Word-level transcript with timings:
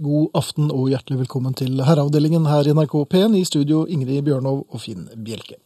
God 0.00 0.30
aften 0.34 0.70
og 0.72 0.88
hjertelig 0.90 1.20
velkommen 1.26 1.54
til 1.58 1.76
herreavdelingen 1.84 2.46
her 2.48 2.66
i 2.66 2.72
NRK 2.74 2.94
P1. 3.12 3.36
I 3.38 3.44
studio 3.46 3.82
Ingrid 3.86 4.24
Bjørnov 4.26 4.64
og 4.72 4.80
Finn 4.82 5.04
Bjelke. 5.22 5.58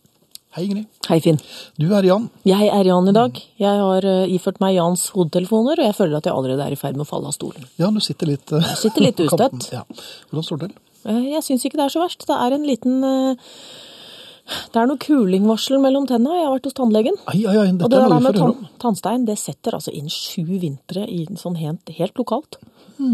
Hei, 0.57 0.65
Ingrid. 0.67 0.87
Hei, 1.09 1.19
Finn. 1.21 1.39
Du 1.79 1.87
er 1.95 2.05
Jan. 2.09 2.27
Jeg 2.49 2.69
er 2.73 2.89
Jan 2.89 3.09
i 3.11 3.15
dag. 3.17 3.39
Jeg 3.61 3.81
har 3.83 4.07
eh, 4.09 4.31
iført 4.33 4.59
meg 4.63 4.75
Jans 4.79 5.07
hodetelefoner, 5.13 5.77
og 5.83 5.89
jeg 5.91 5.97
føler 5.99 6.17
at 6.19 6.29
jeg 6.29 6.33
allerede 6.37 6.65
er 6.65 6.73
i 6.73 6.79
ferd 6.81 6.97
med 6.97 7.05
å 7.05 7.09
falle 7.11 7.29
av 7.29 7.37
stolen. 7.37 7.67
Ja, 7.81 7.91
du 7.93 8.01
sitter 8.05 8.31
litt 8.33 8.55
jeg 8.57 8.79
sitter 8.81 9.05
litt 9.05 9.21
ustøtt. 9.27 9.69
Ja. 9.75 9.83
Hvordan 10.31 10.47
står 10.49 10.63
det 10.63 10.71
til? 10.71 10.79
Eh, 11.13 11.23
Jeg 11.37 11.45
syns 11.47 11.67
ikke 11.69 11.81
det 11.81 11.87
er 11.87 11.95
så 11.97 12.03
verst. 12.05 12.25
Det 12.29 12.39
er 12.41 12.57
en 12.57 12.65
liten 12.67 12.99
Det 13.05 14.81
er 14.81 14.89
noe 14.89 15.01
kulingvarsel 15.03 15.77
mellom 15.83 16.09
tenna. 16.09 16.37
Jeg 16.41 16.49
har 16.49 16.55
vært 16.57 16.69
hos 16.71 16.77
tannlegen. 16.81 17.21
Ai, 17.29 17.41
ai, 17.45 17.57
ai, 17.67 17.69
Og 17.77 17.89
det 17.93 18.01
er 18.01 18.09
der 18.17 18.25
med 18.25 18.41
tann, 18.41 18.69
tannstein, 18.83 19.25
det 19.29 19.37
setter 19.43 19.77
altså 19.77 19.93
inn 19.97 20.09
sju 20.13 20.45
vintre 20.63 21.05
i 21.05 21.25
sånn 21.37 21.57
helt, 21.61 21.93
helt 22.01 22.17
lokalt. 22.21 22.57
Det 22.97 23.13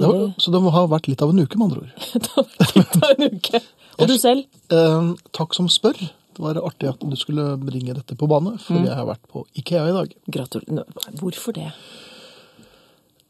var, 0.00 0.32
så 0.38 0.50
det 0.54 0.62
må 0.64 0.72
ha 0.72 0.86
vært 0.90 1.08
litt 1.10 1.22
av 1.22 1.30
en 1.30 1.42
uke, 1.42 1.58
med 1.58 1.68
andre 1.68 1.84
ord. 1.84 1.92
Det 2.24 2.30
har 2.34 2.46
vært 2.58 2.76
litt 2.78 2.96
av 2.96 3.10
en 3.12 3.36
uke. 3.36 3.60
Og 3.98 4.08
du 4.08 4.14
selv? 4.18 4.46
Eh, 4.72 5.10
takk 5.36 5.54
som 5.54 5.68
spør. 5.68 5.98
Det 6.32 6.40
var 6.40 6.56
artig 6.64 6.88
at 6.88 7.02
du 7.04 7.16
skulle 7.20 7.58
bringe 7.60 7.92
dette 7.92 8.16
på 8.16 8.28
bane, 8.30 8.56
for 8.58 8.78
Mm. 8.80 8.86
jeg 8.88 8.96
har 8.96 9.06
vært 9.06 9.28
på 9.28 9.44
Ikea 9.60 9.84
i 9.90 9.92
dag. 9.92 10.14
Gratulerer. 10.32 11.04
Hvorfor 11.20 11.52
det? 11.52 11.72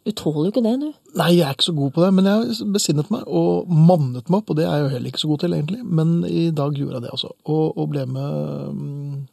Du 0.04 0.10
tåler 0.10 0.48
jo 0.48 0.50
ikke 0.50 0.62
det, 0.64 0.74
du. 0.80 0.92
Nei, 1.18 1.28
jeg 1.36 1.46
er 1.46 1.54
ikke 1.54 1.68
så 1.68 1.74
god 1.76 1.92
på 1.94 2.02
det, 2.02 2.14
men 2.14 2.26
jeg 2.26 2.70
besinnet 2.74 3.10
meg 3.14 3.22
og 3.26 3.68
mannet 3.70 4.30
meg 4.30 4.40
opp, 4.40 4.50
og 4.50 4.56
det 4.58 4.64
er 4.66 4.72
jeg 4.76 4.82
jo 4.82 4.92
heller 4.94 5.12
ikke 5.12 5.22
så 5.22 5.28
god 5.30 5.42
til 5.42 5.52
egentlig, 5.54 5.82
men 5.84 6.24
i 6.26 6.50
dag 6.50 6.74
gjorde 6.74 6.96
jeg 6.98 7.04
det 7.04 7.12
altså, 7.14 7.30
og, 7.44 7.78
og 7.78 7.90
ble 7.92 8.06
med 8.06 8.32
um, 8.70 9.28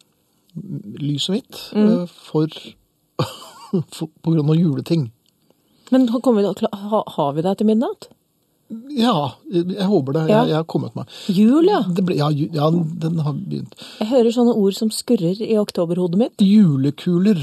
lyset 1.01 1.33
mitt 1.39 1.61
mm. 1.73 2.05
for, 2.29 2.53
for, 3.95 4.09
på 4.09 4.35
grunn 4.35 4.49
av 4.53 4.59
juleting. 4.61 5.07
Men 5.91 6.07
vi, 6.07 6.13
har 7.15 7.33
vi 7.35 7.41
deg 7.41 7.57
til 7.57 7.67
midnatt? 7.67 8.09
Ja, 8.93 9.31
jeg 9.49 9.85
håper 9.89 10.13
det. 10.13 10.23
Ja. 10.29 10.43
Jeg, 10.43 10.49
jeg 10.51 10.55
har 10.59 10.65
kommet 10.69 10.93
meg. 10.93 11.07
Jul, 11.33 11.65
ja. 11.65 11.79
Det 11.89 12.03
ble, 12.05 12.15
ja, 12.19 12.27
ju- 12.29 12.51
ja, 12.53 12.67
den 12.69 13.15
har 13.25 13.33
begynt. 13.33 13.73
Jeg 13.97 14.07
hører 14.11 14.29
sånne 14.35 14.53
ord 14.53 14.75
som 14.77 14.91
skurrer 14.93 15.39
i 15.41 15.55
oktoberhodet 15.57 16.19
mitt. 16.21 16.35
Julekuler 16.45 17.39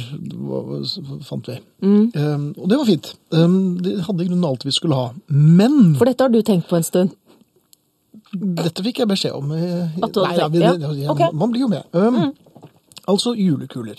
fant 1.26 1.48
vi. 1.50 1.56
Um, 1.82 2.54
og 2.54 2.68
det 2.70 2.78
var 2.78 2.86
fint. 2.86 3.10
Um, 3.34 3.56
de 3.82 3.96
hadde 4.06 4.22
i 4.22 4.28
grunnen 4.30 4.46
alt 4.46 4.62
vi 4.68 4.70
skulle 4.76 4.94
ha. 5.00 5.08
Men 5.26 5.96
For 5.98 6.06
dette 6.06 6.22
har 6.22 6.30
du 6.30 6.38
tenkt 6.46 6.68
på 6.70 6.78
en 6.78 6.86
stund. 6.86 7.16
Dette 8.36 8.82
fikk 8.86 9.02
jeg 9.02 9.08
beskjed 9.10 9.34
om. 9.36 9.50
eh, 9.52 9.98
At 10.02 10.12
du 10.14 10.22
hadde 10.22 10.30
Nei, 10.30 10.38
ja, 10.38 10.48
vi- 10.48 10.62
ja. 10.84 10.92
ja, 11.02 11.10
Ok. 11.10 11.32
Man 11.34 11.50
blir 11.52 11.60
jo 11.66 11.68
med. 11.68 11.84
Um, 11.92 12.32
Altså 13.08 13.34
julekuler. 13.38 13.98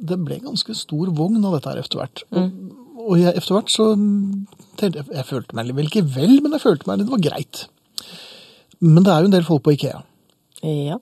Det 0.00 0.16
ble 0.24 0.38
ganske 0.40 0.74
stor 0.76 1.06
vogn 1.12 1.44
av 1.44 1.52
dette 1.56 1.68
her 1.72 1.80
etter 1.82 1.98
hvert. 2.00 2.22
Og, 2.32 2.52
og 3.08 3.20
jeg, 3.20 3.34
etter 3.34 3.56
hvert 3.56 3.72
så 3.72 3.90
tenkte 4.78 5.00
jeg 5.00 5.08
Jeg 5.16 5.26
følte 5.28 5.56
meg 5.56 5.72
vel 5.76 5.88
ikke 5.88 6.04
vel, 6.14 6.38
men 6.44 6.54
jeg 6.56 6.64
følte 6.64 6.88
meg 6.88 7.02
det 7.02 7.08
var 7.10 7.24
greit. 7.24 7.64
Men 8.84 9.02
det 9.02 9.12
er 9.12 9.22
jo 9.22 9.30
en 9.30 9.34
del 9.34 9.46
folk 9.46 9.64
på 9.66 9.74
Ikea. 9.74 10.02
Ja. 10.62 10.98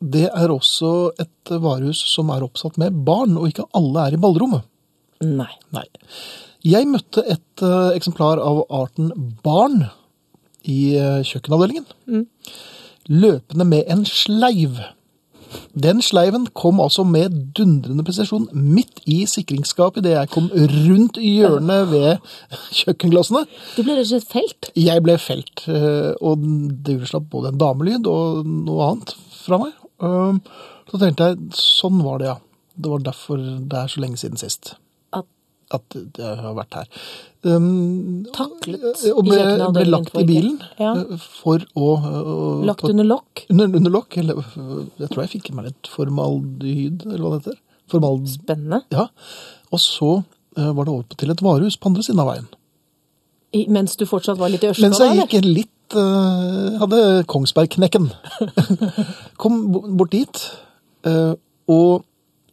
Det 0.00 0.26
er 0.26 0.52
også 0.52 1.12
et 1.20 1.52
varehus 1.62 2.00
som 2.08 2.32
er 2.32 2.44
oppsatt 2.46 2.78
med 2.80 2.96
barn, 3.06 3.36
og 3.38 3.50
ikke 3.50 3.68
alle 3.76 4.06
er 4.06 4.16
i 4.16 4.20
ballrommet. 4.20 4.64
Nei. 5.20 5.50
Nei. 5.76 5.86
Jeg 6.66 6.88
møtte 6.88 7.24
et 7.28 7.64
uh, 7.64 7.92
eksemplar 7.96 8.40
av 8.40 8.62
arten 8.72 9.12
barn 9.44 9.84
i 10.68 10.96
uh, 10.96 11.20
kjøkkenavdelingen. 11.24 12.26
Løpende 13.10 13.66
med 13.68 13.92
en 13.92 14.06
sleiv. 14.08 14.80
Den 15.74 16.02
sleiven 16.04 16.46
kom 16.56 16.80
altså 16.82 17.04
med 17.06 17.34
dundrende 17.56 18.04
presisjon 18.06 18.48
midt 18.52 19.00
i 19.10 19.22
sikringsskapet 19.30 20.04
idet 20.04 20.16
jeg 20.16 20.32
kom 20.34 20.50
rundt 20.52 21.20
hjørnet 21.20 21.90
ved 21.90 22.32
kjøkkenglassene. 22.80 23.44
Du 23.76 23.82
ble 23.82 23.96
rett 23.98 24.06
og 24.06 24.12
slett 24.12 24.28
felt. 24.32 24.70
Jeg 24.78 25.04
ble 25.06 25.16
felt, 25.20 25.64
eh, 25.68 26.12
og 26.20 26.44
det 26.86 27.00
slapp 27.10 27.30
både 27.32 27.52
en 27.52 27.60
damelyd 27.60 28.06
og 28.10 28.46
noe 28.46 28.90
annet 28.92 29.16
fra 29.44 29.62
meg. 29.64 29.74
Eh, 30.02 30.38
Så 30.90 30.98
tenkte 30.98 31.28
jeg, 31.28 31.36
sånn 31.54 32.00
var 32.02 32.18
det, 32.18 32.26
ja. 32.32 32.38
Det 32.74 32.90
var 32.90 33.02
derfor 33.04 33.36
det 33.38 33.76
er 33.78 33.90
så 33.92 34.00
lenge 34.02 34.18
siden 34.18 34.40
sist 34.40 34.74
At 35.70 35.94
jeg 35.94 36.36
har 36.42 36.54
vært 36.56 36.76
her. 36.80 36.88
Um, 37.46 38.26
Taklet 38.34 38.82
og 39.14 39.20
i 39.22 39.28
ble, 39.30 39.68
ble 39.76 39.84
lagt 39.86 40.16
i 40.18 40.24
bilen 40.28 40.56
Ja. 40.80 40.96
eh, 40.98 41.22
for 41.40 41.62
å 41.78 41.92
uh, 42.02 42.64
lagt 42.66 42.84
under 42.88 43.06
lokk. 43.06 43.44
under, 43.48 43.70
under 43.78 43.94
lokk. 43.94 44.18
Eller, 44.20 44.40
eh, 44.42 44.72
jeg 45.04 45.12
tror 45.12 45.22
jeg 45.24 45.32
fikk 45.36 45.52
i 45.52 45.56
meg 45.56 45.70
litt 45.70 45.90
formaldehyd, 45.92 47.06
eller 47.06 47.22
hva 47.22 47.32
det 47.36 47.42
heter. 47.44 47.60
Formal... 47.90 48.20
Spennende. 48.30 48.82
Ja. 48.94 49.06
Og 49.70 49.82
så 49.82 50.10
uh, 50.20 50.72
var 50.74 50.88
det 50.88 50.96
over 50.96 51.20
til 51.22 51.32
et 51.32 51.44
varehus 51.44 51.78
på 51.78 51.92
andre 51.92 52.06
siden 52.06 52.24
av 52.24 52.32
veien. 52.32 52.50
I, 53.50 53.64
mens 53.72 53.96
du 53.98 54.06
fortsatt 54.06 54.38
var 54.38 54.52
litt 54.52 54.62
i 54.62 54.70
Ørskog? 54.70 54.84
Mens 54.86 55.00
jeg 55.02 55.14
eller? 55.14 55.26
gikk 55.26 55.46
litt 55.46 55.96
uh, 55.98 56.78
Hadde 56.82 57.00
Kongsbergknekken. 57.30 58.10
Kom 59.40 59.62
bort 59.72 60.12
dit, 60.14 60.42
eh, 61.08 61.32
og 61.70 62.04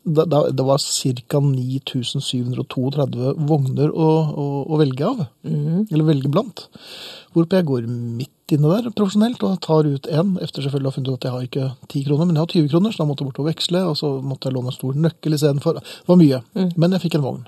da, 0.08 0.40
det 0.52 0.64
var 0.66 0.80
ca. 0.80 1.42
9732 1.44 3.34
vogner 3.50 3.92
å, 3.92 4.08
å, 4.32 4.48
å 4.72 4.80
velge 4.80 5.06
av. 5.08 5.26
Eller 5.44 6.08
velge 6.08 6.32
blant. 6.32 6.68
Hvorpå 7.36 7.60
jeg 7.60 7.68
går 7.68 7.90
midt 7.92 8.56
inne 8.56 8.72
der 8.72 8.94
profesjonelt 8.96 9.44
og 9.44 9.60
tar 9.66 9.88
ut 9.90 10.08
en, 10.08 10.38
efter 10.44 10.64
selvfølgelig 10.64 10.88
å 10.88 10.94
ha 10.94 10.96
funnet 10.96 11.12
ut 11.12 11.18
at 11.18 11.28
jeg 11.28 11.36
har 11.36 11.50
ikke 11.50 11.68
10 11.92 12.08
kroner, 12.08 12.26
men 12.30 12.38
jeg 12.38 12.46
har 12.46 12.56
20 12.56 12.72
kroner, 12.72 12.96
så 12.96 13.04
da 13.04 13.10
måtte 13.10 13.24
jeg 13.24 13.32
bort 13.32 13.44
og 13.44 13.50
veksle, 13.50 13.84
og 13.90 14.00
så 14.00 14.14
måtte 14.24 14.48
jeg 14.48 14.56
låne 14.56 14.72
en 14.72 14.78
stor 14.78 14.98
nøkkel 15.06 15.38
istedenfor. 15.38 15.82
Det 15.84 16.12
var 16.14 16.20
mye. 16.22 16.42
Men 16.80 16.96
jeg 16.96 17.04
fikk 17.04 17.20
en 17.20 17.28
vogn. 17.28 17.46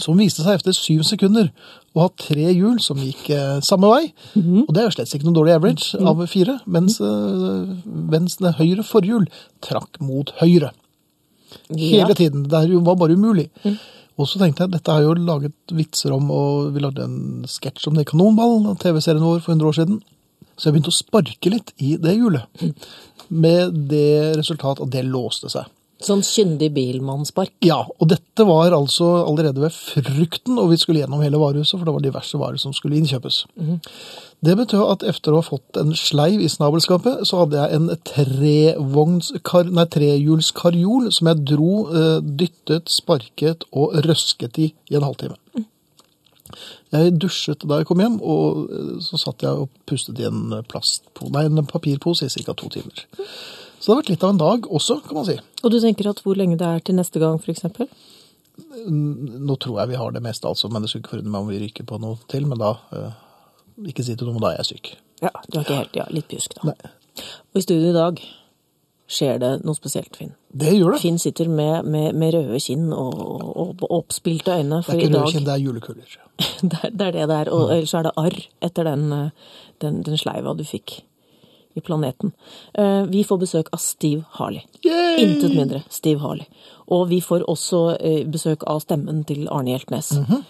Som 0.00 0.20
viste 0.22 0.44
seg 0.46 0.56
etter 0.56 0.72
syv 0.72 1.02
sekunder 1.04 1.50
å 1.92 2.06
ha 2.06 2.10
tre 2.16 2.46
hjul 2.54 2.78
som 2.80 3.00
gikk 3.02 3.26
eh, 3.34 3.58
samme 3.66 3.90
vei. 3.90 4.04
Og 4.64 4.70
det 4.72 4.80
er 4.80 4.86
jo 4.88 4.94
slett 4.94 5.12
ikke 5.18 5.28
noe 5.28 5.36
dårlig 5.36 5.56
average 5.58 5.98
av 5.98 6.22
fire, 6.30 6.56
mens 6.70 7.00
eh, 7.04 7.72
venstre 8.14 8.54
høyre 8.56 8.86
forhjul 8.86 9.26
trakk 9.66 10.00
mot 10.00 10.32
høyre. 10.40 10.70
Ja. 11.70 12.04
Hele 12.04 12.14
tiden. 12.18 12.44
Det 12.50 12.62
var 12.86 12.98
bare 13.00 13.16
umulig. 13.16 13.48
Og 14.20 14.28
så 14.28 14.40
tenkte 14.40 14.66
jeg, 14.66 14.74
dette 14.74 14.92
har 14.92 15.00
jeg 15.00 15.08
jo 15.08 15.26
laget 15.26 15.72
vitser 15.72 16.12
om, 16.12 16.28
og 16.34 16.74
vi 16.74 16.82
lagde 16.84 17.06
en 17.06 17.46
sketsj 17.48 17.88
om 17.88 17.96
det 17.96 18.04
i 18.04 18.10
Kanonball, 18.10 18.66
TV-serien 18.82 19.24
vår 19.24 19.40
for 19.40 19.54
100 19.54 19.70
år 19.70 19.78
siden. 19.78 20.00
Så 20.56 20.68
jeg 20.68 20.76
begynte 20.76 20.92
å 20.92 20.98
sparke 20.98 21.52
litt 21.54 21.72
i 21.80 21.94
det 21.96 22.18
hjulet. 22.18 22.64
Med 23.32 23.76
det 23.88 24.36
resultat 24.36 24.82
at 24.84 24.92
det 24.92 25.06
låste 25.08 25.48
seg. 25.52 25.70
Sånn 26.00 26.22
kyndig 26.24 26.70
bilmannspark. 26.72 27.52
Ja, 27.60 27.82
og 27.84 28.08
dette 28.08 28.44
var 28.48 28.72
altså 28.72 29.08
allerede 29.20 29.60
ved 29.60 29.74
frukten, 29.76 30.56
og 30.56 30.70
vi 30.70 30.78
skulle 30.80 31.02
gjennom 31.02 31.20
hele 31.20 31.40
varehuset, 31.40 31.76
for 31.76 31.84
det 31.84 31.92
var 31.92 32.04
diverse 32.06 32.40
varer 32.40 32.60
som 32.62 32.72
skulle 32.72 32.96
innkjøpes. 32.96 33.42
Det 34.40 34.54
betød 34.56 34.84
at 34.94 35.04
etter 35.10 35.34
å 35.34 35.42
ha 35.42 35.44
fått 35.44 35.76
en 35.76 35.92
sleiv 35.92 36.40
i 36.40 36.48
snabelskapet, 36.48 37.26
så 37.28 37.42
hadde 37.42 37.60
jeg 37.60 37.76
en 37.76 37.90
trevogns- 38.08 39.34
nei, 39.68 39.84
trehjulskarjol 39.84 41.12
som 41.12 41.28
jeg 41.28 41.44
dro, 41.52 41.74
eh, 41.92 42.20
dyttet, 42.24 42.88
sparket 42.88 43.68
og 43.70 44.00
røsket 44.00 44.58
i 44.58 44.72
i 44.90 44.96
en 44.96 45.04
halvtime. 45.04 45.36
Jeg 46.90 47.18
dusjet 47.20 47.68
da 47.68 47.76
jeg 47.78 47.86
kom 47.86 48.00
hjem, 48.02 48.20
og 48.22 48.70
eh, 48.72 49.00
så 49.04 49.20
satt 49.20 49.42
jeg 49.42 49.52
og 49.52 49.68
pustet 49.86 50.18
i 50.18 50.24
en, 50.24 50.64
plastpo 50.66 51.28
nei, 51.30 51.44
en 51.44 51.66
papirpose 51.66 52.24
i 52.24 52.42
ca. 52.42 52.54
to 52.54 52.68
timer. 52.72 53.04
Så 53.80 53.88
det 53.88 53.94
har 53.94 54.00
vært 54.02 54.12
litt 54.12 54.24
av 54.26 54.34
en 54.34 54.40
dag 54.40 54.66
også, 54.68 54.98
kan 55.06 55.16
man 55.16 55.26
si. 55.28 55.36
Og 55.64 55.72
du 55.72 55.78
tenker 55.80 56.10
at 56.10 56.20
hvor 56.24 56.36
lenge 56.36 56.58
det 56.60 56.66
er 56.68 56.82
til 56.84 56.98
neste 56.98 57.22
gang, 57.22 57.38
eksempel? 57.48 57.88
Nå 58.90 59.56
tror 59.56 59.80
jeg 59.80 59.92
vi 59.94 60.00
har 60.00 60.12
det 60.12 60.20
meste, 60.24 60.48
altså, 60.48 60.68
men 60.68 60.84
det 60.84 60.90
skulle 60.90 61.06
ikke 61.06 61.14
forundre 61.14 61.32
meg 61.32 61.46
om 61.46 61.48
vi 61.48 61.60
ryker 61.62 61.86
på 61.88 62.00
noe 62.02 62.20
til. 62.28 62.44
Men 62.50 62.60
da 62.60 62.74
eh, 62.96 63.22
Ikke 63.88 64.04
si 64.04 64.16
til 64.20 64.28
noen, 64.28 64.42
da 64.42 64.52
er 64.52 64.60
jeg 64.60 64.74
syk. 64.74 64.92
Ja, 65.24 65.32
du 65.46 65.56
er 65.58 65.64
ikke 65.64 65.80
helt, 65.80 65.96
ja, 65.96 66.06
litt 66.12 66.28
pjusk 66.28 66.58
da. 66.58 66.74
Nei. 66.74 66.92
Og 67.52 67.60
i 67.60 67.64
studio 67.64 67.88
i 67.88 67.96
dag 67.96 68.20
skjer 69.10 69.40
det 69.42 69.50
noe 69.64 69.76
spesielt, 69.76 70.14
Finn. 70.16 70.34
Det 70.52 70.74
gjør 70.76 70.94
det. 70.94 71.00
Finn 71.02 71.18
sitter 71.18 71.48
med, 71.50 71.88
med, 71.88 72.12
med 72.20 72.34
røde 72.36 72.60
kinn 72.62 72.90
og, 72.94 73.16
og, 73.50 73.84
oppspilte 73.88 74.60
øyne, 74.60 74.82
Det 74.84 74.94
er 74.94 75.04
ikke 75.06 75.16
røde 75.16 75.32
kinn, 75.34 75.46
det 75.48 75.54
er 75.56 75.64
julekuler. 75.64 76.16
det, 76.70 76.82
er, 76.84 76.92
det 76.92 77.14
det 77.16 77.38
er. 77.40 77.50
Og 77.56 77.72
ellers 77.74 77.96
er 77.96 78.06
det 78.06 78.12
arr 78.20 78.38
etter 78.68 78.92
den, 78.92 79.08
eh, 79.16 79.54
den, 79.82 80.02
den 80.06 80.20
sleiva 80.20 80.54
du 80.56 80.62
fikk 80.68 81.00
i 81.80 81.84
planeten. 81.86 82.32
Eh, 82.74 83.02
Vi 83.10 83.24
får 83.24 83.40
besøk 83.42 83.72
av 83.72 83.82
Steve 83.82 84.24
Harley. 84.38 84.62
Intet 85.18 85.56
mindre. 85.56 85.82
Steve 85.90 86.20
Harley. 86.20 86.46
Og 86.88 87.08
vi 87.10 87.20
får 87.24 87.46
også 87.48 87.82
eh, 87.98 88.24
besøk 88.28 88.66
av 88.66 88.82
stemmen 88.84 89.24
til 89.24 89.48
Arne 89.48 89.74
Hjeltnes. 89.74 90.12
Mm 90.12 90.24
-hmm. 90.24 90.42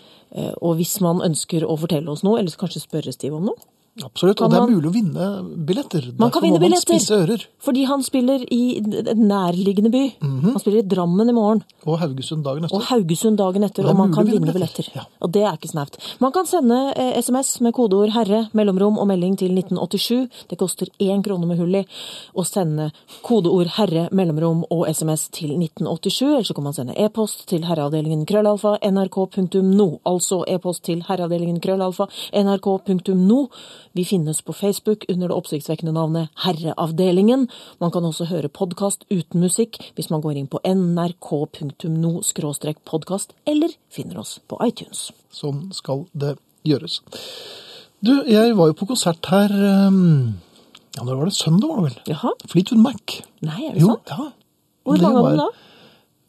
Og 0.63 0.77
hvis 0.77 1.01
man 1.01 1.21
ønsker 1.23 1.65
å 1.67 1.77
fortelle 1.77 2.11
oss 2.11 2.23
noe, 2.23 2.39
eller 2.39 2.51
kanskje 2.51 2.81
spørre 2.81 3.13
Steve 3.13 3.37
om 3.37 3.45
noe, 3.45 3.59
Absolutt. 4.05 4.41
Og 4.41 4.51
det 4.51 4.57
er 4.57 4.61
man- 4.61 4.75
mulig 4.75 4.89
å 4.91 4.95
vinne 4.95 5.27
billetter. 5.67 6.03
Man 6.19 6.31
kan 6.31 6.43
Derfor 6.43 6.47
vinne 6.47 6.61
billetter. 6.61 7.27
Man. 7.29 7.39
Fordi 7.61 7.85
han 7.87 8.03
spiller 8.03 8.45
i 8.51 8.79
en 8.79 9.29
nærliggende 9.29 9.91
by. 9.91 10.05
Mhm. 10.21 10.53
Han 10.53 10.59
spiller 10.61 10.79
i 10.79 10.89
Drammen 10.89 11.29
i 11.29 11.33
morgen. 11.33 11.63
Og 11.87 11.99
Haugesund 11.99 12.45
dagen 12.45 12.65
etter. 12.65 12.75
Og. 12.77 12.83
Haugesund 12.83 13.37
dagen 13.37 13.63
etter, 13.65 13.85
Og 13.87 13.97
man 13.97 14.13
kan 14.13 14.25
vinne 14.27 14.41
vinne 14.41 14.53
billetter. 14.53 14.83
billetter. 14.85 14.97
Ja. 14.97 15.03
Og 15.23 15.33
det 15.33 15.43
er 15.43 15.53
ikke 15.57 15.69
snaut. 15.71 15.97
Man 16.21 16.33
kan 16.33 16.47
sende 16.47 16.93
eh, 16.97 17.19
SMS 17.21 17.61
med 17.61 17.73
kodeord 17.75 18.11
'herre', 18.11 18.49
mellomrom 18.55 18.99
og 18.99 19.07
melding 19.07 19.37
til 19.39 19.51
1987. 19.53 20.29
Det 20.49 20.59
koster 20.59 20.87
én 21.01 21.23
krone 21.23 21.47
med 21.47 21.59
hull 21.59 21.75
i 21.75 21.85
å 22.37 22.45
sende 22.45 22.93
kodeord 23.23 23.67
'herre', 23.69 24.09
mellomrom 24.13 24.65
og 24.71 24.87
SMS 24.89 25.29
til 25.31 25.51
1987. 25.59 26.27
Eller 26.31 26.43
så 26.45 26.55
kan 26.55 26.65
man 26.65 26.73
sende 26.73 26.95
e-post 26.97 27.47
til 27.49 27.63
herreavdelingen 27.65 28.27
krøllalfa 28.27 28.79
nrk.no. 28.83 30.01
Altså 30.07 30.45
e-post 30.49 30.85
til 30.85 31.03
herreavdelingen 31.03 31.61
krøllalfa 31.61 32.07
nrk.no. 32.33 33.49
Vi 33.93 34.05
finnes 34.05 34.43
på 34.43 34.53
Facebook 34.53 35.05
under 35.09 35.29
det 35.29 35.35
oppsiktsvekkende 35.35 35.93
navnet 35.93 36.29
Herreavdelingen. 36.45 37.49
Man 37.83 37.91
kan 37.91 38.05
også 38.07 38.29
høre 38.31 38.49
podkast 38.49 39.03
uten 39.11 39.43
musikk 39.43 39.81
hvis 39.97 40.11
man 40.13 40.23
går 40.23 40.39
inn 40.39 40.47
på 40.51 40.61
nrk.no 40.63 42.13
podkast, 42.87 43.35
eller 43.51 43.75
finner 43.91 44.21
oss 44.23 44.37
på 44.47 44.61
iTunes. 44.63 45.09
Sånn 45.35 45.73
skal 45.75 46.07
det 46.13 46.37
gjøres. 46.63 47.01
Du, 48.01 48.13
jeg 48.31 48.55
var 48.57 48.71
jo 48.71 48.79
på 48.79 48.87
konsert 48.93 49.27
her 49.33 49.51
um, 49.91 50.39
Ja, 50.97 51.03
når 51.03 51.19
var 51.19 51.27
det? 51.29 51.35
Søndag, 51.37 51.69
var 51.69 51.83
det 51.83 51.91
vel? 51.91 52.15
Jaha? 52.15 52.33
Fleetwood 52.49 52.85
Mac. 52.87 53.19
Nei, 53.43 53.67
er 53.67 53.75
det 53.75 53.83
Jo, 53.83 53.97
sant? 53.97 54.15
ja. 54.15 54.31
Hvor 54.87 55.03
mange 55.03 55.19
av 55.19 55.29
dem 55.33 55.43
da? 55.43 55.51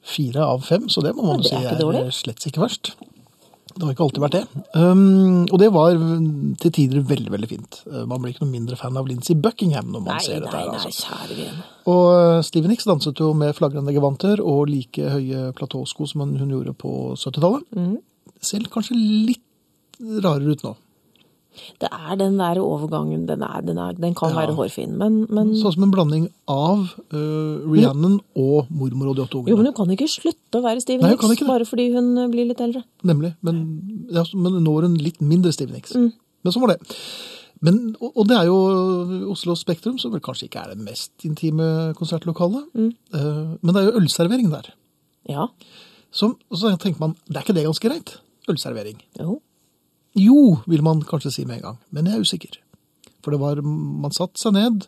Fire 0.02 0.50
av 0.50 0.66
fem, 0.66 0.90
så 0.90 1.06
det 1.06 1.14
må 1.14 1.30
man 1.30 1.46
Ja, 1.46 1.62
si 1.62 1.62
er 1.62 1.98
er, 2.02 2.10
slett 2.10 2.46
ikke 2.50 2.66
verst. 2.66 2.96
Det 3.82 3.88
har 3.88 3.96
ikke 3.96 4.04
alltid 4.06 4.22
vært 4.22 4.36
det. 4.38 4.42
Um, 4.78 5.48
og 5.50 5.58
det 5.58 5.70
var 5.74 5.96
til 6.62 6.74
tider 6.76 7.02
veldig, 7.10 7.32
veldig 7.34 7.48
fint. 7.50 7.80
Uh, 7.90 8.04
Man 8.06 8.22
blir 8.22 8.36
ikke 8.36 8.44
noe 8.46 8.52
mindre 8.54 8.78
fan 8.78 9.00
av 9.02 9.08
Lincy 9.10 9.34
Buckingham 9.42 9.90
når 9.90 10.04
man 10.06 10.14
Nei, 10.20 10.22
ser 10.28 10.44
dette 10.44 10.54
her. 10.54 10.68
nei, 10.70 10.78
Altså. 10.78 11.08
kjære 11.08 11.38
vene. 11.40 11.66
Og 11.90 12.04
uh, 12.14 12.42
Steven 12.46 12.70
Nix 12.70 12.86
danset 12.86 13.18
jo 13.24 13.32
med 13.34 13.56
flagrende 13.58 13.96
gevanter 13.96 14.44
og 14.46 14.70
like 14.70 15.10
høye 15.16 15.48
platåsko 15.58 16.06
som 16.12 16.22
hun 16.28 16.36
hun 16.44 16.54
gjorde 16.54 16.76
på 16.78 16.94
70-tallet. 17.18 17.66
Mm. 17.74 17.98
Ser 18.52 18.70
kanskje 18.70 19.00
litt 19.02 19.42
rarere 20.22 20.54
ut 20.54 20.64
nå. 20.70 20.76
Det 21.82 21.90
er 21.92 22.16
den 22.16 22.38
der 22.40 22.60
overgangen, 22.64 23.26
den, 23.28 23.42
er, 23.44 23.62
den, 23.68 23.78
er, 23.78 23.98
den 24.00 24.14
kan 24.16 24.32
Ja. 24.32 24.38
være 24.40 24.56
hårfin, 24.56 24.94
men, 24.98 25.26
men 25.30 25.52
Sånn 25.60 25.74
som 25.76 25.84
en 25.84 25.92
blanding 25.92 26.30
av 26.48 26.86
uh, 27.12 27.68
Rhiannon 27.68 28.22
og 28.40 28.72
mormor 28.72 29.12
og 29.12 29.18
de 29.18 29.26
åtte 29.26 29.42
Jo, 29.52 29.58
men 29.60 29.68
hun 29.68 29.76
kan 29.76 29.92
ikke 29.92 30.08
slutte 30.08 30.62
å 30.62 30.64
være 30.64 30.82
Steven 30.84 31.04
det. 31.12 31.48
bare 31.50 31.68
fordi 31.68 31.90
hun 31.94 32.18
eh, 32.18 32.30
blir 32.32 32.48
litt 32.48 32.64
eldre. 32.64 32.86
Nemlig. 33.04 33.34
Men, 33.44 33.62
ja, 34.16 34.24
men 34.34 34.62
nå 34.64 34.78
er 34.80 34.88
hun 34.88 34.96
litt 35.04 35.20
mindre 35.20 35.52
Steven 35.52 35.76
Nicks. 35.76 35.92
Mm. 35.92 36.12
Men 36.42 36.56
sånn 36.56 36.64
var 36.64 36.74
det. 36.78 36.96
Men, 37.62 37.84
og, 38.00 38.16
og 38.16 38.32
det 38.32 38.40
er 38.40 38.48
jo 38.50 38.58
Oslo 39.36 39.54
Spektrum, 39.60 40.00
som 40.02 40.16
vel 40.16 40.24
kanskje 40.24 40.48
ikke 40.48 40.64
er 40.64 40.74
det 40.74 40.88
mest 40.88 41.28
intime 41.28 41.92
konsertlokalet. 42.00 42.72
Mm. 42.74 42.90
Uh, 43.14 43.54
men 43.62 43.76
det 43.76 43.84
er 43.84 43.92
jo 43.92 44.00
ølservering 44.02 44.50
der. 44.56 44.72
Ja. 45.30 45.50
Så, 46.12 46.32
og 46.50 46.58
så 46.58 46.72
tenker 46.82 47.04
man, 47.04 47.20
det 47.28 47.38
er 47.38 47.46
ikke 47.46 47.60
det 47.60 47.68
ganske 47.68 47.92
greit? 47.92 48.16
Ølservering. 48.50 49.04
Jo. 49.20 49.42
Jo, 50.20 50.58
vil 50.68 50.84
man 50.84 51.02
kanskje 51.08 51.32
si 51.32 51.46
med 51.48 51.60
en 51.62 51.66
gang, 51.70 51.78
men 51.96 52.06
jeg 52.10 52.18
er 52.18 52.26
usikker. 52.26 52.58
For 53.24 53.32
det 53.32 53.40
var, 53.40 53.62
man 53.64 54.12
satte 54.16 54.42
seg 54.42 54.56
ned, 54.58 54.88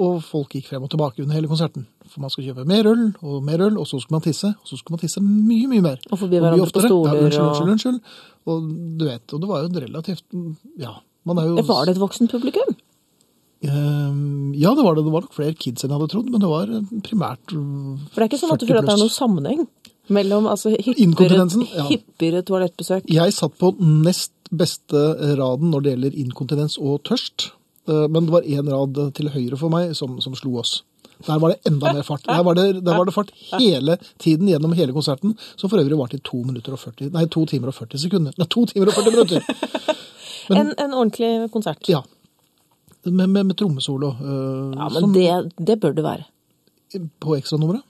og 0.00 0.20
folk 0.24 0.54
gikk 0.56 0.68
frem 0.70 0.84
og 0.86 0.90
tilbake 0.92 1.20
under 1.22 1.36
hele 1.36 1.48
konserten. 1.50 1.86
For 2.08 2.22
man 2.22 2.32
skal 2.32 2.46
kjøpe 2.46 2.64
mer 2.68 2.86
øl 2.88 3.02
og 3.20 3.42
mer 3.44 3.60
øl, 3.66 3.76
og 3.80 3.86
så 3.88 4.00
skal 4.00 4.16
man 4.16 4.24
tisse. 4.24 4.48
Og 4.48 4.68
så 4.70 4.78
skal 4.80 4.94
man 4.94 5.02
tisse 5.02 5.20
mye, 5.24 5.66
mye 5.70 5.84
mer. 5.84 5.98
Og 6.10 6.22
forbi 6.22 6.40
hverandre 6.40 6.70
på 6.72 6.84
stoler 6.86 7.18
Ja, 7.18 7.24
unnskyld, 7.26 7.48
unnskyld, 7.48 7.72
unnskyld. 7.74 7.98
Og 8.48 8.70
du 9.00 9.04
vet, 9.04 9.26
og 9.34 9.42
det 9.42 9.50
var 9.50 9.60
jo 9.64 9.68
et 9.72 9.82
relativt 9.84 10.38
Ja, 10.80 10.94
man 11.28 11.42
er 11.42 11.50
jo 11.50 11.66
Var 11.68 11.84
det 11.86 11.96
et 11.96 12.00
voksent 12.00 12.32
publikum? 12.32 12.72
Ehm, 13.60 14.54
Ja, 14.56 14.72
det 14.74 14.84
var 14.84 14.96
det. 14.96 15.04
Det 15.04 15.12
var 15.12 15.26
nok 15.26 15.36
flere 15.36 15.54
kids 15.54 15.84
enn 15.84 15.92
jeg 15.92 15.98
hadde 16.00 16.12
trodd, 16.14 16.30
men 16.32 16.40
det 16.40 16.48
var 16.48 16.72
primært 17.04 17.52
For 17.52 18.16
det 18.16 18.24
er 18.24 18.30
ikke 18.30 18.40
sånn 18.40 18.54
at 18.56 18.62
du 18.62 18.66
føler 18.66 18.80
at 18.82 18.88
det 18.88 18.96
er 18.96 19.04
noen 19.04 19.16
sammenheng 19.18 19.66
mellom 20.08 20.46
altså, 20.50 20.72
hyppigere, 20.74 21.46
ja. 21.76 21.86
hyppigere 21.90 22.42
toalettbesøk? 22.42 23.08
Jeg 23.10 23.32
satt 23.36 23.56
på 23.58 23.74
nest 23.80 24.32
beste 24.50 25.00
raden 25.38 25.70
når 25.70 25.80
det 25.84 25.92
gjelder 25.94 26.16
inkontinens 26.24 26.78
og 26.78 27.02
tørst. 27.06 27.50
Eh, 27.88 28.06
Men 28.08 28.26
det 28.26 28.32
var 28.34 28.42
én 28.42 28.70
rad 28.70 29.12
til 29.14 29.28
høyre 29.30 29.56
for 29.60 29.68
meg 29.70 29.94
som, 29.94 30.20
som 30.20 30.34
slo 30.34 30.56
oss. 30.62 30.82
Der 31.26 31.38
var 31.38 31.52
det 31.52 31.60
enda 31.68 31.92
mer 31.92 32.02
fart. 32.02 32.24
Der 32.24 32.42
var 32.42 32.54
det, 32.56 32.84
der 32.84 32.96
var 32.96 33.04
det 33.04 33.12
fart 33.14 33.30
hele 33.58 33.98
tiden 34.18 34.48
gjennom 34.48 34.72
hele 34.72 34.92
konserten, 34.96 35.34
som 35.56 35.68
for 35.68 35.76
øvrig 35.82 35.98
varte 35.98 36.16
i 36.16 36.22
to, 36.24 36.40
minutter 36.42 36.72
og 36.72 36.80
40, 36.80 37.10
nei, 37.12 37.26
to 37.28 37.44
timer 37.46 37.68
og 37.68 37.76
40 37.76 37.98
sekunder. 38.06 38.32
Nei, 38.40 38.46
to 38.48 38.64
timer 38.70 38.88
og 38.88 38.96
40 38.96 39.12
minutter! 39.16 39.44
En, 40.50 40.72
en 40.82 40.94
ordentlig 40.98 41.50
konsert. 41.52 41.86
Ja. 41.86 42.00
Med, 43.04 43.28
med, 43.28 43.44
med 43.44 43.54
trommesolo. 43.54 44.08
Øh, 44.18 44.72
Ja, 44.74 44.88
men 44.88 45.04
som 45.04 45.12
det, 45.14 45.52
det 45.68 45.76
bør 45.80 45.92
det 45.94 46.02
være. 46.02 46.24
på 47.20 47.36
ekstranummeret. 47.36 47.84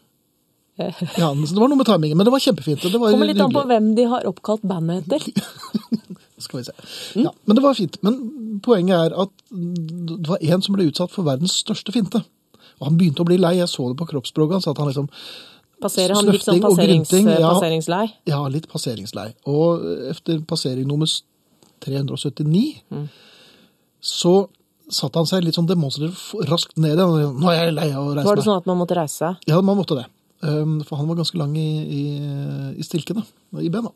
Ja, 1.20 1.30
så 1.34 1.54
det 1.54 1.60
var 1.62 1.70
noe 1.72 1.80
med 1.80 1.88
timingen, 1.88 2.18
men 2.18 2.28
det 2.28 2.32
var 2.34 2.42
kjempefint. 2.42 2.82
Det 2.82 3.00
var 3.00 3.14
Kommer 3.14 3.30
litt 3.30 3.42
an 3.42 3.54
på 3.54 3.64
hvem 3.70 3.92
de 3.98 4.08
har 4.10 4.26
oppkalt 4.30 4.64
bandet 4.66 5.06
etter. 5.08 5.44
Skal 6.44 6.62
vi 6.62 6.64
se. 6.64 6.74
Ja, 7.20 7.32
men 7.44 7.58
det 7.58 7.62
var 7.64 7.76
fint. 7.76 7.98
Men 8.06 8.18
poenget 8.64 8.96
er 8.96 9.16
at 9.26 9.32
det 9.50 10.28
var 10.30 10.40
en 10.40 10.64
som 10.64 10.76
ble 10.76 10.88
utsatt 10.88 11.12
for 11.12 11.28
verdens 11.28 11.58
største 11.60 11.92
finte. 11.92 12.22
Og 12.80 12.88
han 12.88 12.96
begynte 13.00 13.24
å 13.24 13.28
bli 13.28 13.36
lei. 13.40 13.58
Jeg 13.58 13.68
så 13.68 13.90
det 13.90 13.98
på 14.00 14.08
kroppsspråket 14.08 14.56
hans. 14.56 14.68
at 14.70 14.80
han 14.80 14.88
liksom 14.88 15.10
Passerer 15.80 16.12
han 16.12 16.28
litt 16.28 16.44
sånn 16.44 16.60
passerings, 16.60 17.12
ja. 17.24 17.54
passeringslei? 17.54 18.02
Ja, 18.28 18.40
litt 18.52 18.66
passeringslei. 18.68 19.30
Og 19.48 19.84
etter 20.10 20.42
passering 20.48 20.88
nummer 20.88 21.08
379 21.80 23.06
så 24.04 24.34
satte 24.92 25.20
han 25.20 25.28
seg 25.28 25.46
litt 25.46 25.56
sånn 25.56 25.68
demonstrativt 25.70 26.48
raskt 26.50 26.76
ned 26.80 26.98
igjen. 27.00 27.36
Nå 27.40 27.48
er 27.52 27.62
jeg 27.62 27.76
lei 27.76 27.88
av 27.94 28.02
å 28.02 28.10
reise 28.10 28.20
meg. 28.20 28.28
Var 28.28 28.40
det 28.40 28.46
sånn 28.48 28.60
at 28.60 28.68
man 28.68 28.80
måtte 28.80 28.98
reise 28.98 29.16
seg? 29.22 29.48
Ja, 29.48 29.60
man 29.64 29.78
måtte 29.78 29.96
det. 30.02 30.06
Um, 30.42 30.80
For 30.88 30.96
han 30.96 31.08
var 31.10 31.16
ganske 31.20 31.36
lang 31.36 31.56
i, 31.56 31.68
i, 31.84 32.02
i 32.80 32.82
stilkene, 32.86 33.24
i 33.60 33.68
bena. 33.68 33.90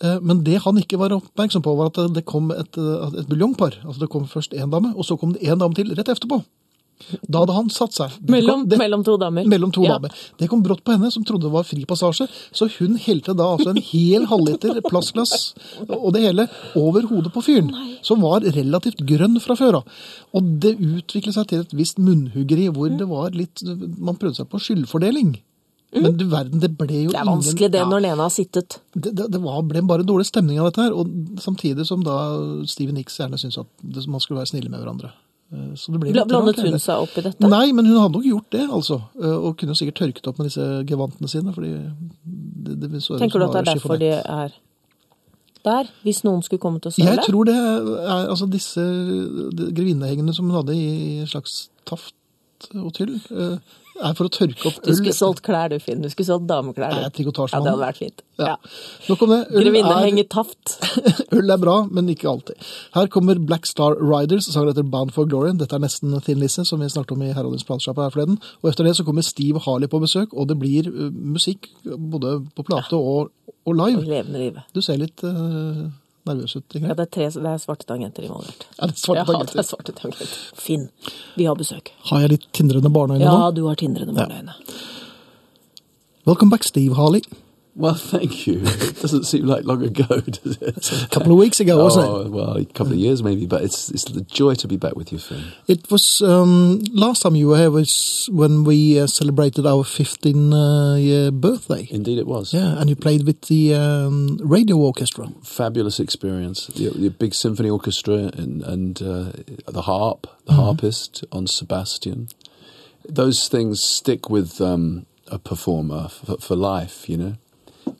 Eh, 0.00 0.18
Men 0.24 0.42
det 0.44 0.62
han 0.64 0.78
ikke 0.80 0.96
var 0.98 1.12
oppmerksom 1.12 1.62
på, 1.66 1.74
var 1.76 1.90
at 1.92 2.14
det 2.14 2.24
kom 2.24 2.50
et, 2.54 2.78
eh, 2.80 3.18
et 3.20 3.28
buljongpar. 3.28 3.76
Altså 3.84 4.00
det 4.06 4.08
kom 4.14 4.24
først 4.30 4.54
én 4.56 4.70
dame, 4.72 4.94
og 4.96 5.04
så 5.04 5.18
kom 5.20 5.34
det 5.36 5.42
én 5.44 5.58
dame 5.60 5.74
til 5.76 5.92
rett 5.94 6.08
etterpå. 6.08 6.40
Da 7.32 7.40
hadde 7.40 7.54
han 7.56 7.68
satt 7.72 7.94
seg. 7.96 8.10
Det 8.20 8.28
Mellom, 8.28 8.66
det, 8.68 8.76
mellom 8.76 9.02
to 9.02 9.14
damer? 9.16 9.46
mellom 9.48 9.70
to 9.72 9.82
Ja. 9.86 9.94
damer. 9.96 10.10
Det 10.36 10.48
kom 10.50 10.62
brått 10.62 10.82
på 10.84 10.92
henne, 10.92 11.10
som 11.10 11.24
trodde 11.24 11.46
det 11.48 11.52
var 11.52 11.64
fri 11.64 11.84
passasje. 11.88 12.26
Så 12.52 12.68
hun 12.78 12.96
helte 13.00 13.32
da 13.34 13.44
altså 13.56 13.70
en 13.72 13.80
hel 13.80 14.26
halvliter 14.28 14.82
plastglass 14.84 15.54
og 15.88 16.12
det 16.12 16.20
hele 16.26 16.44
over 16.76 17.02
hodet 17.08 17.32
på 17.32 17.40
fyren, 17.42 17.70
som 18.02 18.20
var 18.20 18.40
relativt 18.44 19.00
grønn 19.08 19.40
fra 19.40 19.56
før 19.56 19.76
av. 19.80 19.84
Og 20.36 20.60
det 20.60 20.76
utviklet 20.78 21.34
seg 21.34 21.46
til 21.48 21.60
et 21.64 21.72
visst 21.72 21.96
munnhuggeri 21.98 22.68
hvor 22.68 22.92
det 22.92 23.08
var 23.08 23.30
litt 23.32 23.62
Man 23.98 24.16
prøvde 24.16 24.36
seg 24.36 24.48
på 24.52 24.60
skyldfordeling. 24.60 25.38
Men 25.92 26.14
du 26.16 26.24
verden, 26.30 26.60
det 26.62 26.70
ble 26.78 27.00
jo 27.06 27.10
Det 27.10 27.18
er 27.18 27.26
vanskelig 27.26 27.70
det 27.74 27.80
når 27.82 27.98
ja, 27.98 28.02
Lena 28.04 28.26
har 28.28 28.30
sittet. 28.30 28.76
det, 28.94 29.10
det, 29.18 29.26
det 29.34 29.40
var, 29.42 29.62
ble 29.66 29.82
bare 29.82 30.06
dårlig 30.06 30.28
stemning 30.28 30.60
av 30.62 30.68
dette 30.70 30.84
her, 30.84 30.94
og 30.94 31.40
samtidig 31.42 31.86
som 31.88 32.04
da 32.06 32.14
Steven 32.70 32.94
Nicks 32.94 33.18
gjerne 33.18 33.40
syntes 33.40 33.58
at 33.64 33.66
det, 33.82 34.06
man 34.06 34.22
skulle 34.22 34.38
være 34.38 34.52
snille 34.52 34.70
med 34.70 34.78
hverandre. 34.84 35.10
Eh, 35.50 35.74
Så 35.74 35.90
det 35.90 35.98
Blandet 36.14 36.62
hun 36.62 36.78
seg 36.78 37.02
opp 37.02 37.18
i 37.18 37.24
dette? 37.26 37.50
Nei, 37.50 37.72
men 37.74 37.90
hun 37.90 37.98
hadde 37.98 38.14
nok 38.20 38.28
gjort 38.28 38.50
det, 38.54 38.68
altså. 38.70 39.00
Eh, 39.18 39.36
Og 39.50 39.56
kunne 39.58 39.74
sikkert 39.74 39.98
tørket 40.04 40.30
opp 40.30 40.38
med 40.38 40.46
disse 40.52 40.66
gevantene 40.86 41.28
sine. 41.32 41.52
fordi 41.52 41.72
det, 41.74 42.78
det 42.86 43.02
så 43.02 43.18
Tenker 43.18 43.42
du 43.42 43.48
at 43.48 43.58
det 43.58 43.64
er 43.64 43.72
derfor 43.74 43.98
de 43.98 44.12
er 44.14 44.54
der? 45.64 45.90
Hvis 46.06 46.22
noen 46.24 46.40
skulle 46.46 46.62
komme 46.62 46.80
til 46.80 46.88
å 46.88 47.04
Jeg 47.04 47.18
tror 47.26 47.44
det 47.44 47.56
er 47.58 48.30
altså 48.30 48.46
disse 48.48 48.80
grevinnehengene 49.74 50.32
som 50.32 50.48
hun 50.48 50.56
hadde 50.60 50.76
i, 50.76 50.86
i 50.86 51.20
en 51.20 51.28
slags 51.28 51.66
taft 51.84 52.14
og 52.76 52.92
tyll, 52.96 53.14
eh, 53.32 53.56
er 54.08 54.14
for 54.18 54.28
å 54.28 54.32
tørke 54.32 54.66
opp 54.70 54.80
Du 54.84 54.90
skulle 54.96 55.14
solgt 55.16 55.42
klær, 55.46 55.68
du, 55.72 55.78
Finn. 55.82 56.00
Du 56.04 56.08
skulle 56.12 56.28
solgt 56.28 56.46
dameklær. 56.50 56.94
Nei, 56.96 57.08
du. 57.10 57.14
trikotasjemann. 57.18 57.66
Ja, 57.66 57.66
det 57.66 57.72
hadde 57.74 57.86
vært 57.86 58.00
fint. 58.00 58.22
Ja. 58.40 58.46
Ja. 58.50 58.54
Nok 59.10 59.22
om 59.26 59.32
det. 59.34 59.38
Grevinne 59.52 59.92
er- 59.92 60.06
henger 60.06 60.28
taft. 60.32 60.74
Øl 61.36 61.50
er 61.54 61.60
bra, 61.60 61.76
men 61.90 62.08
ikke 62.12 62.28
alltid. 62.30 62.68
Her 62.96 63.10
kommer 63.12 63.38
Black 63.50 63.66
Star 63.68 63.96
Riders, 64.00 64.48
sangen 64.52 64.72
heter 64.72 64.86
Bound 64.90 65.12
for 65.16 65.28
Glory. 65.28 65.52
Dette 65.60 65.76
er 65.76 65.82
nesten 65.84 66.14
Thin 66.24 66.40
Lizzie, 66.40 66.64
som 66.64 66.80
vi 66.80 66.88
snakket 66.88 67.16
om 67.18 67.22
i 67.26 67.32
Heraldens 67.36 67.66
platesjappe 67.68 68.06
her 68.06 68.14
forleden. 68.14 68.40
Og 68.62 68.70
etter 68.72 68.88
det 68.88 68.96
så 68.96 69.04
kommer 69.04 69.26
Steve 69.26 69.60
Harley 69.66 69.90
på 69.92 70.00
besøk, 70.02 70.32
og 70.32 70.48
det 70.48 70.56
blir 70.62 70.88
uh, 70.88 71.10
musikk 71.12 71.68
både 71.84 72.38
på 72.56 72.64
plate 72.66 72.96
og, 72.96 73.30
og 73.68 73.76
live. 73.76 74.00
Levende 74.08 74.40
livet. 74.46 74.62
Du 74.74 74.80
ser 74.84 74.96
litt 75.02 75.20
uh, 75.26 75.84
nervøs 76.30 76.56
ut, 76.56 76.76
Ja, 76.78 76.94
det 76.94 77.04
er, 77.06 77.10
tre, 77.16 77.28
det 77.34 77.50
er 77.52 77.60
svarte 77.62 77.86
tangenter 77.90 78.26
involvert. 78.26 78.64
Er 78.80 78.92
det 78.92 78.98
svarte 79.02 79.24
ja, 79.34 79.42
det 79.44 79.60
er 79.62 79.68
svarte 79.68 79.94
tangenter. 79.96 80.32
Finn, 80.56 80.88
vi 81.36 81.46
har 81.50 81.58
besøk. 81.58 81.92
Har 82.10 82.24
jeg 82.24 82.34
litt 82.36 82.48
tindrende 82.56 82.90
barneøyne 82.94 83.24
Ja, 83.26 83.36
nå? 83.48 83.52
du 83.58 83.66
har 83.68 83.78
tindrende 83.80 84.14
barneøyne. 84.16 84.54
Welcome 86.26 86.50
back, 86.52 86.64
Steve 86.68 86.94
Harley. 86.98 87.22
Well, 87.74 87.94
thank 88.12 88.46
you. 88.46 88.60
It 88.62 89.00
doesn't 89.00 89.24
seem 89.24 89.46
like 89.46 89.64
long 89.64 89.82
ago, 89.82 90.20
does 90.20 90.58
it? 90.60 91.04
A 91.04 91.08
couple 91.08 91.32
of 91.32 91.38
weeks 91.38 91.60
ago, 91.60 91.82
wasn't 91.82 92.08
oh, 92.08 92.28
well, 92.28 92.56
a 92.56 92.64
couple 92.64 92.92
of 92.92 92.98
years 92.98 93.22
maybe, 93.22 93.46
but 93.46 93.62
it's 93.62 93.90
it's 93.90 94.04
a 94.10 94.20
joy 94.22 94.54
to 94.54 94.68
be 94.68 94.76
back 94.76 94.96
with 94.96 95.12
you, 95.12 95.18
Finn. 95.18 95.44
it? 95.66 95.80
It 95.80 95.90
was 95.90 96.20
um, 96.22 96.82
last 96.92 97.22
time 97.22 97.36
you 97.36 97.48
were 97.48 97.58
here 97.58 97.70
was 97.70 98.28
when 98.32 98.64
we 98.64 98.98
uh, 98.98 99.06
celebrated 99.06 99.66
our 99.66 99.84
15 99.84 100.52
uh, 100.52 100.94
year 100.96 101.30
birthday. 101.30 101.86
Indeed, 101.90 102.18
it 102.18 102.26
was. 102.26 102.52
Yeah, 102.52 102.78
and 102.80 102.90
you 102.90 102.96
played 102.96 103.24
with 103.24 103.42
the 103.42 103.74
um, 103.74 104.38
radio 104.42 104.76
orchestra. 104.76 105.28
Fabulous 105.42 106.00
experience. 106.00 106.66
The, 106.66 106.90
the 106.90 107.10
big 107.10 107.34
symphony 107.34 107.70
orchestra 107.70 108.30
and 108.36 108.62
and 108.62 109.00
uh, 109.00 109.32
the 109.68 109.82
harp, 109.82 110.26
the 110.46 110.54
harpist 110.54 111.24
on 111.30 111.46
Sebastian. 111.46 112.28
Those 113.08 113.48
things 113.48 113.82
stick 113.82 114.28
with 114.28 114.60
um, 114.60 115.06
a 115.28 115.38
performer 115.38 116.08
for, 116.08 116.36
for 116.38 116.56
life, 116.56 117.08
you 117.08 117.16
know. 117.16 117.34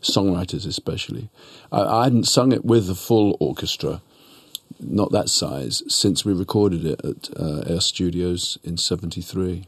Songwriters, 0.00 0.66
especially. 0.66 1.30
I, 1.72 1.82
I 1.82 2.04
hadn't 2.04 2.28
sung 2.28 2.52
it 2.52 2.64
with 2.64 2.88
a 2.90 2.94
full 2.94 3.36
orchestra, 3.40 4.02
not 4.78 5.12
that 5.12 5.28
size, 5.28 5.82
since 5.88 6.24
we 6.24 6.32
recorded 6.32 6.84
it 6.86 7.04
at 7.04 7.30
uh, 7.38 7.62
Air 7.66 7.80
Studios 7.80 8.58
in 8.62 8.76
'73. 8.76 9.66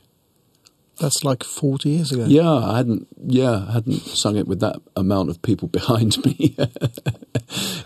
That's 0.98 1.24
like 1.24 1.42
40 1.42 1.88
years 1.88 2.12
ago. 2.12 2.26
Yeah, 2.26 2.52
I 2.52 2.76
hadn't. 2.76 3.08
Yeah, 3.26 3.66
I 3.68 3.72
hadn't 3.72 4.00
sung 4.02 4.36
it 4.36 4.46
with 4.46 4.60
that 4.60 4.76
amount 4.94 5.30
of 5.30 5.42
people 5.42 5.68
behind 5.80 6.24
me. 6.24 6.54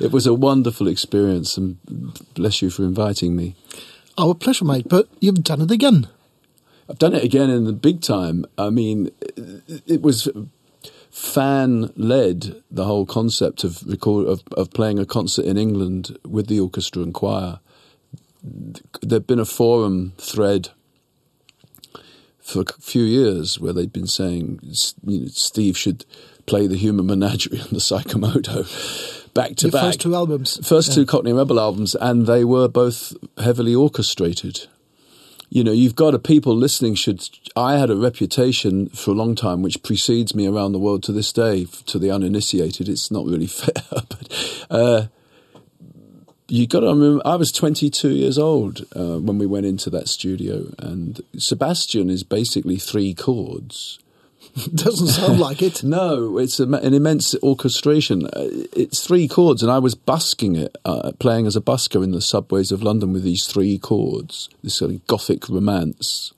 it 0.01 0.13
was 0.13 0.27
a 0.27 0.35
wonderful 0.35 0.89
experience, 0.89 1.57
and 1.57 1.79
bless 2.35 2.63
you 2.63 2.71
for 2.71 2.83
inviting 2.83 3.35
me. 3.37 3.55
Our 4.19 4.35
pleasure, 4.35 4.65
mate. 4.65 4.89
But 4.89 5.09
you've 5.21 5.43
done 5.45 5.63
it 5.63 5.71
again. 5.71 6.09
I've 6.89 6.99
done 6.99 7.15
it 7.15 7.25
again 7.25 7.51
in 7.51 7.65
the 7.65 7.73
big 7.73 8.01
time. 8.01 8.45
I 8.57 8.71
mean, 8.71 9.11
it 9.87 10.03
was 10.03 10.29
fan 11.17 11.91
led. 11.97 12.63
The 12.71 12.85
whole 12.85 13.07
concept 13.07 13.65
of 13.65 13.83
record 13.87 14.27
of, 14.27 14.43
of 14.53 14.71
playing 14.71 14.99
a 14.99 15.07
concert 15.07 15.47
in 15.47 15.57
England 15.57 16.19
with 16.27 16.47
the 16.47 16.61
orchestra 16.61 17.03
and 17.03 17.15
choir. 17.15 17.61
There'd 19.03 19.27
been 19.27 19.41
a 19.41 19.47
forum 19.47 20.13
thread 20.19 20.69
for 22.39 22.61
a 22.61 22.73
few 22.81 23.03
years 23.03 23.59
where 23.59 23.73
they'd 23.73 23.93
been 23.93 24.07
saying 24.07 24.61
you 24.63 25.21
know, 25.21 25.27
Steve 25.29 25.77
should 25.77 26.05
play 26.45 26.67
the 26.67 26.77
Human 26.77 27.07
Menagerie 27.07 27.61
and 27.61 27.71
the 27.71 27.79
Psychomoto 27.79 29.33
back 29.33 29.57
to 29.57 29.67
Your 29.67 29.73
back. 29.73 29.85
first 29.85 30.01
two 30.03 30.15
albums. 30.15 30.69
First 30.69 30.93
two 30.93 31.07
Cockney 31.07 31.33
Rebel 31.33 31.59
albums, 31.59 31.95
and 31.95 32.27
they 32.27 32.45
were 32.45 32.69
both 32.69 33.15
heavily 33.39 33.75
orchestrated. 33.75 34.67
You 35.49 35.63
know, 35.63 35.73
you've 35.73 35.95
got 35.95 36.15
a 36.15 36.19
people 36.19 36.55
listening. 36.57 36.95
Should 36.95 37.23
I 37.55 37.77
had 37.77 37.91
a 37.91 37.97
reputation 37.97 38.89
for 38.89 39.13
a 39.13 39.15
long 39.15 39.35
time, 39.35 39.63
which 39.63 39.83
precedes 39.83 40.35
me 40.35 40.47
around 40.47 40.73
the 40.73 40.79
world 40.79 41.03
to 41.05 41.13
this 41.13 41.33
day. 41.33 41.67
To 41.87 41.99
the 41.99 42.11
uninitiated, 42.11 42.89
it's 42.89 43.11
not 43.11 43.25
really 43.27 43.47
fair, 43.47 43.75
but 43.91 44.67
uh, 44.71 45.07
you 46.49 46.67
got 46.67 46.81
to 46.81 46.89
remember. 46.89 47.23
I 47.25 47.37
was 47.37 47.53
22 47.53 48.11
years 48.11 48.39
old 48.39 48.85
uh, 48.95 49.19
when 49.19 49.39
we 49.39 49.47
went 49.47 49.67
into 49.67 49.91
that 49.91 50.09
studio, 50.09 50.73
and 50.79 51.21
Sebastian 51.37 52.11
is 52.11 52.23
basically 52.23 52.77
three 52.77 53.15
chords. 53.15 53.99
Doesn't 54.75 55.09
sound 55.09 55.39
like 55.39 55.63
it. 55.63 55.83
No, 55.87 56.39
it's 56.39 56.59
a, 56.59 56.65
an 56.65 56.95
immense 56.95 57.35
orchestration. 57.43 58.27
Uh, 58.27 58.49
It's 58.75 59.07
three 59.07 59.29
chords, 59.29 59.63
and 59.63 59.71
I 59.71 59.79
was 59.79 59.95
busking 59.95 60.57
it, 60.57 60.77
uh, 60.85 61.13
playing 61.19 61.47
as 61.47 61.57
a 61.57 61.61
busker 61.61 62.03
in 62.03 62.13
the 62.13 62.21
subways 62.21 62.73
of 62.73 62.83
London 62.83 63.13
with 63.13 63.23
these 63.23 63.47
three 63.47 63.79
chords, 63.79 64.49
this 64.63 64.77
sort 64.77 64.91
of 64.91 65.07
gothic 65.07 65.49
romance. 65.49 66.33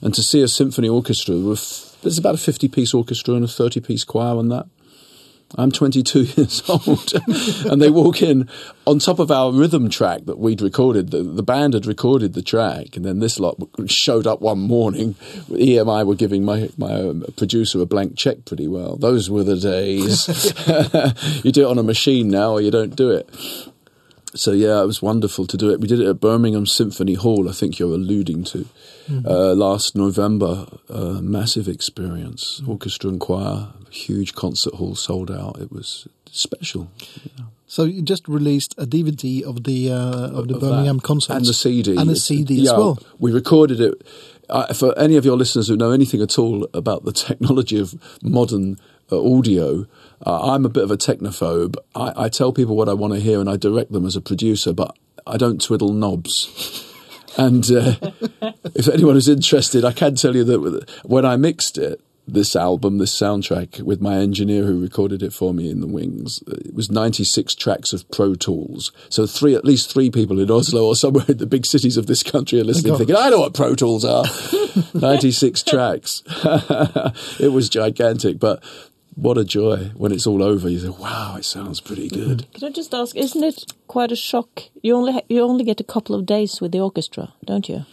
And 0.00 0.14
to 0.14 0.22
see 0.22 0.42
a 0.42 0.48
symphony 0.48 0.88
orchestra 0.88 1.36
with 1.36 1.96
there's 2.02 2.18
about 2.18 2.34
a 2.34 2.38
50 2.38 2.68
piece 2.68 2.94
orchestra 2.94 3.34
and 3.34 3.44
a 3.44 3.48
30 3.48 3.80
piece 3.80 4.04
choir 4.04 4.36
on 4.36 4.48
that. 4.50 4.66
I'm 5.54 5.70
22 5.70 6.22
years 6.36 6.62
old, 6.68 7.12
and 7.70 7.80
they 7.80 7.90
walk 7.90 8.20
in 8.20 8.48
on 8.86 8.98
top 8.98 9.18
of 9.18 9.30
our 9.30 9.52
rhythm 9.52 9.88
track 9.88 10.24
that 10.26 10.38
we'd 10.38 10.60
recorded. 10.60 11.10
The, 11.10 11.22
the 11.22 11.42
band 11.42 11.74
had 11.74 11.86
recorded 11.86 12.34
the 12.34 12.42
track, 12.42 12.96
and 12.96 13.04
then 13.04 13.20
this 13.20 13.38
lot 13.38 13.56
showed 13.86 14.26
up 14.26 14.40
one 14.40 14.58
morning. 14.58 15.14
EMI 15.48 16.04
were 16.04 16.14
giving 16.14 16.44
my 16.44 16.68
my 16.76 16.94
um, 16.94 17.24
producer 17.36 17.80
a 17.80 17.86
blank 17.86 18.16
check 18.16 18.44
pretty 18.44 18.66
well. 18.66 18.96
Those 18.96 19.30
were 19.30 19.44
the 19.44 19.56
days. 19.56 20.26
you 21.44 21.52
do 21.52 21.66
it 21.66 21.70
on 21.70 21.78
a 21.78 21.82
machine 21.82 22.28
now, 22.28 22.52
or 22.52 22.60
you 22.60 22.70
don't 22.70 22.96
do 22.96 23.10
it. 23.10 23.28
So 24.36 24.52
yeah, 24.52 24.82
it 24.82 24.86
was 24.86 25.00
wonderful 25.00 25.46
to 25.46 25.56
do 25.56 25.70
it. 25.70 25.80
We 25.80 25.88
did 25.88 26.00
it 26.00 26.06
at 26.06 26.20
Birmingham 26.20 26.66
Symphony 26.66 27.14
Hall. 27.14 27.48
I 27.48 27.52
think 27.52 27.78
you're 27.78 27.94
alluding 27.94 28.44
to 28.44 28.66
uh, 29.24 29.54
last 29.54 29.96
November. 29.96 30.66
Uh, 30.88 31.20
massive 31.22 31.68
experience, 31.68 32.62
orchestra 32.66 33.10
and 33.10 33.20
choir, 33.20 33.68
huge 33.90 34.34
concert 34.34 34.74
hall 34.74 34.94
sold 34.94 35.30
out. 35.30 35.58
It 35.60 35.72
was 35.72 36.06
special. 36.30 36.90
So 37.66 37.84
you 37.84 38.02
just 38.02 38.28
released 38.28 38.74
a 38.78 38.86
DVD 38.86 39.42
of 39.42 39.64
the 39.64 39.90
uh, 39.90 40.30
of 40.30 40.48
the 40.48 40.54
Of 40.54 40.60
Birmingham 40.60 41.00
concert 41.00 41.34
and 41.34 41.46
the 41.46 41.54
CD 41.54 41.96
and 41.96 42.08
the 42.08 42.16
CD 42.16 42.54
yeah, 42.54 42.72
as 42.72 42.76
well. 42.76 42.98
We 43.18 43.32
recorded 43.32 43.80
it. 43.80 44.06
For 44.76 44.96
any 44.96 45.16
of 45.16 45.24
your 45.24 45.36
listeners 45.36 45.66
who 45.66 45.76
know 45.76 45.90
anything 45.90 46.22
at 46.22 46.38
all 46.38 46.68
about 46.72 47.04
the 47.04 47.12
technology 47.28 47.80
of 47.80 47.96
modern 48.22 48.78
audio, 49.14 49.86
uh, 50.24 50.52
I'm 50.52 50.64
a 50.64 50.68
bit 50.68 50.84
of 50.84 50.90
a 50.90 50.96
technophobe. 50.96 51.76
I, 51.94 52.24
I 52.24 52.28
tell 52.28 52.52
people 52.52 52.76
what 52.76 52.88
I 52.88 52.94
want 52.94 53.14
to 53.14 53.20
hear 53.20 53.40
and 53.40 53.48
I 53.48 53.56
direct 53.56 53.92
them 53.92 54.06
as 54.06 54.16
a 54.16 54.20
producer, 54.20 54.72
but 54.72 54.96
I 55.26 55.36
don't 55.36 55.60
twiddle 55.60 55.92
knobs. 55.92 56.82
And 57.38 57.70
uh, 57.70 57.96
if 58.74 58.88
anyone 58.88 59.16
is 59.16 59.28
interested, 59.28 59.84
I 59.84 59.92
can 59.92 60.14
tell 60.14 60.34
you 60.34 60.44
that 60.44 60.90
when 61.04 61.26
I 61.26 61.36
mixed 61.36 61.76
it, 61.76 62.00
this 62.28 62.56
album, 62.56 62.98
this 62.98 63.14
soundtrack, 63.14 63.80
with 63.82 64.00
my 64.00 64.16
engineer 64.16 64.64
who 64.64 64.80
recorded 64.80 65.22
it 65.22 65.32
for 65.32 65.54
me 65.54 65.70
in 65.70 65.80
the 65.80 65.86
wings, 65.86 66.42
it 66.48 66.74
was 66.74 66.90
96 66.90 67.54
tracks 67.54 67.92
of 67.92 68.10
Pro 68.10 68.34
Tools. 68.34 68.90
So 69.08 69.26
three, 69.26 69.54
at 69.54 69.64
least 69.64 69.92
three 69.92 70.10
people 70.10 70.40
in 70.40 70.50
Oslo 70.50 70.86
or 70.86 70.96
somewhere 70.96 71.24
in 71.28 71.38
the 71.38 71.46
big 71.46 71.66
cities 71.66 71.96
of 71.96 72.06
this 72.06 72.22
country 72.22 72.58
are 72.60 72.64
listening, 72.64 72.94
God. 72.94 72.98
thinking, 72.98 73.16
"I 73.16 73.28
know 73.28 73.40
what 73.40 73.54
Pro 73.54 73.74
Tools 73.74 74.04
are." 74.04 74.24
96 74.94 75.62
tracks. 75.62 76.22
it 77.38 77.52
was 77.52 77.68
gigantic, 77.68 78.38
but. 78.38 78.62
What 79.16 79.38
a 79.38 79.44
joy 79.44 79.92
when 79.96 80.12
it's 80.12 80.26
all 80.26 80.42
over! 80.42 80.68
You 80.68 80.78
say, 80.78 80.88
"Wow, 80.90 81.36
it 81.38 81.44
sounds 81.46 81.80
pretty 81.80 82.08
good." 82.08 82.46
Can 82.52 82.64
I 82.68 82.70
just 82.70 82.92
ask, 82.94 83.16
isn't 83.16 83.42
it 83.42 83.72
quite 83.88 84.12
a 84.12 84.16
shock? 84.16 84.64
You 84.82 84.94
only 84.94 85.12
ha- 85.14 85.22
you 85.28 85.40
only 85.42 85.64
get 85.64 85.80
a 85.80 85.84
couple 85.84 86.14
of 86.14 86.26
days 86.26 86.60
with 86.60 86.72
the 86.72 86.80
orchestra, 86.80 87.32
don't 87.44 87.66
you? 87.68 87.86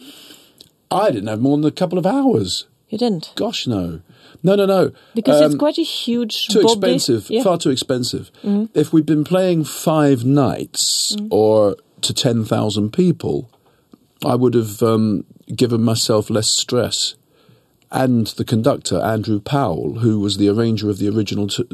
I 0.90 1.10
didn't 1.10 1.28
have 1.28 1.40
more 1.40 1.56
than 1.56 1.64
a 1.66 1.70
couple 1.70 1.98
of 1.98 2.04
hours. 2.06 2.66
You 2.90 2.98
didn't 2.98 3.32
Gosh, 3.36 3.66
no, 3.66 4.00
no, 4.42 4.54
no, 4.54 4.66
no. 4.66 4.92
because 5.14 5.40
it's 5.40 5.54
Um, 5.54 5.58
quite 5.58 5.78
a 5.78 5.82
huge 5.82 6.48
too 6.48 6.60
body. 6.62 6.72
expensive, 6.74 7.30
Yeah. 7.30 7.42
far 7.42 7.56
too 7.58 7.70
expensive. 7.70 8.30
If 8.74 8.92
we'd 8.92 9.06
been 9.06 9.24
playing 9.24 9.64
five 9.64 10.24
nights 10.24 11.16
or 11.30 11.76
to 12.02 12.12
10,000 12.12 12.92
people, 12.92 13.48
I 14.24 14.34
would 14.36 14.54
have 14.54 14.82
um, 14.82 15.24
given 15.56 15.82
myself 15.82 16.28
less 16.30 16.50
stress. 16.50 17.14
And 17.90 18.26
the 18.28 18.44
conductor, 18.44 19.00
Andrew 19.00 19.40
Powell, 19.40 20.00
who 20.00 20.18
was 20.18 20.36
the 20.36 20.48
arranger 20.48 20.90
of 20.90 20.98
the 20.98 21.08
original 21.08 21.46
t- 21.46 21.64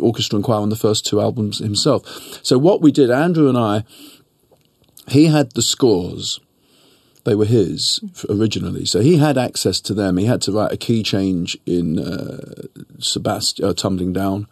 orchestra 0.00 0.36
and 0.36 0.44
choir 0.44 0.60
on 0.60 0.68
the 0.68 0.76
first 0.76 1.04
two 1.04 1.20
albums 1.20 1.58
himself. 1.58 2.04
So, 2.44 2.58
what 2.58 2.80
we 2.80 2.92
did, 2.92 3.10
Andrew 3.10 3.48
and 3.48 3.58
I, 3.58 3.82
he 5.08 5.26
had 5.26 5.52
the 5.52 5.62
scores 5.62 6.38
they 7.24 7.34
were 7.34 7.44
his 7.44 8.00
originally, 8.30 8.86
so 8.86 9.00
he 9.00 9.18
had 9.18 9.36
access 9.36 9.80
to 9.82 9.94
them. 9.94 10.16
He 10.16 10.24
had 10.24 10.40
to 10.42 10.52
write 10.52 10.72
a 10.72 10.78
key 10.78 11.02
change 11.02 11.58
in 11.66 11.98
uh, 11.98 12.62
Sebastian 13.00 13.66
uh, 13.66 13.74
tumbling 13.74 14.14
down. 14.14 14.46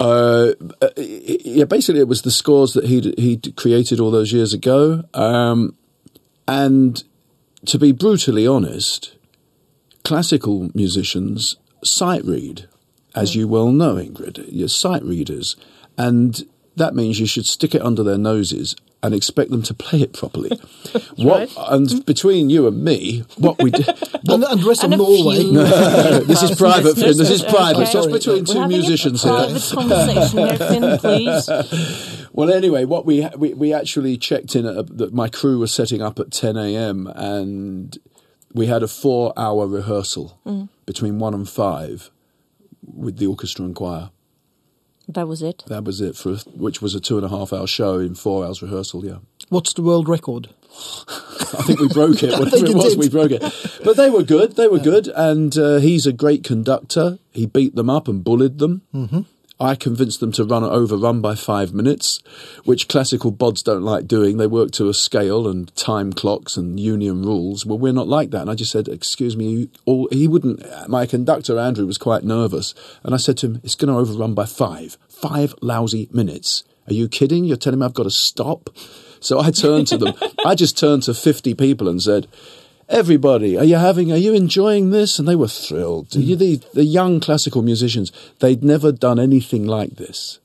Uh, 0.00 0.52
uh, 0.80 0.88
yeah, 0.96 1.64
basically, 1.64 2.00
it 2.00 2.08
was 2.08 2.22
the 2.22 2.30
scores 2.30 2.72
that 2.72 2.86
he'd 2.86 3.18
he'd 3.18 3.54
created 3.56 4.00
all 4.00 4.10
those 4.10 4.32
years 4.32 4.54
ago. 4.54 5.04
Um, 5.12 5.76
and 6.48 7.04
to 7.66 7.78
be 7.78 7.92
brutally 7.92 8.46
honest, 8.46 9.14
classical 10.12 10.68
musicians 10.74 11.56
sight 11.82 12.22
read, 12.26 12.68
as 13.14 13.32
hmm. 13.32 13.38
you 13.40 13.48
well 13.48 13.72
know, 13.72 13.94
Ingrid. 13.94 14.44
You're 14.46 14.68
sight 14.68 15.02
readers, 15.02 15.56
and 15.96 16.44
that 16.76 16.94
means 16.94 17.18
you 17.18 17.24
should 17.24 17.46
stick 17.46 17.74
it 17.74 17.80
under 17.80 18.02
their 18.02 18.18
noses 18.18 18.76
and 19.02 19.14
expect 19.14 19.50
them 19.50 19.62
to 19.62 19.72
play 19.72 20.02
it 20.02 20.12
properly. 20.12 20.50
what 21.16 21.50
and 21.56 21.90
hmm. 21.90 21.98
between 22.00 22.50
you 22.50 22.66
and 22.66 22.84
me, 22.84 23.24
what 23.38 23.62
we 23.62 23.70
did. 23.70 23.88
And, 24.28 24.44
and 24.50 24.60
the 24.60 24.68
rest 24.68 24.84
And 24.84 24.92
of 24.92 24.98
Norway. 24.98 25.36
few- 25.36 25.52
this 26.26 26.42
is 26.42 26.58
private, 26.58 26.94
Finn. 26.94 27.16
This 27.16 27.30
is 27.30 27.42
Okay. 27.42 27.50
private. 27.50 27.90
Just 27.90 27.92
Sorry. 27.92 28.12
between 28.12 28.44
We're 28.44 28.52
two 28.52 28.68
musicians 28.68 29.24
a 29.24 29.48
here. 29.48 29.60
conversation 29.60 30.38
here, 30.40 30.58
Finn, 30.58 30.98
please. 30.98 32.28
Well, 32.34 32.52
anyway, 32.52 32.84
what 32.84 33.06
we 33.06 33.26
we, 33.38 33.54
we 33.54 33.72
actually 33.72 34.18
checked 34.18 34.56
in 34.56 34.66
at, 34.66 34.98
that 34.98 35.14
my 35.14 35.30
crew 35.30 35.58
was 35.58 35.72
setting 35.72 36.02
up 36.02 36.20
at 36.20 36.30
10 36.30 36.58
a.m. 36.58 37.06
and 37.16 37.98
we 38.52 38.66
had 38.66 38.82
a 38.82 38.88
four-hour 38.88 39.66
rehearsal 39.66 40.38
between 40.86 41.18
one 41.18 41.34
and 41.34 41.48
five 41.48 42.10
with 42.84 43.18
the 43.18 43.26
orchestra 43.26 43.64
and 43.64 43.74
choir. 43.74 44.10
That 45.08 45.26
was 45.28 45.42
it. 45.42 45.64
That 45.66 45.84
was 45.84 46.00
it 46.00 46.16
for 46.16 46.32
a, 46.32 46.36
which 46.56 46.80
was 46.80 46.94
a 46.94 47.00
two 47.00 47.16
and 47.16 47.26
a 47.26 47.28
half 47.28 47.52
hour 47.52 47.66
show 47.66 47.98
in 47.98 48.14
four 48.14 48.44
hours 48.44 48.62
rehearsal. 48.62 49.04
Yeah, 49.04 49.18
What's 49.48 49.72
the 49.74 49.82
world 49.82 50.08
record? 50.08 50.48
I 51.08 51.62
think 51.66 51.80
we 51.80 51.88
broke 51.88 52.22
it. 52.22 52.30
Whatever 52.38 52.66
it 52.66 52.74
was, 52.74 52.94
did. 52.94 52.98
we 52.98 53.08
broke 53.08 53.32
it. 53.32 53.42
But 53.84 53.96
they 53.96 54.08
were 54.08 54.22
good. 54.22 54.56
They 54.56 54.68
were 54.68 54.78
good, 54.78 55.08
and 55.08 55.56
uh, 55.58 55.76
he's 55.78 56.06
a 56.06 56.12
great 56.12 56.44
conductor. 56.44 57.18
He 57.32 57.46
beat 57.46 57.74
them 57.74 57.90
up 57.90 58.08
and 58.08 58.24
bullied 58.24 58.58
them. 58.58 58.82
Mm-hmm. 58.94 59.20
I 59.62 59.76
convinced 59.76 60.18
them 60.18 60.32
to 60.32 60.44
run 60.44 60.64
overrun 60.64 61.20
by 61.20 61.36
five 61.36 61.72
minutes, 61.72 62.20
which 62.64 62.88
classical 62.88 63.32
bods 63.32 63.62
don't 63.62 63.84
like 63.84 64.08
doing. 64.08 64.36
They 64.36 64.48
work 64.48 64.72
to 64.72 64.88
a 64.88 64.94
scale 64.94 65.46
and 65.46 65.74
time 65.76 66.12
clocks 66.12 66.56
and 66.56 66.80
union 66.80 67.22
rules. 67.22 67.64
Well, 67.64 67.78
we're 67.78 67.92
not 67.92 68.08
like 68.08 68.30
that. 68.30 68.42
And 68.42 68.50
I 68.50 68.54
just 68.56 68.72
said, 68.72 68.88
"Excuse 68.88 69.36
me." 69.36 69.68
All 69.84 70.08
he 70.10 70.26
wouldn't. 70.26 70.64
My 70.88 71.06
conductor 71.06 71.58
Andrew 71.58 71.86
was 71.86 71.96
quite 71.96 72.24
nervous, 72.24 72.74
and 73.04 73.14
I 73.14 73.18
said 73.18 73.36
to 73.38 73.46
him, 73.46 73.60
"It's 73.62 73.76
going 73.76 73.92
to 73.92 73.98
overrun 73.98 74.34
by 74.34 74.46
five. 74.46 74.98
Five 75.08 75.54
lousy 75.62 76.08
minutes. 76.12 76.64
Are 76.88 76.94
you 76.94 77.08
kidding? 77.08 77.44
You're 77.44 77.56
telling 77.56 77.78
me 77.78 77.86
I've 77.86 77.94
got 77.94 78.04
to 78.04 78.10
stop?" 78.10 78.68
So 79.20 79.38
I 79.38 79.50
turned 79.64 79.86
to 79.88 79.96
them. 79.98 80.14
I 80.44 80.56
just 80.56 80.76
turned 80.76 81.04
to 81.04 81.14
50 81.14 81.54
people 81.54 81.88
and 81.88 82.02
said, 82.02 82.26
Everybody, 82.88 83.56
are 83.56 83.64
you 83.64 83.76
having, 83.76 84.12
are 84.12 84.16
you 84.16 84.34
enjoying 84.34 84.90
this? 84.90 85.18
And 85.18 85.26
they 85.26 85.36
were 85.36 85.48
thrilled. 85.48 86.10
Mm. 86.10 86.24
You, 86.24 86.36
the, 86.36 86.56
the 86.74 86.84
young 86.84 87.20
classical 87.20 87.62
musicians, 87.62 88.12
they'd 88.40 88.62
never 88.62 88.92
done 88.92 89.18
anything 89.18 89.66
like 89.66 89.96
this. 89.96 90.40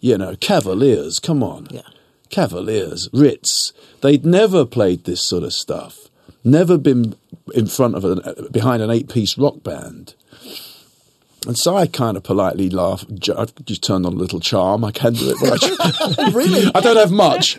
You 0.00 0.18
know, 0.18 0.34
Cavaliers, 0.36 1.18
come 1.18 1.42
on. 1.42 1.68
Yeah. 1.70 1.82
Cavaliers, 2.30 3.08
Ritz. 3.12 3.72
They'd 4.00 4.24
never 4.24 4.64
played 4.64 5.04
this 5.04 5.22
sort 5.22 5.44
of 5.44 5.52
stuff. 5.52 6.08
Never 6.42 6.78
been 6.78 7.14
in 7.54 7.66
front 7.66 7.94
of 7.94 8.04
a, 8.04 8.48
behind 8.50 8.82
an 8.82 8.90
eight 8.90 9.08
piece 9.08 9.36
rock 9.38 9.62
band. 9.62 10.14
And 11.46 11.58
so 11.58 11.76
I 11.76 11.86
kind 11.86 12.16
of 12.16 12.22
politely 12.22 12.70
laugh. 12.70 13.04
Ju- 13.14 13.34
I 13.36 13.46
just 13.64 13.82
turned 13.82 14.06
on 14.06 14.12
a 14.12 14.16
little 14.16 14.38
charm. 14.40 14.84
I 14.84 14.92
can 14.92 15.12
do 15.14 15.30
it, 15.30 15.36
but 15.40 15.60
I, 16.18 16.30
Really? 16.32 16.70
I 16.74 16.80
don't 16.80 16.96
have 16.96 17.10
much. 17.10 17.58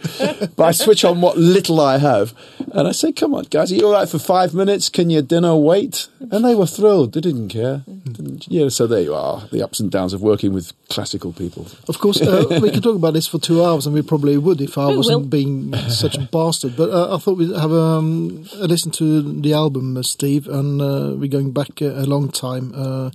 But 0.55 0.63
I 0.63 0.71
switch 0.71 1.03
on 1.03 1.19
what 1.21 1.37
little 1.37 1.81
I 1.81 1.97
have. 1.97 2.33
And 2.71 2.87
I 2.87 2.91
say, 2.93 3.11
come 3.11 3.33
on, 3.35 3.43
guys, 3.45 3.71
are 3.71 3.75
you 3.75 3.85
all 3.87 3.93
right 3.93 4.07
for 4.09 4.19
five 4.19 4.53
minutes? 4.53 4.89
Can 4.89 5.09
your 5.09 5.21
dinner 5.21 5.55
wait? 5.55 6.07
And 6.31 6.45
they 6.45 6.55
were 6.55 6.65
thrilled. 6.65 7.13
They 7.13 7.21
didn't 7.21 7.49
care. 7.49 7.83
Didn't- 8.03 8.47
yeah, 8.47 8.69
so 8.69 8.87
there 8.87 9.01
you 9.01 9.13
are. 9.13 9.43
The 9.51 9.61
ups 9.63 9.79
and 9.79 9.91
downs 9.91 10.13
of 10.13 10.21
working 10.21 10.53
with 10.53 10.71
classical 10.89 11.33
people. 11.33 11.67
Of 11.87 11.99
course, 11.99 12.21
uh, 12.21 12.45
we 12.61 12.71
could 12.71 12.83
talk 12.83 12.95
about 12.95 13.13
this 13.13 13.27
for 13.27 13.39
two 13.39 13.63
hours, 13.63 13.85
and 13.85 13.93
we 13.93 14.01
probably 14.01 14.37
would 14.37 14.61
if 14.61 14.77
I 14.77 14.87
We 14.87 14.97
wasn't 14.97 15.19
will. 15.21 15.27
being 15.27 15.75
such 15.89 16.15
a 16.17 16.21
bastard. 16.21 16.75
But 16.77 16.89
uh, 16.89 17.15
I 17.15 17.19
thought 17.19 17.37
we'd 17.37 17.51
have 17.55 17.71
um, 17.71 18.45
a 18.55 18.67
listen 18.67 18.91
to 18.93 19.41
the 19.41 19.53
album, 19.53 19.97
uh, 19.97 20.03
Steve, 20.03 20.47
and 20.47 20.81
uh, 20.81 21.13
we're 21.15 21.27
going 21.29 21.51
back 21.51 21.81
a, 21.81 22.01
a 22.01 22.05
long 22.05 22.29
time 22.31 22.73
uh, 22.75 23.11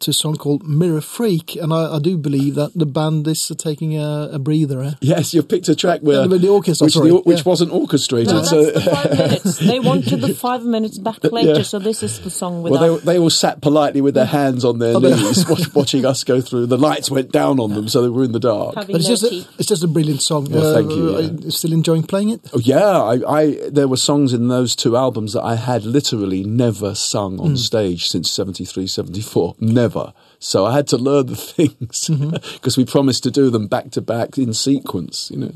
to 0.00 0.09
a 0.10 0.12
song 0.12 0.36
called 0.36 0.62
Mirror 0.68 1.00
Freak, 1.00 1.56
and 1.56 1.72
I, 1.72 1.96
I 1.96 1.98
do 1.98 2.18
believe 2.18 2.54
that 2.56 2.72
the 2.74 2.84
band 2.86 3.26
is 3.26 3.50
uh, 3.50 3.54
taking 3.54 3.96
a, 3.96 4.28
a 4.32 4.38
breather. 4.38 4.82
Eh? 4.82 4.92
Yes, 5.00 5.32
you've 5.32 5.48
picked 5.48 5.68
a 5.68 5.74
track 5.74 6.00
where 6.02 6.20
Yeah, 6.22 6.26
with 6.26 6.42
the 6.42 6.48
orchestra, 6.48 6.84
which, 6.86 6.94
sorry, 6.94 7.10
the- 7.10 7.16
which 7.20 7.38
yeah. 7.38 7.44
wasn't 7.46 7.72
orchestrated. 7.72 8.34
No, 8.34 8.42
so, 8.42 8.64
that's 8.70 8.84
the 8.84 8.90
five 8.90 9.10
minutes. 9.18 9.58
They 9.58 9.80
wanted 9.90 10.20
the 10.20 10.34
five 10.34 10.62
minutes 10.64 10.98
back 10.98 11.24
later, 11.24 11.54
Yeah. 11.56 11.62
so 11.62 11.78
this 11.78 12.02
is 12.02 12.20
the 12.20 12.30
song 12.30 12.62
well, 12.62 12.98
they, 12.98 13.04
they 13.04 13.18
all 13.18 13.30
sat 13.30 13.62
politely 13.62 14.00
with 14.00 14.14
their 14.14 14.26
hands 14.26 14.64
on 14.64 14.78
their 14.78 14.98
knees, 15.00 15.48
watch, 15.48 15.74
watching 15.74 16.04
us 16.04 16.24
go 16.24 16.40
through. 16.40 16.66
The 16.66 16.76
lights 16.78 17.10
went 17.10 17.32
down 17.32 17.58
on 17.60 17.74
them, 17.74 17.88
so 17.88 18.02
they 18.02 18.08
were 18.08 18.24
in 18.24 18.32
the 18.32 18.40
dark. 18.40 18.74
having 18.74 18.92
But 18.94 19.00
it's 19.00 19.08
no 19.08 19.14
just, 19.28 19.32
a, 19.32 19.48
it's 19.58 19.68
just 19.68 19.84
a 19.84 19.88
brilliant 19.88 20.22
song. 20.22 20.48
Well, 20.50 20.74
thank 20.74 20.90
you, 20.92 21.16
are 21.16 21.20
yeah. 21.22 21.50
still 21.50 21.72
enjoying 21.72 22.02
playing 22.02 22.30
it? 22.30 22.50
Oh, 22.52 22.58
yeah, 22.58 23.00
I, 23.00 23.40
I 23.40 23.68
there 23.70 23.88
were 23.88 23.96
songs 23.96 24.32
in 24.32 24.48
those 24.48 24.74
two 24.74 24.96
albums 24.96 25.32
that 25.34 25.42
I 25.42 25.54
had 25.56 25.84
literally 25.84 26.42
never 26.44 26.94
sung 26.94 27.38
on 27.40 27.56
stage 27.56 28.08
since 28.08 28.30
73, 28.30 28.86
74. 28.86 29.54
Never. 29.60 29.99
So 30.42 30.64
I 30.64 30.72
had 30.74 30.86
to 30.88 30.96
learn 30.96 31.26
the 31.26 31.36
things 31.54 32.08
because 32.54 32.76
we 32.78 32.84
promised 32.84 33.22
to 33.24 33.30
do 33.30 33.50
them 33.50 33.66
back 33.66 33.90
to 33.90 34.00
back 34.00 34.38
in 34.38 34.54
sequence. 34.54 35.30
You 35.30 35.38
know, 35.38 35.52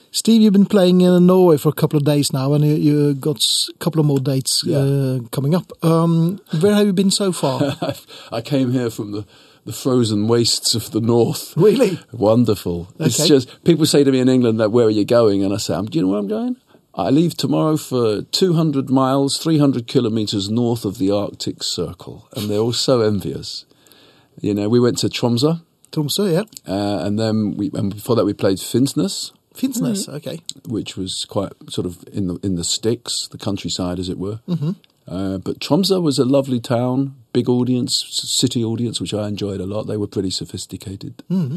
Steve, 0.12 0.42
you've 0.42 0.52
been 0.52 0.66
playing 0.66 1.00
in 1.00 1.26
Norway 1.26 1.56
for 1.56 1.68
a 1.68 1.72
couple 1.80 1.96
of 1.98 2.04
days 2.04 2.32
now, 2.32 2.52
and 2.54 2.64
you, 2.64 2.74
you 2.74 3.14
got 3.14 3.42
a 3.68 3.78
couple 3.78 4.00
of 4.00 4.06
more 4.06 4.20
dates 4.20 4.62
Yeah. 4.64 4.78
uh, 4.78 5.18
coming 5.32 5.54
up. 5.54 5.72
Um, 5.82 6.40
where 6.60 6.74
have 6.74 6.86
you 6.86 6.92
been 6.92 7.10
so 7.10 7.32
far? 7.32 7.76
I 8.32 8.40
came 8.40 8.70
here 8.72 8.90
from 8.90 9.10
the, 9.12 9.24
the 9.64 9.72
frozen 9.72 10.28
wastes 10.28 10.74
of 10.76 10.90
the 10.92 11.00
north. 11.00 11.52
Really? 11.56 11.98
Wonderful. 12.12 12.88
It's 13.00 13.26
just 13.26 13.48
people 13.64 13.84
say 13.86 14.04
to 14.04 14.12
me 14.12 14.20
in 14.20 14.28
England 14.28 14.60
that 14.60 14.70
where 14.70 14.86
are 14.86 14.90
you 15.00 15.04
going, 15.04 15.42
and 15.44 15.52
I 15.52 15.58
say, 15.58 15.74
"Um, 15.74 15.86
do 15.86 15.98
you 15.98 16.04
know 16.04 16.10
where 16.12 16.20
I'm 16.20 16.28
going? 16.28 16.56
I 16.94 17.10
leave 17.10 17.36
tomorrow 17.36 17.76
for 17.76 18.22
200 18.22 18.90
miles, 18.90 19.38
300 19.38 19.86
kilometers 19.86 20.48
north 20.50 20.84
of 20.84 20.98
the 20.98 21.10
Arctic 21.10 21.62
Circle, 21.62 22.28
and 22.36 22.48
they're 22.48 22.58
all 22.58 22.72
so 22.72 23.00
envious. 23.00 23.64
You 24.40 24.54
know, 24.54 24.68
we 24.68 24.80
went 24.80 24.98
to 24.98 25.08
Tromsø, 25.08 25.60
Tromsø, 25.92 26.32
yeah. 26.32 26.44
uh, 26.66 27.04
and 27.04 27.18
then 27.18 27.56
we, 27.56 27.70
and 27.74 27.94
before 27.94 28.16
that 28.16 28.24
we 28.24 28.32
played 28.32 28.58
Finnsnes, 28.58 29.32
Finnsnes, 29.54 30.08
okay. 30.08 30.40
which 30.66 30.96
was 30.96 31.26
quite 31.28 31.52
sort 31.68 31.86
of 31.86 32.04
in 32.12 32.28
the 32.28 32.38
in 32.42 32.54
the 32.54 32.64
sticks, 32.64 33.28
the 33.28 33.38
countryside, 33.38 33.98
as 33.98 34.08
it 34.08 34.18
were. 34.18 34.40
Mm-hmm. 34.48 34.70
Uh, 35.08 35.38
but 35.38 35.58
Tromsø 35.58 36.00
was 36.00 36.18
a 36.18 36.24
lovely 36.24 36.60
town, 36.60 37.16
big 37.32 37.48
audience, 37.48 38.04
city 38.10 38.64
audience, 38.64 39.00
which 39.00 39.12
I 39.12 39.26
enjoyed 39.26 39.60
a 39.60 39.66
lot. 39.66 39.86
They 39.86 39.96
were 39.96 40.06
pretty 40.06 40.30
sophisticated. 40.30 41.22
Mm-hmm. 41.30 41.56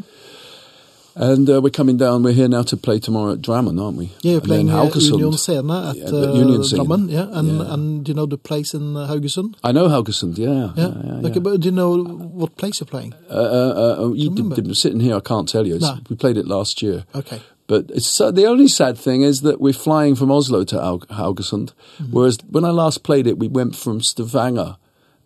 And 1.15 1.47
uh, 1.47 1.61
we're 1.61 1.69
coming 1.69 1.97
down. 1.97 2.23
We're 2.23 2.33
here 2.33 2.47
now 2.47 2.63
to 2.63 2.75
play 2.77 2.99
tomorrow 2.99 3.33
at 3.33 3.41
Drammen, 3.41 3.79
aren't 3.79 3.97
we? 3.97 4.11
Yeah, 4.21 4.39
playing 4.39 4.71
uh, 4.71 4.89
Union 4.95 5.33
Scene 5.37 5.69
at 5.69 5.95
Yeah, 5.95 6.05
uh, 6.05 6.09
the 6.11 6.33
Union 6.33 6.63
Scene. 6.63 6.79
Drammen, 6.79 7.11
yeah. 7.11 7.27
And, 7.31 7.59
Yeah. 7.59 7.73
and 7.73 8.03
do 8.03 8.09
you 8.11 8.15
know 8.15 8.25
the 8.25 8.37
place 8.39 8.73
in 8.73 8.97
uh, 8.97 9.07
Haugesund? 9.07 9.53
I 9.63 9.71
know 9.71 9.87
Haugesund. 9.89 10.37
Yeah, 10.39 10.71
Yeah. 10.75 10.93
yeah, 11.21 11.27
Okay, 11.29 11.39
but 11.39 11.59
do 11.61 11.65
you 11.67 11.71
know 11.71 12.03
what 12.03 12.57
place 12.57 12.79
you're 12.79 12.87
playing? 12.87 13.13
Uh, 13.29 13.33
uh, 13.33 13.95
uh, 14.05 14.11
you 14.13 14.29
remember? 14.31 14.55
did, 14.55 14.75
sitting 14.75 15.01
here, 15.01 15.15
I 15.15 15.19
can't 15.19 15.47
tell 15.47 15.67
you. 15.67 15.77
No. 15.77 15.99
We 16.09 16.15
played 16.15 16.37
it 16.37 16.47
last 16.47 16.81
year. 16.81 17.05
Okay. 17.13 17.41
But 17.67 17.91
it's 17.91 18.07
so, 18.07 18.31
the 18.31 18.45
only 18.45 18.67
sad 18.67 18.97
thing 18.97 19.21
is 19.21 19.41
that 19.41 19.61
we're 19.61 19.71
flying 19.73 20.15
from 20.15 20.31
Oslo 20.31 20.63
to 20.65 20.81
Haug- 20.81 21.07
Haugesund, 21.09 21.73
Mm-hmm. 21.99 22.11
whereas 22.11 22.37
when 22.49 22.65
I 22.65 22.71
last 22.71 23.03
played 23.03 23.27
it, 23.27 23.37
we 23.37 23.47
went 23.47 23.75
from 23.75 24.01
Stavanger, 24.01 24.77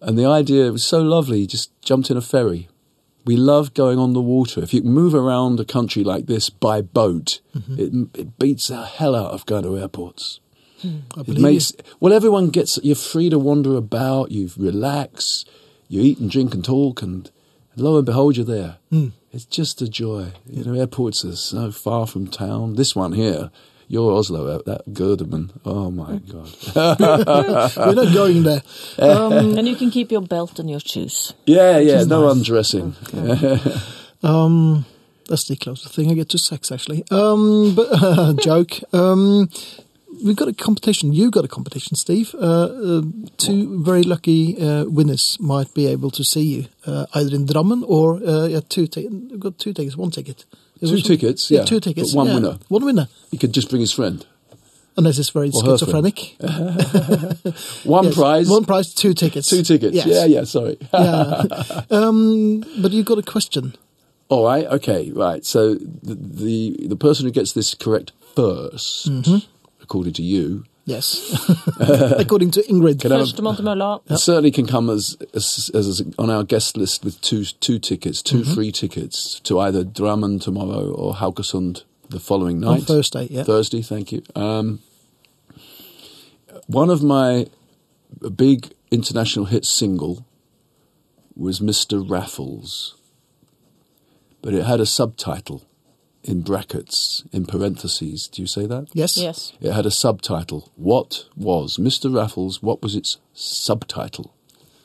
and 0.01 0.17
the 0.19 0.25
idea 0.25 0.69
was 0.71 0.83
so 0.83 1.01
lovely. 1.01 1.39
You 1.39 1.47
just 1.47 1.71
jumped 1.81 2.11
in 2.11 2.17
a 2.17 2.21
ferry. 2.21 2.67
We 3.27 3.35
love 3.37 3.73
going 3.75 3.99
on 3.99 4.13
the 4.13 4.21
water. 4.21 4.63
If 4.63 4.73
you 4.73 4.81
move 4.81 5.13
around 5.13 5.59
a 5.59 5.65
country 5.65 6.03
like 6.03 6.25
this 6.25 6.49
by 6.49 6.81
boat, 6.81 7.41
Mm-hmm. 7.55 7.79
it, 8.13 8.19
it 8.21 8.39
beats 8.39 8.67
the 8.69 8.85
hell 8.85 9.15
out 9.15 9.31
of 9.31 9.45
going 9.45 9.63
to 9.63 9.77
airports. 9.77 10.39
I 10.83 11.21
It 11.21 11.39
makes 11.39 11.71
you. 11.71 11.83
well, 11.99 12.13
everyone 12.13 12.49
gets. 12.49 12.79
You're 12.83 12.95
free 12.95 13.29
to 13.31 13.39
wander 13.39 13.75
about. 13.75 14.31
You 14.31 14.49
relax. 14.57 15.43
You 15.89 16.01
eat 16.01 16.19
and 16.19 16.29
drink 16.29 16.53
and 16.53 16.63
talk, 16.63 17.01
and 17.01 17.29
lo 17.75 17.97
and 17.97 18.05
behold, 18.05 18.37
you're 18.37 18.45
there. 18.45 18.77
Hmm. 18.91 19.07
It's 19.31 19.45
just 19.45 19.81
a 19.81 19.87
joy. 19.89 20.33
You 20.47 20.63
know, 20.65 20.73
airports 20.79 21.25
are 21.25 21.35
so 21.35 21.71
far 21.71 22.05
from 22.07 22.27
town. 22.27 22.75
This 22.75 22.95
one 22.95 23.13
here, 23.13 23.49
your 23.87 24.11
Oslo, 24.17 24.47
uh, 24.47 24.61
that 24.65 24.85
Gerdeman. 24.93 25.49
Oh 25.65 25.89
my 25.91 26.17
god. 26.17 26.49
We're 27.77 28.03
not 28.03 28.13
going 28.13 28.43
there. 28.43 28.61
Um, 28.99 29.57
and 29.57 29.67
you 29.67 29.75
can 29.75 29.91
keep 29.91 30.11
your 30.11 30.21
belt 30.21 30.59
and 30.59 30.69
your 30.69 30.79
shoes. 30.79 31.33
yeah, 31.45 31.77
yeah. 31.77 32.03
No 32.03 32.25
nice. 32.25 32.37
undressing. 32.37 32.95
um, 34.23 34.85
that's 35.29 35.47
the 35.47 35.55
closest 35.55 35.93
thing 35.93 36.09
I 36.09 36.13
get 36.15 36.29
to 36.29 36.37
sex, 36.37 36.71
actually. 36.71 37.03
Um, 37.11 37.75
but 37.75 38.37
joke. 38.41 38.79
Um, 38.93 39.49
we've 40.23 40.35
got 40.35 40.47
a 40.47 40.53
competition. 40.53 41.13
You 41.13 41.29
got 41.31 41.45
a 41.45 41.47
competition, 41.47 41.95
Steve. 41.95 42.33
Uh, 42.35 42.97
uh, 42.97 43.01
two 43.37 43.83
very 43.83 44.03
lucky 44.03 44.59
uh, 44.59 44.85
winners 44.85 45.37
might 45.39 45.73
be 45.73 45.87
able 45.87 46.11
to 46.11 46.23
see 46.23 46.41
you 46.43 46.65
uh, 46.85 47.05
either 47.13 47.35
in 47.35 47.45
Drammen 47.45 47.83
or 47.87 48.15
uh, 48.23 48.47
yeah, 48.47 48.61
two. 48.67 48.87
Ti- 48.87 49.07
we've 49.07 49.39
got 49.39 49.59
two 49.59 49.73
tickets. 49.73 49.95
One 49.97 50.11
ticket. 50.11 50.45
Two 50.79 51.01
tickets, 51.01 51.49
yeah, 51.51 51.63
two 51.65 51.79
tickets. 51.79 52.11
but 52.13 52.17
one 52.17 52.27
yeah. 52.27 52.33
winner. 52.35 52.59
One 52.69 52.85
winner. 52.85 53.07
He 53.31 53.37
could 53.37 53.53
just 53.53 53.69
bring 53.69 53.81
his 53.81 53.91
friend. 53.91 54.25
Unless 54.97 55.19
it's 55.19 55.29
very 55.29 55.49
Or 55.53 55.63
schizophrenic. 55.63 56.35
One 57.83 58.05
Yes. 58.05 58.15
prize. 58.15 58.49
One 58.49 58.65
prize, 58.65 58.93
two 58.95 59.13
tickets. 59.13 59.47
Two 59.47 59.61
tickets. 59.61 59.95
Yes. 59.95 60.07
Yeah, 60.07 60.25
yeah. 60.25 60.43
Sorry. 60.43 60.77
yeah. 60.93 61.43
Um, 61.91 62.61
but 62.81 62.91
you've 62.91 63.05
got 63.05 63.19
a 63.19 63.21
question. 63.23 63.75
All 64.29 64.43
right. 64.45 64.65
Okay. 64.65 65.11
Right. 65.11 65.45
So 65.45 65.75
the 65.75 66.15
the, 66.15 66.87
the 66.87 66.95
person 66.95 67.25
who 67.27 67.31
gets 67.31 67.51
this 67.53 67.75
correct 67.75 68.11
1st 68.35 69.07
Mm-hmm. 69.09 69.37
according 69.83 70.13
to 70.13 70.23
you, 70.23 70.63
Yes. 70.87 71.05
According 72.23 72.51
to 72.51 72.61
Ingrid. 72.71 73.01
Can 73.01 73.11
I 73.11 73.15
have 73.15 73.21
a- 73.21 73.25
Første 73.25 73.41
mann 73.41 73.55
til 73.55 73.63
mølla. 73.65 73.97
certainly 74.17 74.51
can 74.51 74.65
come 74.67 74.89
as, 74.93 75.17
as 75.33 75.69
as 75.75 76.01
on 76.17 76.29
our 76.29 76.43
guest 76.43 76.77
list 76.77 77.03
with 77.05 77.19
two 77.21 77.43
two 77.59 77.77
tickets, 77.79 78.21
2 78.23 78.37
Mm-hmm. 78.37 78.53
free 78.55 78.71
tickets 78.71 79.41
to 79.43 79.59
either 79.59 79.83
Drammen 79.83 80.39
tomorrow 80.41 80.91
or 80.95 81.13
Haugesund 81.15 81.83
the 82.09 82.19
following 82.19 82.63
On 82.63 82.73
night. 82.77 82.83
Thursday, 82.87 83.27
yeah. 83.29 83.43
Thursday. 83.43 83.81
Thank 83.81 84.11
you. 84.13 84.21
Um, 84.35 84.79
one 86.67 86.89
of 86.89 87.01
my 87.03 87.47
big 88.35 88.71
international 88.91 89.45
hit 89.47 89.65
single 89.65 90.25
was 91.35 91.59
Mr. 91.59 92.01
Raffles, 92.09 92.95
but 94.41 94.53
it 94.53 94.63
had 94.65 94.79
a 94.79 94.85
subtitle 94.85 95.61
in 96.27 96.41
brackets, 96.41 97.23
in 97.31 97.45
parentheses. 97.45 98.27
Do 98.27 98.41
you 98.41 98.47
say 98.47 98.65
that? 98.67 98.87
Yes. 98.93 99.17
Yes. 99.17 99.53
It 99.61 99.71
had 99.71 99.85
a 99.85 99.91
subtitle. 99.91 100.61
What 100.75 101.25
was 101.35 101.77
Mr. 101.77 102.13
Raffles? 102.13 102.61
What 102.61 102.81
was 102.81 102.95
its 102.95 103.17
subtitle? 103.33 104.33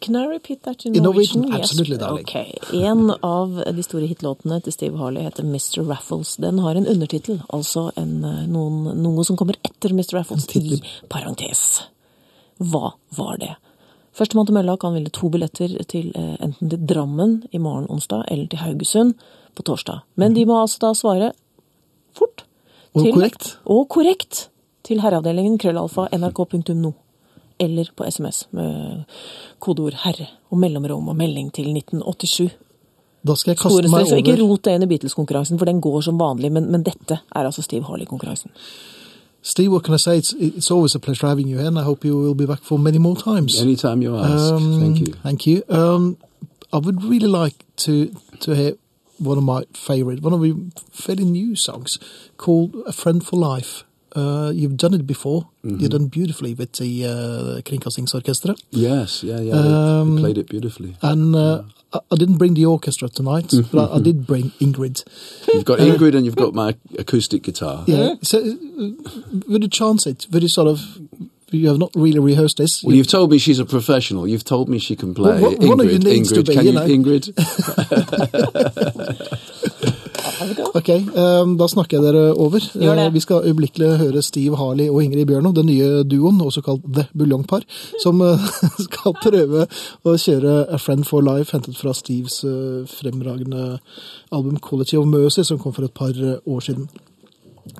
Can 0.01 0.17
I 0.17 0.27
repeat 0.27 0.63
that 0.65 0.85
in 0.87 0.97
In 0.97 1.03
Norwegian? 1.03 1.43
Norwegian, 1.43 1.61
Yes. 1.61 1.71
absolutely, 1.71 1.97
darling. 1.97 2.25
Okay. 2.25 2.59
En 2.73 3.11
av 3.23 3.63
de 3.77 3.83
store 3.83 4.07
hitlåtene 4.07 4.61
til 4.63 4.73
Steve 4.73 4.99
Harley 4.99 5.23
heter 5.23 5.45
Mr. 5.45 5.85
Raffles. 5.89 6.37
Den 6.37 6.59
har 6.59 6.75
en 6.75 6.87
undertittel, 6.87 7.41
altså 7.53 7.91
en, 7.97 8.25
eh, 8.25 8.47
noen, 8.47 9.03
noe 9.03 9.25
som 9.25 9.37
kommer 9.37 9.55
etter 9.65 9.91
Mr. 9.95 10.15
Raffles, 10.19 10.47
i 10.57 10.81
parentes. 11.09 11.83
Hva 12.59 12.93
var 13.17 13.37
det? 13.39 13.55
Førstemann 14.13 14.47
til 14.47 14.55
mølla 14.55 14.77
kan 14.77 14.93
ville 14.93 15.09
to 15.11 15.29
billetter 15.31 15.79
til 15.89 16.11
eh, 16.17 16.37
enten 16.41 16.69
til 16.69 16.83
Drammen 16.87 17.45
i 17.53 17.59
morgen 17.59 17.87
onsdag 17.89 18.25
eller 18.29 18.47
til 18.47 18.59
Haugesund 18.59 19.15
på 19.55 19.63
torsdag. 19.63 20.03
Men 20.17 20.35
de 20.35 20.47
må 20.49 20.61
altså 20.61 20.87
da 20.87 20.95
svare 20.97 21.33
fort. 22.17 22.45
Og 22.95 23.07
korrekt. 23.13 23.57
Og 23.65 23.87
korrekt 23.89 24.49
til 24.85 25.01
herreavdelingen 25.01 25.59
krøllalfa 25.59 26.09
nrk.no. 26.13 26.93
Eller 27.63 27.91
på 27.97 28.05
SMS 28.11 28.49
med 28.51 29.05
kodeord 29.59 29.95
'herre' 29.95 30.31
og 30.51 30.59
mellomrom 30.59 31.09
og 31.09 31.17
melding 31.17 31.53
til 31.53 31.71
1987. 31.77 32.51
Da 33.27 33.35
skal 33.35 33.51
jeg 33.51 33.59
kaste 33.59 33.71
Store 33.71 33.89
meg 33.91 34.07
over 34.07 34.17
ikke 34.17 34.43
rot 34.43 34.65
det 34.65 34.75
inn 34.75 34.83
i 34.83 34.87
Beatles-konkurransen, 34.91 35.59
for 35.59 35.65
den 35.65 35.81
går 35.81 36.01
som 36.01 36.19
vanlig. 36.19 36.53
Men, 36.53 36.71
men 36.73 36.83
dette 36.83 37.21
er 37.35 37.45
altså 37.47 37.63
Steve 37.63 37.85
Harley-konkurransen. 37.85 38.51
Steve, 39.43 39.71
what 39.71 39.83
can 39.85 39.95
I 39.95 39.99
say? 39.99 40.19
It's, 40.19 40.35
it's 40.39 40.71
always 40.71 40.95
a 40.95 40.99
pleasure 40.99 41.29
having 41.29 41.49
you 41.49 41.59
here, 41.59 41.69
and 41.69 41.79
I 41.79 41.83
hope 41.83 42.05
you 42.05 42.17
will 42.17 42.35
be 42.35 42.47
back 42.47 42.63
for 42.63 42.79
many 42.79 42.99
more 42.99 43.17
times. 43.17 43.61
Anytime 43.61 44.03
you 44.03 44.17
ask. 44.17 44.53
Um, 44.53 44.81
Thank 44.81 45.01
you. 45.01 45.15
Thank 45.23 45.47
you. 45.47 45.63
Um, 45.69 46.17
I 46.73 46.79
would 46.79 47.03
really 47.03 47.27
like 47.27 47.65
to 47.77 48.11
to 48.41 48.55
hear 48.55 48.75
one 49.23 49.39
of 49.39 49.45
my 49.45 49.65
favorite, 49.75 50.21
one 50.23 50.33
of 50.33 50.41
my 50.41 50.53
fairly 50.91 51.25
new 51.25 51.55
songs 51.57 51.99
called 52.37 52.75
"A 52.87 52.93
Friend 52.93 53.25
for 53.25 53.37
Life." 53.37 53.85
Uh, 54.15 54.53
you've 54.55 54.77
done 54.77 54.93
it 54.93 55.07
before. 55.07 55.49
Mm-hmm. 55.65 55.79
You've 55.81 55.91
done 55.91 56.07
beautifully 56.09 56.53
with 56.53 56.73
the 56.75 57.05
uh, 57.07 57.61
Kringkastingsorkestret. 57.63 58.63
Yes, 58.71 59.23
yeah, 59.25 59.41
yeah. 59.41 59.55
Um, 59.55 60.17
they 60.17 60.21
played 60.23 60.37
it 60.39 60.49
beautifully. 60.51 60.97
And 61.01 61.35
uh, 61.35 61.63
I, 61.95 62.01
I 62.11 62.17
didn't 62.17 62.37
bring 62.37 62.53
the 62.53 62.67
orchestra 62.67 63.09
tonight, 63.09 63.51
but 63.73 63.91
I, 63.91 63.97
I 63.97 64.01
did 64.01 64.27
bring 64.27 64.51
Ingrid. 64.61 65.03
You've 65.55 65.65
got 65.65 65.79
Ingrid 65.79 66.15
and 66.15 66.27
you've 66.27 66.37
got 66.37 66.53
my 66.53 66.77
acoustic 66.99 67.43
guitar. 67.43 67.85
Yeah. 67.87 68.17
So, 68.23 68.39
uh, 68.39 68.91
would 69.49 69.63
you 69.63 69.69
chance 69.71 70.07
it? 70.07 70.27
Would 70.31 70.43
you 70.43 70.49
sort 70.51 70.69
of? 70.69 70.81
You 71.55 71.69
have 71.69 71.79
not 71.79 71.91
really 71.95 72.19
rehearsed 72.19 72.57
this. 72.57 72.83
Well, 72.83 72.97
you've 72.97 73.09
told 73.09 73.31
me 73.31 73.37
she's 73.37 73.59
a 73.59 73.67
professional. 73.67 74.27
You've 74.27 74.43
told 74.45 74.71
me 74.71 74.79
she 74.79 74.97
can 74.97 75.13
play. 75.15 75.39
Well, 75.39 75.55
one- 75.57 75.69
one 75.69 75.81
of 75.81 75.87
you 75.93 75.99
Ingrid, 75.99 76.05
needs 76.05 76.33
to 76.33 76.41
Ingrid, 76.43 76.47
be, 76.47 76.55
can 76.55 76.65
you 76.65 76.73
you, 76.73 76.79
know. 76.79 76.87
Ingrid? 76.89 77.25
Ok, 80.83 80.89
um, 81.15 81.53
da 81.55 81.67
snakker 81.71 82.01
jeg 82.01 82.03
dere 82.09 82.23
over. 82.43 82.65
Eh, 82.75 83.13
vi 83.15 83.21
skal 83.23 83.45
øyeblikkelig 83.47 83.91
høre 84.01 84.23
Steve 84.23 84.57
Harley 84.59 84.89
og 84.91 85.05
Ingrid 85.05 85.29
Bjørno, 85.31 85.53
den 85.55 85.69
nye 85.71 86.03
duoen, 86.03 86.41
også 86.43 86.59
kalt 86.67 86.83
The 86.83 87.05
Buljongpar, 87.15 87.63
som 88.03 88.19
eh, 88.27 88.49
skal 88.89 89.15
prøve 89.23 89.69
å 90.03 90.17
kjøre 90.19 90.57
A 90.75 90.81
Friend 90.83 91.07
for 91.07 91.23
Life, 91.23 91.55
hentet 91.55 91.79
fra 91.79 91.95
Steves 91.95 92.41
eh, 92.43 92.83
fremragende 92.91 93.79
album 94.35 94.59
Quality 94.59 94.99
of 94.99 95.07
Mercy, 95.07 95.45
som 95.47 95.61
kom 95.63 95.77
for 95.77 95.87
et 95.87 95.95
par 95.95 96.19
eh, 96.19 96.41
år 96.51 96.67
siden. 96.67 96.91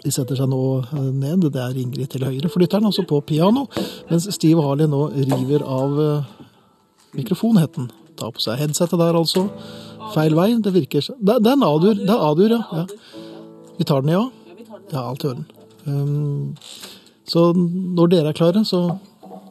De 0.05 0.15
setter 0.15 0.39
seg 0.39 0.53
nå 0.53 0.63
eh, 0.85 1.09
ned. 1.11 1.49
Det 1.51 1.59
er 1.59 1.83
Ingrid 1.83 2.13
til 2.15 2.29
høyre 2.29 2.53
for 2.53 2.63
lytteren, 2.63 2.87
altså 2.87 3.03
på 3.03 3.19
piano, 3.27 3.67
mens 4.13 4.31
Steve 4.31 4.63
Harley 4.63 4.87
nå 4.87 5.09
river 5.17 5.67
av 5.67 5.99
eh, 6.07 6.31
mikrofonhetten. 7.19 7.91
Ta 8.15 8.31
på 8.31 8.47
seg 8.47 8.63
headsetet 8.63 9.01
der, 9.01 9.19
altså. 9.19 9.49
Feil 10.13 10.35
vei. 10.37 10.51
Det 10.63 10.73
virker 10.75 11.05
sånn. 11.05 11.21
Det, 11.21 11.39
det 11.45 11.53
er 11.53 11.59
en 11.59 11.67
A-dur. 11.67 11.95
Det 11.99 12.11
er 12.13 12.27
A-dur, 12.29 12.57
ja. 12.57 12.83
ja. 12.83 13.23
Vi 13.79 13.87
tar 13.89 14.05
den, 14.05 14.13
ja? 14.13 14.25
Ja, 14.93 15.07
alt 15.07 15.25
i 15.25 15.31
orden. 15.31 15.47
Um, 15.85 16.53
så 17.29 17.51
når 17.57 18.13
dere 18.13 18.33
er 18.33 18.39
klare, 18.39 18.65
så 18.69 18.85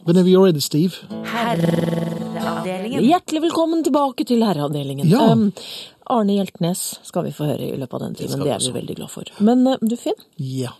Whenever 0.01 0.29
you're 0.29 0.43
ready, 0.43 0.61
Steve. 0.61 0.93
Herreavdelingen. 1.29 3.03
Hjertelig 3.05 3.41
velkommen 3.43 3.83
tilbake 3.85 4.25
til 4.25 4.41
herreavdelingen. 4.41 5.05
Ja. 5.11 5.27
Um, 5.29 5.51
Arne 6.09 6.39
Hjeltnes 6.39 6.81
skal 7.05 7.27
vi 7.27 7.33
få 7.35 7.45
høre 7.51 7.67
i 7.67 7.77
løpet 7.77 7.93
av 7.99 8.01
den 8.07 8.15
timen. 8.17 8.41
Det 8.41 8.55
er 8.55 8.63
vi 8.65 8.73
veldig 8.79 8.95
glad 8.97 9.11
for. 9.13 9.29
Men 9.45 9.61
uh, 9.69 9.77
du, 9.81 9.93
Finn. 10.01 10.17
Ja. 10.41 10.73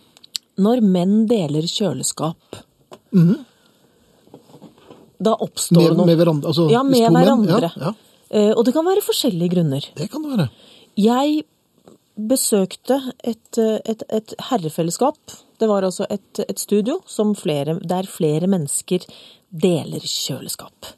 Når 0.62 0.82
menn 0.84 1.14
deler 1.30 1.68
kjøleskap, 1.70 2.58
da 5.22 5.36
oppstår 5.38 5.92
det 5.92 5.96
noe. 5.96 6.08
med 6.08 6.18
hverandre? 6.18 6.50
Altså, 6.50 6.66
ja, 6.72 6.82
med 6.82 7.06
hverandre. 7.06 7.60
menn? 7.60 7.70
Ja, 7.78 7.92
ja, 7.92 8.11
og 8.32 8.62
det 8.64 8.72
kan 8.72 8.86
være 8.86 9.04
forskjellige 9.04 9.54
grunner. 9.54 9.88
det 9.98 10.10
kan 10.10 10.22
det 10.24 10.30
være. 10.36 10.48
Jeg 10.96 11.42
besøkte 12.16 12.98
et, 13.24 13.58
eh, 13.58 13.78
et, 13.88 14.02
et 14.12 14.34
herrefellesskap. 14.50 15.18
Det 15.60 15.68
var 15.68 15.84
altså 15.86 16.06
et, 16.10 16.42
et 16.48 16.58
studio 16.58 17.00
som 17.06 17.34
flere, 17.34 17.78
der 17.80 18.08
flere 18.10 18.48
mennesker 18.50 19.06
deler 19.50 20.00
kjøleskap. 20.00 20.92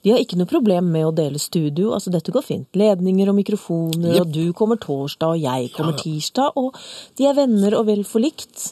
De 0.00 0.12
har 0.12 0.20
ikke 0.22 0.38
noe 0.40 0.48
problem 0.48 0.88
med 0.94 1.04
å 1.04 1.12
dele 1.12 1.38
studio. 1.38 1.92
altså 1.92 2.12
Dette 2.12 2.32
går 2.32 2.44
fint. 2.44 2.68
Ledninger 2.76 3.28
og 3.28 3.36
mikrofoner, 3.36 4.14
yep. 4.14 4.22
og 4.22 4.32
du 4.32 4.52
kommer 4.56 4.80
torsdag, 4.80 5.34
og 5.34 5.42
jeg 5.42 5.72
kommer 5.74 5.98
tirsdag. 6.00 6.56
Og 6.56 6.76
de 7.18 7.26
er 7.28 7.36
venner 7.36 7.76
og 7.76 7.86
vel 7.90 8.04
forlikt. 8.08 8.70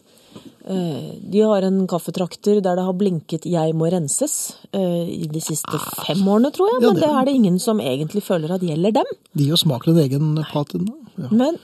Eh, 0.68 1.12
De 1.32 1.40
har 1.40 1.62
en 1.64 1.86
kaffetrakter 1.88 2.60
der 2.60 2.76
det 2.76 2.84
har 2.84 2.92
blinket 2.92 3.42
'jeg 3.46 3.74
må 3.74 3.88
renses' 3.90 4.54
eh, 4.72 5.08
i 5.08 5.26
de 5.26 5.40
siste 5.40 5.78
fem 6.06 6.18
årene, 6.28 6.50
tror 6.52 6.68
jeg. 6.72 6.82
Ja, 6.82 6.92
Men 6.92 7.00
det- 7.00 7.08
er 7.10 7.24
det 7.24 7.34
ingen 7.34 7.58
som 7.58 7.78
egentlig 7.80 8.22
føler 8.22 8.50
at 8.54 8.60
gjelder 8.60 8.92
dem. 8.92 9.04
De 9.36 9.44
gir 9.44 9.56
smaken 9.56 9.96
en 9.96 10.04
egen 10.10 10.44
patin 10.52 10.86
Ja. 11.18 11.28
Men 11.30 11.56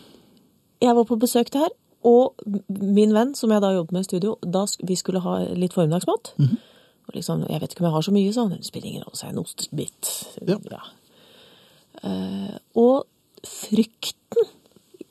jeg 0.80 0.94
var 0.96 1.04
på 1.04 1.18
besøk 1.18 1.50
til 1.50 1.60
her, 1.60 1.68
og 2.04 2.34
min 2.68 3.12
venn, 3.12 3.34
som 3.34 3.50
jeg 3.50 3.60
da 3.60 3.68
jobbet 3.72 3.92
med 3.92 4.00
i 4.00 4.04
studio, 4.04 4.36
da 4.42 4.66
vi 4.84 4.94
skulle 4.96 5.20
ha 5.20 5.44
litt 5.54 5.72
formiddagsmat. 5.72 6.32
Mhm. 6.38 6.58
Og 7.08 7.14
liksom, 7.14 7.46
jeg 7.50 7.60
vet 7.60 7.70
ikke 7.70 7.80
om 7.80 7.86
jeg 7.86 7.92
har 7.92 8.02
så 8.02 8.12
mye, 8.12 8.32
sa 8.32 8.40
han. 8.48 8.50
Det 8.58 8.64
spiller 8.66 8.86
ingen 8.88 9.02
rolle, 9.02 9.16
så 9.16 9.26
er 9.26 9.30
en 9.30 9.38
ostebit. 9.38 10.26
Ja. 10.48 10.56
Eh, 12.04 12.58
og 12.76 13.06
frykten, 13.44 14.48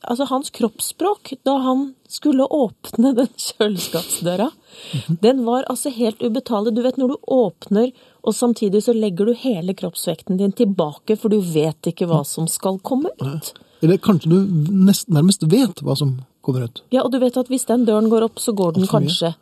altså 0.04 0.26
hans 0.30 0.50
kroppsspråk, 0.54 1.34
da 1.46 1.58
han 1.64 1.94
skulle 2.10 2.46
åpne 2.48 3.14
den 3.16 3.28
kjøleskapsdøra, 3.38 4.50
Mhm. 4.94 5.18
den 5.22 5.44
var 5.46 5.64
altså 5.70 5.92
helt 5.94 6.20
ubetalelig. 6.22 6.74
Du 6.76 6.82
vet 6.82 6.98
når 6.98 7.08
du 7.14 7.18
åpner, 7.28 7.92
og 8.24 8.34
samtidig 8.34 8.82
så 8.84 8.94
legger 8.94 9.26
du 9.26 9.34
hele 9.34 9.74
kroppsvekten 9.74 10.38
din 10.38 10.52
tilbake, 10.52 11.18
for 11.18 11.30
du 11.30 11.40
vet 11.42 11.82
ikke 11.92 12.08
hva 12.08 12.24
som 12.26 12.48
skal 12.48 12.80
komme 12.80 13.10
ut. 13.22 13.54
Eller 13.84 13.98
kanskje 13.98 14.30
du 14.30 14.38
nest, 14.74 15.08
nærmest 15.10 15.44
vet 15.52 15.82
hva 15.84 15.96
som 15.98 16.22
kommer 16.44 16.64
ut. 16.66 16.82
Ja, 16.92 17.04
og 17.04 17.12
du 17.12 17.20
vet 17.20 17.38
at 17.38 17.48
hvis 17.52 17.66
den 17.68 17.86
døren 17.86 18.10
går 18.10 18.24
opp, 18.24 18.36
så 18.40 18.54
går 18.56 18.74
den 18.74 18.88
kanskje 18.88 19.36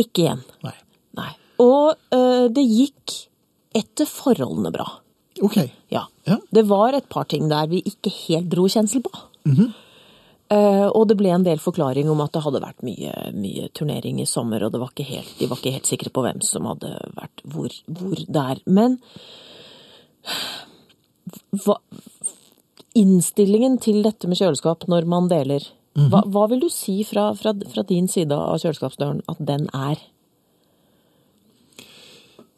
ikke 0.00 0.24
igjen. 0.26 0.42
Nei. 0.64 0.74
Nei. 1.16 1.30
Og 1.62 1.94
øh, 2.12 2.48
det 2.54 2.64
gikk 2.66 3.14
etter 3.74 4.06
forholdene 4.10 4.72
bra. 4.74 4.86
Ok. 5.42 5.56
Ja. 5.90 6.04
Ja. 6.26 6.36
Det 6.54 6.64
var 6.70 6.94
et 6.94 7.08
par 7.10 7.24
ting 7.30 7.48
der 7.50 7.66
vi 7.70 7.82
ikke 7.82 8.10
helt 8.28 8.48
dro 8.52 8.66
kjensel 8.70 9.02
på. 9.02 9.10
Mhm. 9.46 9.72
Uh, 10.52 10.90
og 10.92 11.08
det 11.08 11.16
ble 11.16 11.30
en 11.32 11.42
del 11.42 11.58
forklaring 11.58 12.08
om 12.12 12.20
at 12.20 12.34
det 12.36 12.42
hadde 12.44 12.60
vært 12.60 12.82
mye, 12.84 13.12
mye 13.32 13.70
turnering 13.74 14.20
i 14.20 14.26
sommer, 14.28 14.62
og 14.62 14.74
det 14.74 14.80
var 14.82 14.90
ikke 14.92 15.06
helt, 15.08 15.30
de 15.38 15.48
var 15.48 15.56
ikke 15.58 15.72
helt 15.72 15.88
sikre 15.88 16.12
på 16.12 16.22
hvem 16.22 16.42
som 16.44 16.68
hadde 16.68 16.90
vært 17.16 17.40
hvor, 17.48 17.72
hvor 17.88 18.20
der. 18.28 18.60
Men 18.66 18.98
hva, 21.64 21.78
innstillingen 22.94 23.80
til 23.82 24.02
dette 24.04 24.28
med 24.30 24.38
kjøleskap 24.38 24.86
når 24.86 25.08
man 25.10 25.30
deler, 25.32 25.64
Mhm. 25.96 26.10
hva, 26.10 26.22
hva 26.26 26.48
vil 26.50 26.60
du 26.60 26.68
si 26.68 27.02
fra, 27.06 27.32
fra, 27.38 27.52
fra 27.70 27.82
din 27.86 28.08
side 28.08 28.34
av 28.34 28.58
kjøleskapsdøren 28.58 29.22
at 29.30 29.38
den 29.38 29.68
er? 29.72 29.96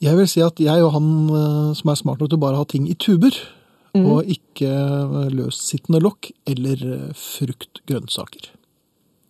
Jeg 0.00 0.16
vil 0.16 0.28
si 0.28 0.40
at 0.44 0.58
jeg 0.60 0.82
og 0.84 0.92
han 0.92 1.10
eh, 1.30 1.74
som 1.76 1.90
er 1.90 1.98
smart 2.00 2.20
nok 2.20 2.30
til 2.30 2.38
å 2.38 2.40
bare 2.40 2.56
ha 2.60 2.64
ting 2.64 2.88
i 2.88 2.94
tuber, 2.94 3.32
og 4.04 4.24
ikke 4.28 4.68
eh, 4.68 5.30
løssittende 5.32 6.00
lokk 6.02 6.30
eller 6.46 6.76
fruktgrønnsaker. 7.14 7.14
frukt, 7.16 7.82
grønnsaker. 7.86 8.50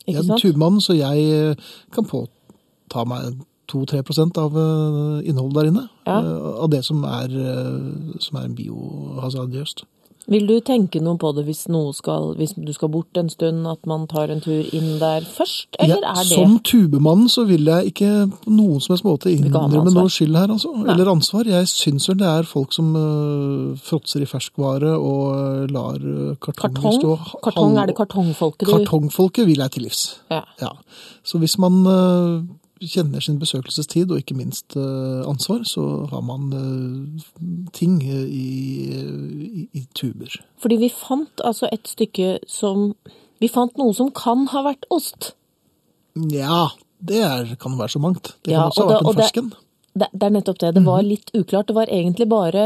Jeg 0.07 0.17
er 0.17 0.33
en 0.33 0.41
tubmann, 0.41 0.81
så 0.81 0.95
jeg 0.95 1.27
eh, 1.35 1.55
kan 1.95 2.07
påta 2.07 3.05
meg 3.05 3.41
2-3 3.71 4.39
av 4.39 4.57
eh, 4.57 5.29
innholdet 5.29 5.57
der 5.59 5.71
inne. 5.73 5.85
Ja. 6.07 6.21
eh, 6.21 6.63
Av 6.63 6.71
det 6.71 6.85
som 6.87 7.03
er, 7.05 7.27
eh, 7.31 8.19
som 8.23 8.39
er 8.41 8.49
biohazardiøst. 8.55 9.85
Vil 10.27 10.47
du 10.49 10.57
tenke 10.65 10.99
noe 11.03 11.15
på 11.23 11.31
det 11.37 11.45
hvis, 11.47 11.67
skal, 11.95 12.33
hvis 12.39 12.57
du 12.59 12.73
skal 12.75 12.91
bort 12.91 13.19
en 13.21 13.29
stund, 13.31 13.67
at 13.71 13.87
man 13.87 14.09
tar 14.11 14.33
en 14.35 14.41
tur 14.43 14.65
inn 14.75 14.97
der 14.99 15.23
først? 15.23 15.79
Eller 15.79 16.01
Ja, 16.03 16.15
er 16.17 16.25
det 16.25 16.33
Som 16.33 16.59
tubemann 16.67 17.29
så 17.31 17.45
vil 17.47 17.69
jeg 17.71 17.93
ikke 17.93 18.11
på 18.33 18.51
noen 18.51 18.83
som 18.83 18.95
helst 18.95 19.07
måte 19.07 19.31
innrømme 19.31 19.93
noe 19.95 20.11
skyld 20.11 20.35
her, 20.35 20.51
altså. 20.51 20.73
Eller 20.83 21.13
ansvar. 21.13 21.47
Jeg 21.47 21.71
syns 21.71 22.09
vel 22.11 22.19
det 22.25 22.27
er 22.27 22.51
folk 22.51 22.75
som 22.75 22.91
uh, 22.99 23.79
fråtser 23.79 24.27
i 24.27 24.31
ferskvare 24.31 24.97
og 24.97 25.23
øh, 25.37 25.71
lar 25.71 26.03
øh, 26.03 26.35
kartonger 26.43 26.83
kartong? 26.83 27.01
stå 27.01 27.41
Kartong, 27.47 27.79
er 27.79 27.87
det 27.87 27.97
kartongfolket 27.97 28.67
du 28.67 28.73
Kartongfolket 28.73 29.47
vil 29.47 29.63
jeg 29.63 29.71
til 29.71 29.87
livs. 29.87 30.05
Ja. 30.31 30.43
Ja. 30.61 30.75
Så 31.25 31.39
hvis 31.39 31.59
man 31.59 31.87
øh, 31.87 32.43
kjenner 32.85 33.23
sin 33.25 33.39
besøkelsestid 33.41 34.11
og 34.13 34.21
ikke 34.21 34.37
minst 34.37 34.77
øh, 34.77 35.25
ansvar, 35.29 35.63
så 35.65 36.07
har 36.11 36.21
man 36.21 36.53
øh, 36.53 37.69
ting 37.73 38.03
øh, 38.03 38.29
i, 38.29 39.69
i, 39.73 39.87
tuber. 39.95 40.37
Fordi 40.63 40.77
vi 40.77 40.91
fant 40.93 41.41
altså 41.45 41.69
et 41.73 41.89
stykke 41.89 42.39
som 42.49 42.95
Vi 43.37 43.51
fant 43.53 43.77
noe 43.77 43.93
som 43.93 44.09
kan 44.17 44.47
ha 44.49 44.63
vært 44.65 44.87
ost. 44.89 45.35
Nja, 46.17 46.71
det 47.05 47.19
er, 47.21 47.51
kan 47.61 47.75
være 47.77 47.93
så 47.93 48.01
mangt. 48.01 48.31
Det 48.47 48.55
Ja, 48.55 48.63
også 48.65 48.87
ha 48.87 48.95
vært 48.95 49.11
en 49.11 49.19
fersken. 49.19 49.51
det, 49.93 50.09
det 50.13 50.25
er 50.25 50.33
nettopp 50.33 50.61
det. 50.63 50.71
Det 50.79 50.83
var 50.87 51.03
litt 51.05 51.29
uklart. 51.37 51.69
Det 51.69 51.77
var 51.77 51.93
egentlig 51.93 52.27
bare 52.31 52.63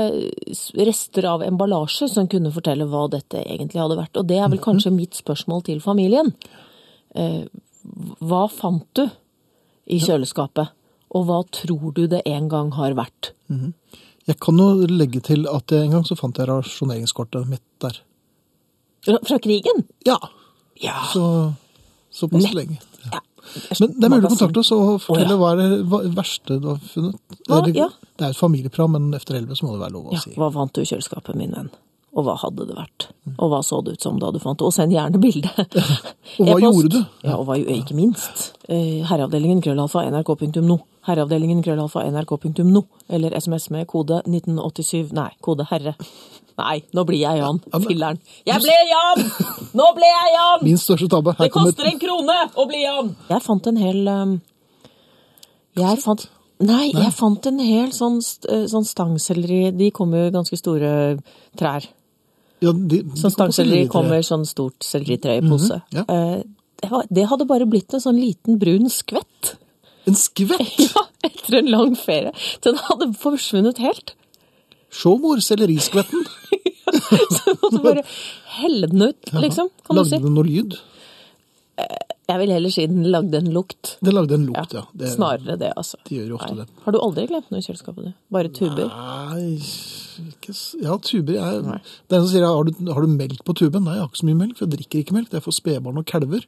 rester 0.79 1.27
av 1.27 1.43
emballasje 1.43 2.07
som 2.13 2.29
kunne 2.31 2.53
fortelle 2.55 2.87
hva 2.87 3.09
dette 3.11 3.43
egentlig 3.43 3.83
hadde 3.83 3.99
vært. 3.99 4.15
Og 4.23 4.29
det 4.31 4.39
er 4.39 4.47
vel 4.53 4.63
kanskje 4.63 4.95
mitt 4.95 5.19
spørsmål 5.19 5.67
til 5.67 5.83
familien. 5.83 6.31
Eh, 7.19 7.51
hva 8.23 8.45
fant 8.47 8.87
du 8.95 9.09
i 9.91 9.99
kjøleskapet? 10.03 10.71
Og 11.11 11.25
hva 11.27 11.41
tror 11.51 11.93
du 11.97 12.05
det 12.11 12.23
en 12.31 12.49
gang 12.53 12.71
har 12.77 12.95
vært? 12.99 13.33
Jeg 14.29 14.37
kan 14.39 14.61
jo 14.63 14.87
legge 14.87 15.21
til 15.27 15.47
at 15.51 15.73
en 15.75 15.91
gang 15.97 16.05
så 16.07 16.15
fant 16.19 16.39
jeg 16.39 16.47
rasjoneringskortet 16.51 17.49
mitt 17.51 17.65
der. 17.83 17.99
Fra, 19.07 19.39
krigen? 19.43 19.85
Ja, 20.07 20.19
Ja. 20.81 20.95
så 21.13 21.25
såpass 22.13 22.43
Nett. 22.45 22.55
lenge. 22.55 22.79
ja. 23.13 23.21
Men 23.81 23.95
det 23.99 24.05
er 24.07 24.13
mulig 24.13 24.29
å 24.29 24.31
kontakte 24.37 24.61
oss 24.61 24.71
og 24.77 25.01
fortelle 25.03 25.35
ja. 25.35 25.39
hva 25.41 25.49
er 25.55 25.57
det 25.59 25.67
er 25.81 26.11
verste 26.15 26.59
du 26.61 26.69
har 26.69 26.79
funnet. 26.93 27.17
Hva? 27.49 27.61
Ja. 27.75 27.89
Det 28.21 28.27
er 28.27 28.31
et 28.35 28.37
familieprogram, 28.39 28.93
men 28.95 29.15
efter 29.17 29.35
elleve 29.41 29.57
så 29.59 29.65
må 29.67 29.73
det 29.75 29.81
være 29.83 29.95
lov 29.97 30.11
å 30.11 30.13
Ja, 30.15 30.21
si. 30.21 30.35
hva 30.37 30.51
vant 30.55 30.73
du 30.77 30.83
i 30.83 30.85
kjøleskapet, 30.87 31.35
min 31.41 31.51
venn? 31.57 31.71
Og 32.11 32.25
hva 32.27 32.35
hadde 32.43 32.65
det 32.67 32.75
vært? 32.75 33.05
Og 33.37 33.53
hva 33.53 33.61
så 33.63 33.79
det 33.87 33.93
ut 33.95 34.03
som 34.03 34.17
da 34.19 34.33
du 34.35 34.41
fant 34.43 34.59
det? 34.59 34.67
Og 34.67 34.75
send 34.75 34.91
gjerne 34.91 35.21
bilde. 35.23 35.51
Og 36.41 36.49
hva 36.49 36.57
E-post. 36.57 36.65
gjorde 36.65 36.91
du? 36.97 36.99
Ja, 37.23 37.37
og 37.37 37.45
hva, 37.47 37.57
ikke 37.61 37.95
minst. 37.95 38.49
Eh, 38.67 39.05
Herreavdelingen 39.07 39.63
krøllalfa 39.63 40.03
nrk.no. 40.11 40.77
Herreavdelingen 41.07 41.63
krøllalfa 41.63 42.03
nrk.no. 42.11 42.83
Eller 43.09 43.37
SMS 43.39 43.69
med 43.75 43.87
kode 43.91 44.21
1987 44.27 45.15
Nei, 45.17 45.31
kode 45.45 45.67
herre. 45.71 45.95
Nei, 46.61 46.81
nå 46.93 47.05
blir 47.09 47.23
jeg 47.23 47.41
Jan. 47.41 47.61
Filleren. 47.87 48.19
Jeg 48.49 48.61
ble 48.67 48.75
Jan! 48.91 49.23
Nå 49.79 49.87
ble 49.97 50.11
jeg 50.11 50.35
Jan! 50.35 50.65
Min 50.67 50.83
største 50.83 51.09
tabbe. 51.15 51.37
Det 51.39 51.49
koster 51.55 51.89
en 51.89 52.03
krone 52.03 52.37
å 52.59 52.67
bli 52.69 52.83
Jan! 52.83 53.15
Jeg 53.31 53.45
fant 53.47 53.71
en 53.71 53.79
hel 53.81 54.03
um, 54.11 54.35
Jeg 55.79 56.03
fant 56.03 56.27
Nei, 56.61 56.91
jeg 56.93 57.15
fant 57.17 57.47
en 57.49 57.63
hel 57.65 57.89
sånn, 57.97 58.19
eh, 58.53 58.67
sånn 58.69 58.85
stangselleri. 58.85 59.71
De 59.73 59.87
kommer 59.97 60.27
jo 60.27 60.29
i 60.29 60.35
ganske 60.35 60.59
store 60.61 60.91
trær. 61.57 61.87
Ja, 62.61 62.73
de, 62.73 63.03
de 63.03 63.19
Sånn 63.21 63.33
stangselleri 63.35 63.85
selleri- 63.85 63.91
kommer 63.93 64.23
sånn 64.27 64.45
stort 64.49 64.85
selleritre 64.85 65.39
i 65.39 65.45
pose. 65.49 65.81
ja. 65.97 66.05
Eh, 66.09 66.43
det, 67.13 67.27
hadde 67.29 67.45
bare 67.45 67.67
blitt 67.69 67.93
en 67.93 68.01
sånn 68.01 68.17
liten 68.17 68.57
brun 68.61 68.89
skvett. 68.89 69.55
En 70.09 70.17
skvett! 70.17 70.79
Ja, 70.95 71.03
etter 71.29 71.59
en 71.59 71.69
lang 71.69 71.95
ferie. 72.01 72.33
Den 72.65 72.79
hadde 72.87 73.11
forsvunnet 73.21 73.77
helt. 73.85 74.15
Se, 74.91 75.13
mor, 75.21 75.43
selleriskvetten. 75.45 76.25
Så 76.91 77.51
jeg 77.51 77.59
måtte 77.61 77.83
bare 77.85 78.03
helle 78.57 78.89
den 78.91 79.05
ut, 79.11 79.29
liksom. 79.45 79.69
Kan 79.87 79.95
du 79.99 80.01
Lagde 80.01 80.17
si. 80.17 80.23
den 80.25 80.35
noe 80.35 80.47
lyd? 80.49 80.79
Jeg 82.31 82.39
vil 82.41 82.51
heller 82.55 82.71
si 82.73 82.87
den 82.87 83.05
lagde 83.11 83.39
en 83.43 83.51
lukt. 83.55 83.97
Den 84.05 84.15
lagde 84.17 84.37
en 84.39 84.45
lukt, 84.49 84.75
ja. 84.77 84.83
Det, 84.97 85.09
Snarere 85.13 85.57
det, 85.61 85.71
altså. 85.77 85.99
De 86.09 86.17
gjør 86.19 86.33
jo 86.33 86.39
ofte 86.41 86.55
Nei. 86.57 86.65
det. 86.65 86.83
Har 86.87 86.95
du 86.97 86.99
aldri 87.05 87.25
glemt 87.31 87.49
noe 87.53 87.61
i 87.63 87.65
kjøleskapet? 87.67 88.09
du? 88.09 88.13
Bare 88.37 88.53
tuber? 88.57 88.91
Nei, 88.91 89.59
ikke 90.29 90.55
Ja, 90.83 90.97
tuber 90.99 91.33
jeg, 91.37 91.63
Det 92.09 92.17
er 92.17 92.21
en 92.21 92.27
som 92.27 92.31
sier 92.33 92.45
har 92.47 92.65
du, 92.65 92.73
har 92.93 93.01
du 93.07 93.09
melk 93.13 93.45
på 93.45 93.55
tuben? 93.59 93.85
Nei, 93.85 93.95
jeg 93.97 94.03
har 94.05 94.11
ikke 94.11 94.21
så 94.23 94.29
mye 94.29 94.41
melk, 94.41 94.57
for 94.59 94.67
jeg 94.67 94.75
drikker 94.77 95.03
ikke 95.03 95.17
melk. 95.17 95.31
Det 95.31 95.39
er 95.41 95.45
for 95.47 95.57
spedbarn 95.57 95.99
og 96.01 96.07
kalver, 96.07 96.45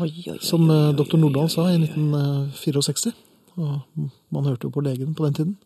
Oi, 0.00 0.08
oi, 0.08 0.26
oi, 0.34 0.38
som 0.44 0.68
eh, 0.70 0.92
doktor 0.98 1.18
Nordahl 1.18 1.50
sa 1.52 1.66
i 1.72 1.78
1964. 1.80 3.12
Og 3.60 4.06
man 4.30 4.46
hørte 4.46 4.68
jo 4.68 4.74
på 4.74 4.84
legen 4.84 5.14
på 5.14 5.26
den 5.26 5.34
tiden. 5.34 5.56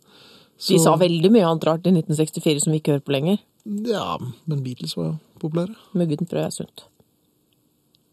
De 0.69 0.79
sa 0.81 0.95
veldig 0.97 1.31
mye 1.35 1.45
annet 1.47 1.67
rart 1.69 1.87
i 1.87 1.93
1964 1.93 2.65
som 2.65 2.73
vi 2.73 2.81
ikke 2.81 2.95
hører 2.95 3.05
på 3.05 3.15
lenger. 3.15 3.39
Ja, 3.89 4.17
men 4.47 4.63
Beatles 4.65 4.97
var 4.97 5.05
jo 5.13 5.15
populære. 5.43 5.75
Muggent 5.99 6.29
brød 6.31 6.45
er 6.47 6.53
sunt. 6.55 6.85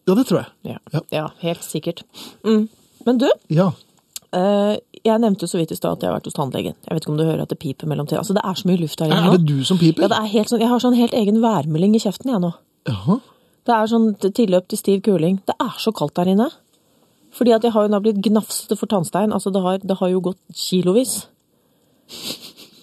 Ja, 0.07 0.15
det 0.17 0.25
tror 0.27 0.41
jeg. 0.41 0.49
Ja, 0.73 0.77
Ja. 0.93 1.01
ja 1.11 1.25
helt 1.43 1.63
sikkert. 1.63 2.03
Mm. 2.43 2.67
Men 3.05 3.17
du, 3.21 3.29
Ja. 3.49 3.71
Eh, 4.37 4.73
jeg 5.01 5.21
nevnte 5.23 5.49
så 5.49 5.59
vidt 5.59 5.73
i 5.73 5.77
stad 5.77 5.97
at 5.97 6.03
jeg 6.03 6.11
har 6.11 6.17
vært 6.19 6.29
hos 6.29 6.37
tannlegen. 6.37 6.75
Jeg 6.87 6.95
vet 6.95 7.05
ikke 7.05 7.13
om 7.13 7.19
du 7.19 7.25
hører 7.25 7.43
at 7.43 7.53
det 7.53 7.59
piper 7.61 7.89
mellom 7.89 8.07
til. 8.09 8.19
Altså, 8.21 8.35
det 8.37 8.43
er 8.45 8.57
så 8.59 8.69
mye 8.69 8.81
luft 8.81 9.01
her 9.01 9.11
inne 9.11 9.21
nå. 9.25 9.33
Er 9.33 9.37
det 9.41 9.49
du 9.49 9.67
som 9.67 9.79
piper? 9.81 10.05
Ja, 10.05 10.11
det 10.13 10.19
er 10.19 10.33
helt 10.35 10.51
sånn, 10.51 10.63
jeg 10.63 10.71
har 10.71 10.83
sånn 10.83 10.97
helt 10.97 11.15
egen 11.17 11.39
værmelding 11.43 11.95
i 11.97 12.03
kjeften, 12.03 12.33
jeg 12.33 12.43
nå. 12.43 12.51
Jaha. 12.89 13.19
Det 13.69 13.77
er 13.77 13.89
sånn 13.91 14.09
tilløp 14.21 14.67
til 14.69 14.79
stiv 14.79 15.01
kuling. 15.05 15.39
Det 15.47 15.55
er 15.61 15.79
så 15.81 15.93
kaldt 15.95 16.15
der 16.17 16.31
inne. 16.33 16.49
Fordi 17.31 17.53
at 17.55 17.63
jeg 17.63 17.73
har 17.75 17.85
jo 17.85 17.91
nå 17.93 18.01
blitt 18.03 18.21
gnafsete 18.25 18.75
for 18.79 18.91
tannstein. 18.91 19.33
Altså, 19.33 19.53
det 19.53 19.61
har, 19.63 19.81
det 19.83 19.97
har 19.99 20.11
jo 20.11 20.23
gått 20.31 20.41
kilovis. 20.57 21.21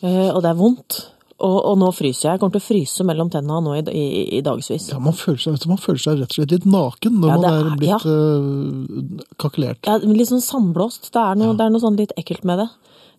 Eh, 0.01 0.31
og 0.31 0.41
det 0.45 0.53
er 0.53 0.59
vondt. 0.59 1.01
Og, 1.39 1.57
og 1.71 1.77
nå 1.79 1.89
fryser 1.95 2.25
jeg. 2.25 2.33
Jeg 2.35 2.41
kommer 2.43 2.57
til 2.57 2.63
å 2.65 2.67
fryse 2.67 3.05
mellom 3.07 3.29
tenna 3.31 3.61
nå 3.63 3.77
i, 3.79 3.83
i, 3.95 4.23
i 4.39 4.41
dagsvis. 4.43 4.89
Ja, 4.91 4.99
man 4.99 5.15
føler, 5.15 5.39
seg, 5.39 5.59
du, 5.63 5.69
man 5.71 5.79
føler 5.79 6.01
seg 6.03 6.17
rett 6.19 6.33
og 6.33 6.39
slett 6.41 6.51
litt 6.57 6.65
naken 6.67 7.21
når 7.23 7.29
Ja, 7.31 7.37
man 7.37 7.47
er 7.53 7.69
er- 7.69 7.77
blitt 7.79 8.07
Uh, 8.09 9.23
kakelert. 9.39 9.87
Ja, 9.87 9.99
litt 10.03 10.29
sånn 10.33 10.43
sandblåst. 10.43 11.13
Det 11.15 11.23
er 11.23 11.39
noe, 11.39 11.55
det 11.55 11.63
er 11.69 11.71
noe 11.71 11.85
sånn 11.85 11.99
litt 12.01 12.11
ekkelt 12.19 12.43
med 12.49 12.59
det. 12.65 12.69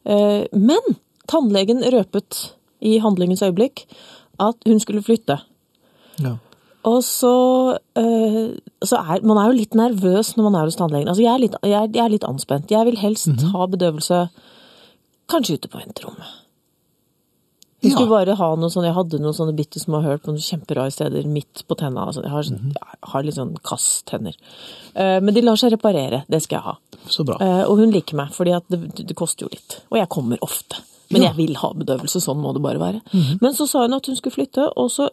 Uh, 0.03 0.43
men 0.59 0.97
tannlegen 1.31 1.79
røpet 1.95 2.41
i 2.83 2.97
handlingens 3.03 3.41
øyeblikk 3.47 3.85
at 4.39 4.67
hun 4.67 4.79
skulle 4.83 5.03
flytte. 5.03 5.39
Ja. 6.19 6.35
Og 6.87 7.01
så, 7.03 7.31
eh, 7.99 8.55
så 8.87 8.95
er 8.99 9.19
Man 9.27 9.37
er 9.37 9.49
jo 9.51 9.57
litt 9.59 9.75
nervøs 9.75 10.29
når 10.37 10.43
man 10.47 10.55
er 10.55 10.67
hos 10.69 10.77
tannlegen. 10.79 11.09
Altså, 11.11 11.23
jeg 11.25 11.33
er 11.33 11.41
litt, 11.43 11.55
jeg, 11.63 11.89
jeg 11.93 12.03
er 12.05 12.13
litt 12.13 12.23
anspent. 12.27 12.71
Jeg 12.71 12.85
vil 12.87 12.95
helst 13.01 13.27
Mhm. 13.27 13.51
ha 13.51 13.65
bedøvelse 13.67 14.19
kanskje 15.29 15.57
ute 15.59 15.67
på 15.71 15.77
venterommet. 15.81 16.31
Jeg 17.81 17.93
skulle 17.93 18.09
bare 18.11 18.35
ha 18.35 18.47
noe 18.59 18.69
sånn, 18.69 18.83
jeg 18.83 18.93
hadde 18.97 19.19
noen 19.23 19.33
sånne 19.37 19.55
bitte 19.55 19.79
små 19.79 20.01
høl 20.03 20.17
på 20.19 20.33
noen 20.33 20.43
kjemperare 20.43 20.91
steder 20.91 21.23
midt 21.31 21.63
på 21.67 21.77
tenna. 21.79 22.05
Altså, 22.09 22.21
jeg, 22.25 22.31
har, 22.33 22.43
sånn- 22.43 22.59
Mhm. 22.59 22.73
jeg 22.75 23.09
har 23.13 23.23
litt 23.23 23.35
sånn 23.37 23.53
kasstenner. 23.63 24.35
Uh, 24.95 25.19
men 25.23 25.33
de 25.33 25.41
lar 25.41 25.55
seg 25.55 25.71
reparere, 25.71 26.23
det 26.29 26.41
skal 26.43 26.57
jeg 26.57 26.63
ha. 26.65 26.77
Så 27.07 27.23
bra. 27.25 27.37
Uh, 27.39 27.63
og 27.69 27.77
hun 27.79 27.91
liker 27.91 28.15
meg, 28.19 28.33
fordi 28.35 28.51
det, 28.69 29.05
det 29.07 29.15
koster 29.15 29.45
jo 29.47 29.49
litt. 29.53 29.79
Og 29.91 29.97
jeg 29.97 30.09
kommer 30.09 30.37
ofte. 30.41 30.75
Men 31.09 31.21
Ja. 31.23 31.29
Jeg 31.31 31.37
vil 31.37 31.55
ha 31.55 31.71
bedøvelse, 31.73 32.19
sånn 32.21 32.37
må 32.43 32.51
det 32.53 32.61
bare 32.61 32.77
være. 32.77 33.01
Men 33.41 33.53
så 33.53 33.65
sa 33.67 33.81
hun 33.87 33.93
at 33.95 34.05
hun 34.05 34.15
skulle 34.15 34.35
flytte, 34.35 34.67
og 34.77 34.91
så 34.91 35.07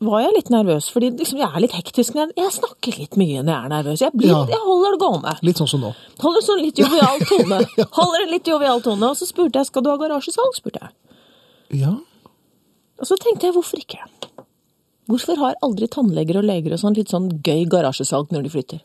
var 0.00 0.20
jeg 0.22 0.32
litt 0.36 0.48
nervøs, 0.50 0.90
fordi 0.92 1.10
liksom, 1.18 1.38
jeg 1.40 1.48
er 1.56 1.60
litt 1.60 1.72
hektisk. 1.72 2.14
Men 2.14 2.28
Jeg, 2.36 2.44
jeg 2.44 2.52
snakker 2.60 2.98
litt 3.00 3.16
mye 3.16 3.42
når 3.42 3.52
jeg 3.56 3.64
er 3.64 3.68
nervøs. 3.82 4.00
Jeg, 4.00 4.12
blir, 4.14 4.28
Ja. 4.28 4.44
jeg 4.46 4.60
holder 4.64 4.92
det 4.92 5.00
gående. 5.00 5.34
Litt 5.42 5.56
sånn 5.56 5.68
som 5.68 5.80
nå. 5.80 5.94
Holder 6.20 6.40
sånn 6.46 6.62
litt 6.62 6.76
jovial 6.78 7.18
tone. 7.28 7.58
Holder 7.98 8.22
en 8.26 8.30
litt 8.30 8.44
jovial 8.46 8.80
tone. 8.80 9.02
Og 9.10 9.16
så 9.16 9.26
spurte 9.26 9.56
jeg 9.58 9.66
skal 9.66 9.82
du 9.82 9.90
ha 9.90 9.96
garasjesalg, 9.96 10.54
spurte 10.54 10.80
jeg. 10.84 10.90
Ja. 11.82 11.96
Og 13.00 13.08
så 13.08 13.16
tenkte 13.20 13.48
jeg 13.48 13.56
hvorfor 13.56 13.80
ikke? 13.80 14.00
Hvorfor 15.10 15.40
har 15.40 15.58
aldri 15.66 15.88
tannleger 15.90 16.38
og 16.38 16.46
leger 16.46 16.76
og 16.76 16.82
sånn 16.82 16.94
litt 16.98 17.10
sånn 17.10 17.30
gøy 17.42 17.64
garasjesalg 17.72 18.30
når 18.34 18.46
de 18.46 18.54
flytter? 18.54 18.84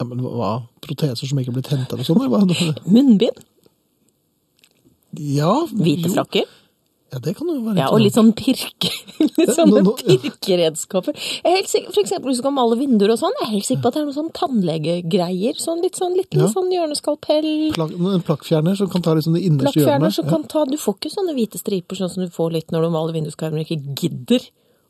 ja 0.00 0.06
men 0.08 0.22
hva? 0.24 0.54
Proteser 0.80 1.28
som 1.28 1.38
ikke 1.40 1.52
er 1.52 1.56
blitt 1.58 1.70
hentet 1.74 2.00
og 2.00 2.06
sånn? 2.08 2.72
Munnbind? 2.88 3.42
Ja. 5.20 5.52
Hvite 5.68 6.12
frakker? 6.14 6.48
Ja, 7.10 7.18
det 7.18 7.32
kan 7.36 7.48
jo 7.50 7.56
være 7.64 7.76
Ja, 7.80 7.88
og 7.90 7.98
litt 8.04 8.14
sånn 8.14 8.30
pirke, 8.38 8.90
litt 9.38 9.50
Ja, 9.56 9.64
nå- 9.66 9.80
nå- 9.82 9.94
ja. 10.06 10.14
pirkeredskaper. 10.22 11.16
Jeg 11.16 11.42
er 11.50 11.56
helt 11.56 11.70
sikker, 11.72 11.90
for 11.96 12.02
eksempel 12.04 12.30
hvis 12.30 12.38
du 12.38 12.42
skal 12.44 12.54
male 12.54 12.76
vinduer 12.78 13.10
og 13.10 13.18
sånn, 13.18 13.34
jeg 13.40 13.46
er 13.48 13.52
helt 13.56 13.66
sikker 13.66 13.82
på 13.82 13.90
at 13.90 13.96
det 13.96 14.00
er 14.02 14.06
noen 14.06 14.18
sånn 14.20 14.30
tannlegegreier. 14.38 15.58
Sånn 15.58 15.82
litt 15.82 15.98
sånn 15.98 16.14
liten 16.14 16.40
Ja. 16.44 16.48
sånn 16.52 16.70
hjørneskalpell. 16.70 17.50
Plak 17.74 17.90
en 17.98 18.22
plakkfjerner 18.28 18.76
som 18.78 18.88
kan 18.92 19.02
ta 19.02 19.14
sånn 19.20 19.34
det 19.34 19.42
innerste 19.48 19.80
hjørnet. 19.82 20.12
som 20.14 20.28
kan 20.30 20.44
ta 20.44 20.64
Du 20.70 20.76
får 20.76 20.94
ikke 21.00 21.10
sånne 21.16 21.34
hvite 21.34 21.58
striper 21.58 21.96
sånn 21.98 22.10
som 22.14 22.22
du 22.24 22.30
får 22.30 22.52
litt 22.52 22.70
når 22.70 22.82
du 22.86 22.90
maler 22.90 23.12
vinduskarmer 23.18 23.60
og 23.60 23.66
ikke 23.66 23.94
gidder 24.04 24.46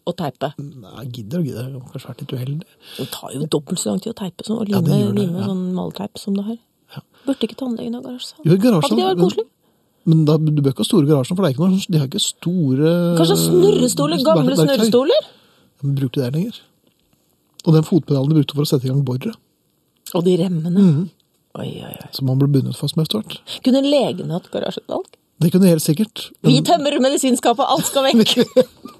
å 0.06 0.12
teipe. 0.16 0.52
Nei, 0.58 1.04
gidder 1.12 1.38
og 1.40 1.44
gidder. 1.46 1.64
Det 1.72 1.80
har 1.80 1.88
kanskje 1.92 2.08
vært 2.10 2.20
litt 2.20 2.32
uheldig. 2.36 2.66
Det 2.98 3.10
tar 3.12 3.30
jo 3.32 3.46
dobbelt 3.46 3.78
så 3.78 3.86
lang 3.94 4.00
tid 4.00 4.12
å 4.12 4.18
teipe 4.20 4.44
sånn, 4.44 4.60
og 4.60 4.68
Ja, 4.68 4.80
lime, 4.80 5.14
det, 5.14 5.14
lime 5.24 5.38
ja. 5.40 5.46
sånn 5.46 5.72
maleteip 5.76 6.18
som 6.18 6.34
det 6.36 6.44
har. 6.44 6.58
Ja. 6.96 7.00
Burde 7.26 7.46
ikke 7.48 7.56
tannlegen 7.56 7.94
ha 7.94 8.00
garasje? 8.00 8.34
Jo, 8.44 8.50
Hadde 8.56 8.82
ikke 8.82 8.96
det 8.96 9.06
vært 9.08 9.20
koselig? 9.24 9.46
Men 10.08 10.24
da, 10.24 10.38
du 10.40 10.62
bør 10.62 10.72
ikke 10.72 10.84
ha 10.84 10.88
store 10.88 11.08
garasjer, 11.08 11.36
for 11.36 11.44
det 11.44 11.50
er 11.50 11.54
ikke 11.56 11.66
noe, 11.68 11.84
de 11.92 12.00
har 12.00 12.08
ikke 12.08 12.22
store 12.24 12.92
Kanskje 13.18 13.36
snurrestoler? 13.42 14.22
Gamle 14.24 14.56
snurrestoler? 14.56 15.28
Men 15.82 15.96
bruker 15.98 16.20
de 16.20 16.24
der 16.24 16.36
lenger. 16.38 16.60
Og 17.66 17.76
den 17.76 17.84
fotpedalen 17.84 18.32
de 18.32 18.38
brukte 18.40 18.56
for 18.56 18.64
å 18.64 18.70
sette 18.70 18.88
i 18.88 18.92
gang 18.92 19.02
boret, 19.04 19.36
Og 20.16 20.24
de 20.26 20.36
remmene. 20.40 20.80
Mhm. 20.80 21.08
Oi, 21.60 21.66
oi, 21.82 21.90
oi. 21.90 22.08
som 22.14 22.26
man 22.30 22.38
ble 22.38 22.46
bundet 22.48 22.76
fast 22.78 22.96
med 22.96 23.08
etter 23.08 23.20
hvert. 23.20 23.40
Kunne 23.66 23.82
legene 23.82 24.36
hatt 24.36 24.46
garasjeutvalg? 24.52 25.08
Det 25.40 25.50
kunne 25.52 25.66
helt 25.70 25.82
sikkert. 25.82 26.30
Vi 26.46 26.60
tømmer 26.62 26.96
medisinskapet, 27.02 27.64
alt 27.66 27.86
skal 27.88 28.06
vekk! 28.06 28.36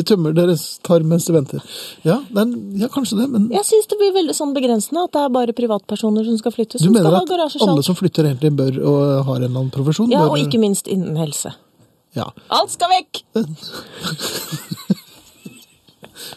Vi 0.00 0.06
tømmer 0.08 0.32
deres 0.36 0.62
tarm 0.86 1.10
mens 1.12 1.26
de 1.28 1.34
venter. 1.36 1.64
Ja, 2.06 2.20
det 2.30 2.44
er, 2.44 2.52
ja 2.80 2.88
kanskje 2.92 3.18
det, 3.18 3.26
men 3.32 3.48
Jeg 3.52 3.66
syns 3.68 3.88
det 3.90 3.98
blir 4.00 4.14
veldig 4.16 4.36
sånn 4.36 4.54
begrensende 4.56 5.04
at 5.04 5.12
det 5.16 5.24
er 5.26 5.34
bare 5.34 5.56
privatpersoner 5.56 6.24
som 6.28 6.38
skal 6.40 6.54
flytte, 6.56 6.78
du 6.78 6.86
som 6.86 6.94
skal 6.94 7.10
mener 7.10 7.18
at 7.20 7.56
alle 7.68 7.84
som 7.84 7.98
flytter 7.98 8.30
egentlig 8.30 8.52
bør 8.56 8.78
og 8.80 9.02
har 9.28 9.42
en 9.42 9.44
eller 9.44 9.58
annen 9.58 9.74
profesjon? 9.74 10.08
Ja, 10.12 10.24
bør, 10.24 10.38
og 10.38 10.46
ikke 10.46 10.62
minst 10.62 10.88
innen 10.88 11.18
helse. 11.20 11.52
Ja. 12.16 12.30
Alt 12.48 12.72
skal 12.72 12.90
vekk! 12.90 13.22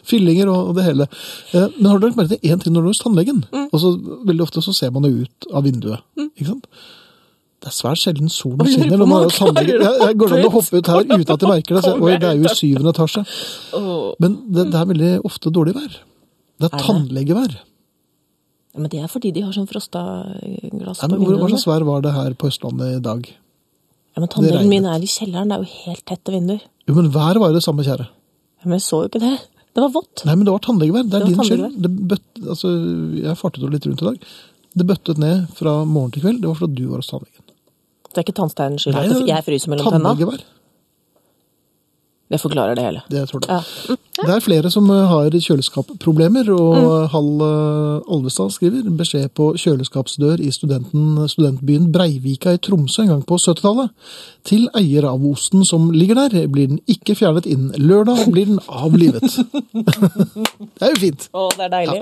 Fyllinger 0.07 0.49
og, 0.51 0.73
det 0.77 0.85
hele. 0.85 1.07
Eh, 1.53 1.69
Men 1.77 1.89
har 1.89 1.99
du 1.99 2.07
lagt 2.07 2.19
merke 2.19 2.35
til 2.35 2.51
én 2.51 2.61
ting 2.61 2.75
når 2.75 2.83
du 2.83 2.89
er 2.89 2.93
hos 2.93 3.01
tannlegen? 3.03 3.39
Mm. 3.53 3.69
Og 3.71 3.79
så 3.81 3.93
Veldig 4.27 4.45
ofte 4.45 4.63
så 4.63 4.73
ser 4.75 4.91
man 4.95 5.07
jo 5.07 5.23
ut 5.23 5.47
av 5.51 5.65
vinduet. 5.67 6.03
Ikke 6.19 6.51
sant? 6.51 6.67
Det 7.63 7.69
er 7.69 7.75
svært 7.77 7.99
sjelden 8.01 8.31
solen 8.31 8.67
skinner 8.67 8.99
når 8.99 9.07
man 9.07 9.25
å 9.29 9.51
Jeg, 9.63 9.75
jeg 9.79 10.15
går 10.19 10.33
an 10.35 10.47
å 10.49 10.49
hoppe 10.51 10.79
ut 10.81 10.89
her 10.91 11.05
uten 11.05 11.21
at 11.35 11.43
de 11.43 11.47
merker 11.47 11.77
det. 11.77 11.91
Oi, 12.03 12.15
det 12.19 12.27
er 12.27 12.41
jo 12.41 12.49
i 12.49 12.55
syvende 12.59 12.91
etasje. 12.91 13.23
Men 14.19 14.35
det, 14.51 14.65
det 14.73 14.81
er 14.81 14.89
veldig 14.89 15.11
ofte 15.29 15.53
dårlig 15.55 15.75
vær. 15.77 15.93
Det 16.59 16.67
er 16.67 16.83
tannlegevær. 16.83 17.55
Ja, 17.55 18.81
Men 18.81 18.91
det 18.91 18.99
er 19.05 19.07
fordi 19.11 19.31
de 19.31 19.45
har 19.45 19.55
sånn 19.55 19.69
frosta 19.69 20.01
glass 20.33 20.99
Nei, 21.05 21.07
på 21.07 21.21
vinduene. 21.21 21.39
Hva 21.39 21.49
slags 21.53 21.65
vær 21.71 21.87
var 21.87 22.03
det 22.03 22.13
her 22.17 22.35
på 22.35 22.51
Østlandet 22.51 22.97
i 22.97 23.01
dag? 23.07 23.31
Ja, 23.31 24.21
Men 24.21 24.31
tannlegen 24.35 24.69
min 24.69 24.89
er 24.89 24.99
i 24.99 25.09
kjelleren, 25.09 25.49
det 25.49 25.55
er 25.57 25.63
jo 25.63 25.81
helt 25.87 26.03
tette 26.09 26.35
vinduer. 26.35 26.67
Jo, 26.89 26.97
men 26.99 27.07
været 27.15 27.39
var 27.41 27.53
jo 27.53 27.57
det 27.61 27.63
samme, 27.65 27.85
kjære. 27.87 28.09
Ja, 28.09 28.67
Men 28.67 28.75
jeg 28.81 28.85
så 28.89 29.03
jo 29.05 29.11
ikke 29.11 29.23
det. 29.23 29.35
Det 29.73 29.81
var 29.81 29.93
vått. 29.95 30.25
Nei, 30.27 30.35
men 30.35 30.45
det 30.45 30.53
var 30.53 30.61
tannlegevær. 30.67 31.07
Det 31.07 31.17
er 31.17 31.23
Det 31.23 31.31
din 31.31 31.47
skyld. 31.47 31.77
Det 31.81 31.91
bøtt, 32.11 32.27
altså, 32.43 32.73
jeg 33.23 33.39
fartet 33.39 33.63
jo 33.63 33.71
litt 33.71 33.87
rundt 33.87 34.03
i 34.03 34.09
dag. 34.11 34.27
Det 34.73 34.85
bøttet 34.89 35.21
ned 35.21 35.47
fra 35.57 35.79
morgen 35.85 36.13
til 36.13 36.25
kveld. 36.25 36.43
Det 36.43 36.49
var 36.51 36.59
fordi 36.59 36.77
du 36.77 36.91
var 36.91 37.01
hos 37.01 37.09
tannlegen. 37.09 37.32
Det 38.13 38.21
er 38.21 38.27
ikke 38.27 38.39
tannsteinens 38.41 38.85
skyld 38.85 38.99
Nei, 38.99 39.07
at 39.09 39.31
jeg 39.33 39.45
fryser 39.47 39.73
mellom 39.73 39.89
tenna. 39.89 40.11
Tannlegevær. 40.13 40.43
Det 42.33 42.39
forklarer 42.41 42.75
det 42.75 42.83
hele. 42.85 43.01
Det 43.11 43.27
tror 43.29 43.43
jeg. 43.43 43.49
Ja. 43.49 43.93
Mm. 43.93 43.97
Det 44.25 44.35
er 44.35 44.39
flere 44.41 44.69
som 44.71 44.87
eh, 44.89 45.09
har 45.09 45.35
kjøleskapproblemer, 45.45 46.49
og 46.53 47.09
Hall 47.13 47.31
Olvestad 47.43 48.13
Alvestad 48.15 48.53
skriver 48.55 48.89
beskjed 48.97 49.33
på 49.37 49.51
kjøleskapsdør 49.59 50.41
i 50.41 50.49
studentbyen 50.53 51.91
Breivika 51.93 52.55
i 52.55 52.61
Tromsø 52.63 53.03
en 53.03 53.11
gang 53.11 53.23
på 53.29 53.37
70-tallet. 53.37 53.91
Til 54.49 54.65
eier 54.79 55.05
av 55.09 55.25
osten 55.29 55.65
som 55.67 55.91
ligger 55.93 56.23
der, 56.23 56.47
blir 56.47 56.71
den 56.71 56.81
ikke 56.89 57.17
fjernet 57.19 57.45
innen 57.45 57.75
lørdag, 57.77 58.25
blir 58.31 58.49
den 58.49 58.61
avlivet. 58.67 59.37
det 60.79 60.87
er 60.87 60.95
jo 60.95 61.01
fint. 61.05 61.29
Å, 61.33 61.49
det 61.57 61.67
er 61.67 61.75
deilig. 61.75 62.01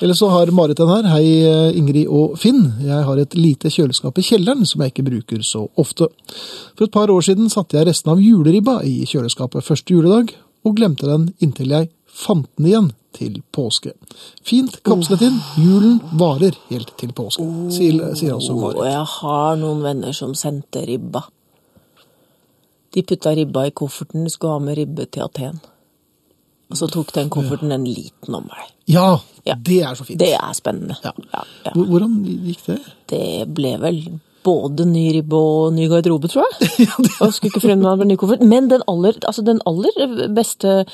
Eller 0.00 0.14
så 0.14 0.28
har 0.28 0.46
Marit 0.46 0.76
den 0.76 0.88
her. 0.88 1.02
Hei, 1.12 1.24
eh, 1.44 1.76
Ingrid 1.76 2.08
og 2.08 2.38
Finn. 2.40 2.72
Jeg 2.80 3.04
har 3.04 3.18
et 3.20 3.34
lite 3.36 3.68
kjøleskap 3.68 4.16
i 4.18 4.24
kjelleren 4.24 4.64
som 4.66 4.80
jeg 4.80 4.94
ikke 4.94 5.04
bruker 5.10 5.42
så 5.44 5.66
ofte. 5.76 6.08
For 6.76 6.86
et 6.86 6.94
par 6.94 7.12
år 7.12 7.20
siden 7.20 7.50
satte 7.52 7.76
jeg 7.76 7.86
resten 7.86 8.12
av 8.14 8.22
juleribba 8.22 8.80
i 8.82 9.04
kjøleskapet 9.04 9.66
første 9.66 9.92
juledag, 9.92 10.32
og 10.64 10.76
glemte 10.76 11.08
den 11.08 11.34
inntil 11.40 11.68
jeg 11.68 11.90
fant 12.06 12.48
den 12.56 12.70
igjen 12.70 12.88
til 13.12 13.42
påske. 13.52 13.92
Fint 14.42 14.78
kapslet 14.86 15.20
inn. 15.26 15.36
Julen 15.60 16.00
varer 16.16 16.56
helt 16.70 16.94
til 16.96 17.12
påske, 17.12 17.44
sier, 17.74 18.14
sier 18.16 18.38
altså 18.38 18.54
Og 18.56 18.60
Marit. 18.62 18.84
jeg 18.92 19.04
har 19.20 19.56
noen 19.60 19.82
venner 19.82 20.16
som 20.16 20.32
sendte 20.34 20.86
ribba. 20.86 21.26
De 22.94 23.02
putta 23.02 23.34
ribba 23.36 23.66
i 23.68 23.70
kofferten, 23.70 24.24
de 24.24 24.30
skulle 24.30 24.56
ha 24.56 24.58
med 24.64 24.78
ribbe 24.78 25.04
til 25.10 25.22
Aten. 25.28 25.60
Og 26.70 26.78
så 26.78 26.86
tok 26.90 27.12
den 27.16 27.28
kofferten 27.32 27.72
en 27.74 27.84
liten 27.84 28.34
omvei. 28.38 28.66
Ja, 28.90 29.18
Ja. 29.44 29.54
det 29.56 29.80
er 29.82 29.94
så 29.98 30.04
fint. 30.06 30.18
Det 30.20 30.32
er 30.36 30.52
spennende. 30.54 30.96
Ja. 31.02 31.12
Ja. 31.64 31.72
Hvordan 31.74 32.18
gikk 32.46 32.66
det? 32.66 32.80
Det 33.10 33.48
ble 33.54 33.72
vel 33.82 34.02
både 34.44 34.86
ny 34.88 35.02
ribbe 35.12 35.36
og 35.36 35.72
ny 35.76 35.88
garderobe, 35.90 36.28
tror 36.32 36.46
jeg. 36.48 36.86
Og 37.20 37.32
skulle 37.34 37.50
ikke 37.50 37.60
fremme 37.64 37.82
meg 37.84 38.00
om 38.00 38.08
ny 38.08 38.16
koffert. 38.16 38.40
Men 38.46 38.68
den 38.70 38.80
aller, 38.88 39.18
altså 39.28 39.42
den 39.44 39.58
aller 39.68 40.28
beste 40.32 40.84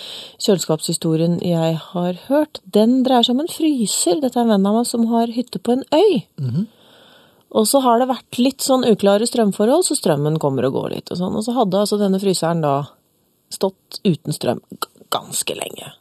kjøleskapshistorien 0.43 1.37
jeg 1.45 1.77
har 1.93 2.19
hørt, 2.27 2.59
den 2.65 3.03
dreier 3.07 3.23
seg 3.27 3.37
om 3.37 3.45
en 3.45 3.53
fryser. 3.53 4.19
Dette 4.23 4.41
er 4.41 4.47
en 4.49 4.55
venn 4.57 4.67
av 4.67 4.81
meg 4.81 4.89
som 4.89 5.07
har 5.13 5.31
hytte 5.37 5.61
på 5.63 5.77
en 5.77 5.85
øy. 5.95 6.25
Og 7.57 7.69
så 7.71 7.81
har 7.85 8.01
det 8.03 8.09
vært 8.11 8.41
litt 8.43 8.65
sånn 8.65 8.83
uklare 8.89 9.27
strømforhold, 9.29 9.85
så 9.87 9.95
strømmen 9.97 10.41
kommer 10.43 10.67
og 10.67 10.75
går 10.81 10.97
litt 10.97 11.13
og 11.15 11.21
sånn. 11.21 11.37
Og 11.39 11.45
så 11.47 11.55
hadde 11.57 11.79
altså 11.85 12.01
denne 12.01 12.19
fryseren 12.23 12.65
da 12.65 12.81
stått 13.55 14.01
uten 14.03 14.35
strøm 14.35 14.59
ganske 15.11 15.55
lenge. 15.57 15.93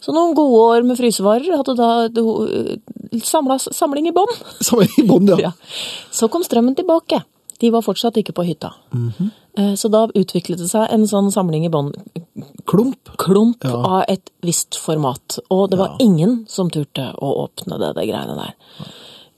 Så 0.00 0.12
noen 0.14 0.34
gode 0.38 0.58
år 0.78 0.84
med 0.86 0.98
frysevarer 1.00 1.56
hadde 1.58 1.74
da 1.78 1.88
samla, 3.26 3.56
samling 3.58 4.06
i 4.08 4.12
bånn. 4.14 4.30
Samling 4.66 4.92
i 5.02 5.06
bånn, 5.08 5.26
ja. 5.32 5.38
Ja. 5.48 5.52
Så 6.14 6.28
kom 6.30 6.44
strømmen 6.46 6.76
tilbake. 6.78 7.22
De 7.58 7.70
var 7.72 7.82
fortsatt 7.82 8.18
ikke 8.20 8.34
på 8.36 8.44
hytta. 8.44 8.74
Eh, 9.56 9.72
Så 9.80 9.88
da 9.88 10.04
utviklet 10.12 10.60
det 10.60 10.68
seg 10.68 10.92
en 10.92 11.06
sånn 11.08 11.30
samling 11.32 11.64
i 11.64 11.70
bånn, 11.72 11.90
Klump. 12.68 13.14
klump 13.16 13.64
Ja. 13.64 13.76
av 13.80 14.04
et 14.12 14.30
visst 14.44 14.76
format. 14.76 15.38
Og 15.50 15.70
det 15.70 15.78
var 15.80 15.96
ingen 16.00 16.44
som 16.48 16.68
turte 16.70 17.14
å 17.16 17.30
åpne 17.48 17.78
det, 17.80 17.94
det 17.96 18.06
greiene 18.10 18.36
der. 18.36 18.54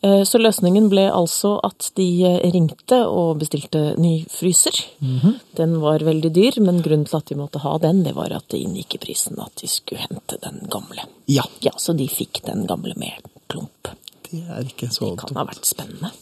Eh, 0.02 0.22
Så 0.24 0.38
løsningen 0.38 0.88
ble 0.92 1.08
altså 1.10 1.56
at 1.64 1.90
de 1.98 2.06
eh, 2.24 2.50
ringte 2.54 3.00
og 3.10 3.38
bestilte 3.40 3.96
ny 3.98 4.24
fryser. 4.30 4.76
Den 5.58 5.80
var 5.82 6.04
veldig 6.06 6.30
dyr, 6.34 6.60
men 6.62 6.82
grunnen 6.84 7.06
til 7.08 7.18
at 7.18 7.26
de 7.32 7.38
måtte 7.38 7.62
ha 7.64 7.76
den, 7.82 8.04
det 8.06 8.14
var 8.14 8.30
at 8.36 8.46
det 8.52 8.60
inngikk 8.62 8.94
i 8.94 9.02
prisen 9.08 9.38
at 9.42 9.56
de 9.58 9.66
skulle 9.70 10.04
hente 10.06 10.38
den 10.42 10.68
gamle. 10.70 11.08
Ja. 11.26 11.42
Ja, 11.64 11.72
så 11.76 11.96
de 11.98 12.06
fikk 12.08 12.42
den 12.46 12.66
gamle 12.70 12.94
med 12.96 13.26
klump. 13.50 13.90
Det 14.30 14.44
er 14.46 14.66
ikke 14.68 14.90
så 14.92 15.16
Kan 15.16 15.36
ha 15.40 15.44
vært 15.48 15.64
spennende. 15.66 16.12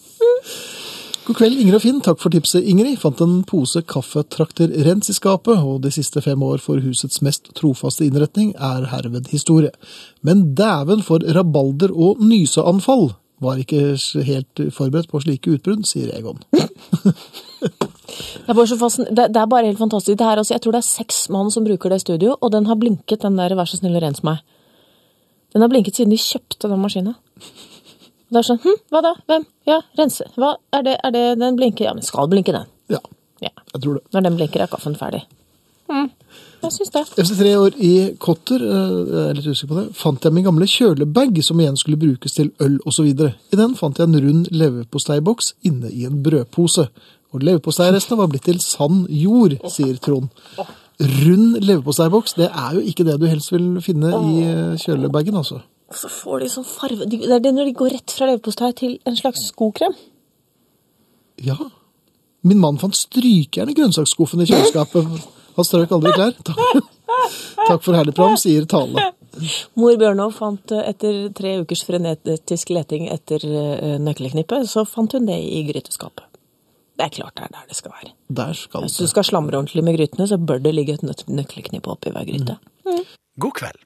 God 1.26 1.36
kveld, 1.40 1.58
Ingrid 1.58 1.74
og 1.74 1.82
Finn. 1.82 1.96
Takk 2.06 2.20
for 2.22 2.30
tipset, 2.30 2.62
Ingrid. 2.70 3.00
Fant 3.02 3.18
en 3.24 3.40
pose 3.42 3.80
kaffetrakterrens 3.82 5.10
i 5.10 5.16
skapet, 5.16 5.58
og 5.58 5.80
de 5.82 5.90
siste 5.90 6.22
fem 6.22 6.38
år 6.46 6.62
for 6.62 6.78
husets 6.84 7.18
mest 7.26 7.50
trofaste 7.58 8.06
innretning 8.06 8.52
er 8.54 8.86
herved 8.92 9.26
historie. 9.32 9.72
Men 10.22 10.54
dæven 10.54 11.02
for 11.02 11.18
rabalder 11.18 11.90
og 11.90 12.22
nyseanfall! 12.22 13.10
Var 13.44 13.58
ikke 13.60 13.80
helt 14.24 14.60
forberedt 14.72 15.10
på 15.12 15.20
slike 15.20 15.50
utbrudd, 15.58 15.84
sier 15.88 16.14
Egon. 16.16 16.38
Det 18.46 18.52
er, 18.52 18.54
bare 18.54 18.66
så 18.68 19.04
det, 19.10 19.24
det 19.34 19.40
er 19.40 19.48
bare 19.50 19.66
helt 19.66 19.80
fantastisk. 19.80 20.18
Det 20.18 20.24
er, 20.24 20.38
altså, 20.38 20.54
jeg 20.54 20.62
tror 20.62 20.76
det 20.76 20.78
er 20.78 20.86
seks 20.86 21.16
mann 21.34 21.50
som 21.50 21.64
bruker 21.66 21.90
det 21.90 21.98
studio, 22.00 22.36
og 22.40 22.52
den 22.54 22.66
har 22.68 22.78
blinket, 22.78 23.22
den 23.22 23.36
der 23.36 23.54
'vær 23.56 23.66
så 23.66 23.76
snill 23.80 23.96
og 23.96 24.02
rens 24.02 24.20
meg'. 24.24 24.38
Den 25.52 25.60
har 25.60 25.68
blinket 25.68 25.96
siden 25.96 26.10
de 26.10 26.16
kjøpte 26.16 26.68
den 26.70 26.80
maskina. 26.80 27.14
Det 28.30 28.38
er 28.38 28.46
sånn 28.46 28.60
hm, 28.62 28.78
hva 28.90 29.02
da? 29.02 29.12
Hvem? 29.26 29.46
Ja, 29.66 29.80
rense. 29.98 30.24
Hva 30.36 30.54
er 30.72 30.82
det? 30.82 30.96
Er 31.04 31.10
det 31.10 31.24
den 31.38 31.56
blinker? 31.56 31.84
Ja, 31.84 31.94
men 31.94 32.02
skal 32.02 32.28
blinke, 32.28 32.52
den. 32.52 32.66
Ja, 32.88 32.98
Ja. 33.42 33.50
jeg 33.74 33.82
tror 33.82 33.94
det. 33.94 34.02
Når 34.12 34.20
den 34.22 34.36
blinker, 34.36 34.62
er 34.62 34.66
kaffen 34.66 34.94
ferdig. 34.96 35.22
Hm, 35.90 36.10
jeg 36.62 36.72
syns 36.72 36.92
det. 36.94 37.02
Efter 37.22 37.38
tre 37.38 37.52
år 37.58 37.76
i 37.82 37.92
Kotter, 38.22 38.62
eh, 38.62 38.94
jeg 39.10 39.28
er 39.30 39.36
litt 39.38 39.48
usikker 39.50 39.72
på 39.72 39.78
det, 39.80 39.84
fant 39.98 40.24
jeg 40.24 40.34
min 40.34 40.46
gamle 40.46 40.68
kjølebag 40.70 41.38
som 41.44 41.60
igjen 41.60 41.78
skulle 41.80 42.00
brukes 42.00 42.36
til 42.36 42.50
øl 42.64 42.78
osv. 42.86 43.06
I 43.06 43.60
den 43.60 43.76
fant 43.78 43.98
jeg 43.98 44.08
en 44.08 44.18
rund 44.24 44.48
leverposteiboks 44.50 45.54
inne 45.68 45.92
i 45.92 46.06
en 46.08 46.22
brødpose. 46.24 46.88
Og 47.34 47.44
leverposteirestene 47.44 48.18
var 48.18 48.32
blitt 48.32 48.46
til 48.48 48.60
sann 48.62 49.04
jord, 49.12 49.58
sier 49.72 49.96
Trond. 50.02 50.28
Rund 51.00 51.60
leverposteiboks, 51.60 52.36
det 52.40 52.50
er 52.50 52.76
jo 52.78 52.84
ikke 52.88 53.04
det 53.04 53.20
du 53.20 53.26
helst 53.28 53.52
vil 53.52 53.80
finne 53.84 54.12
i 54.16 54.44
eh, 54.48 54.76
kjølebagen, 54.80 55.36
altså. 55.36 55.60
Og 55.86 55.98
så 56.00 56.10
får 56.10 56.42
de 56.42 56.50
sånn 56.50 56.66
farve 56.66 57.06
Det 57.06 57.20
er 57.30 57.42
det 57.42 57.52
når 57.54 57.68
de 57.68 57.78
går 57.78 57.92
rett 57.94 58.10
fra 58.10 58.26
leverpostei 58.30 58.72
til 58.74 58.98
en 59.06 59.18
slags 59.18 59.44
skokrem. 59.52 59.94
Ja. 61.44 61.58
Min 62.46 62.58
mann 62.62 62.78
fant 62.80 62.96
strykjern 62.96 63.70
i 63.70 63.76
grønnsaksskuffen 63.76 64.42
i 64.42 64.48
kjøleskapet. 64.48 65.26
Han 65.56 65.66
strøk 65.66 65.92
aldri 65.96 66.12
klær. 66.16 66.34
Takk, 66.46 66.86
Takk 67.66 67.84
for 67.84 67.96
herlig 67.96 68.14
program, 68.16 68.36
sier 68.40 68.66
Tale. 68.68 69.10
Mor 69.76 69.96
Bjørnov 70.00 70.32
fant 70.36 70.72
eh, 70.72 70.86
etter 70.90 71.26
tre 71.36 71.58
ukers 71.62 71.82
frenetisk 71.86 72.72
leting 72.72 73.08
etter 73.12 73.42
eh, 73.44 73.96
nøkkelknippet, 74.02 74.68
så 74.70 74.86
fant 74.88 75.16
hun 75.16 75.28
det 75.28 75.36
i 75.36 75.62
gryteskapet. 75.68 76.24
Det 76.96 77.04
er 77.04 77.12
klart 77.12 77.36
det 77.36 77.44
er 77.44 77.52
der 77.52 77.66
det 77.68 77.76
skal 77.76 77.92
være. 77.92 78.12
Der 78.38 78.54
skal 78.56 78.86
Hvis 78.86 78.96
du 78.96 79.06
skal 79.10 79.26
slamre 79.28 79.58
ordentlig 79.58 79.84
med 79.84 79.98
grytene, 79.98 80.28
så 80.30 80.38
bør 80.40 80.62
det 80.64 80.72
ligge 80.72 80.96
et 80.96 81.04
nøkkelknipp 81.04 81.40
nøkkelknippe 81.42 81.92
oppi 81.92 82.12
hver 82.14 82.24
gryte. 82.28 82.56
God 83.36 83.56
kveld. 83.58 83.82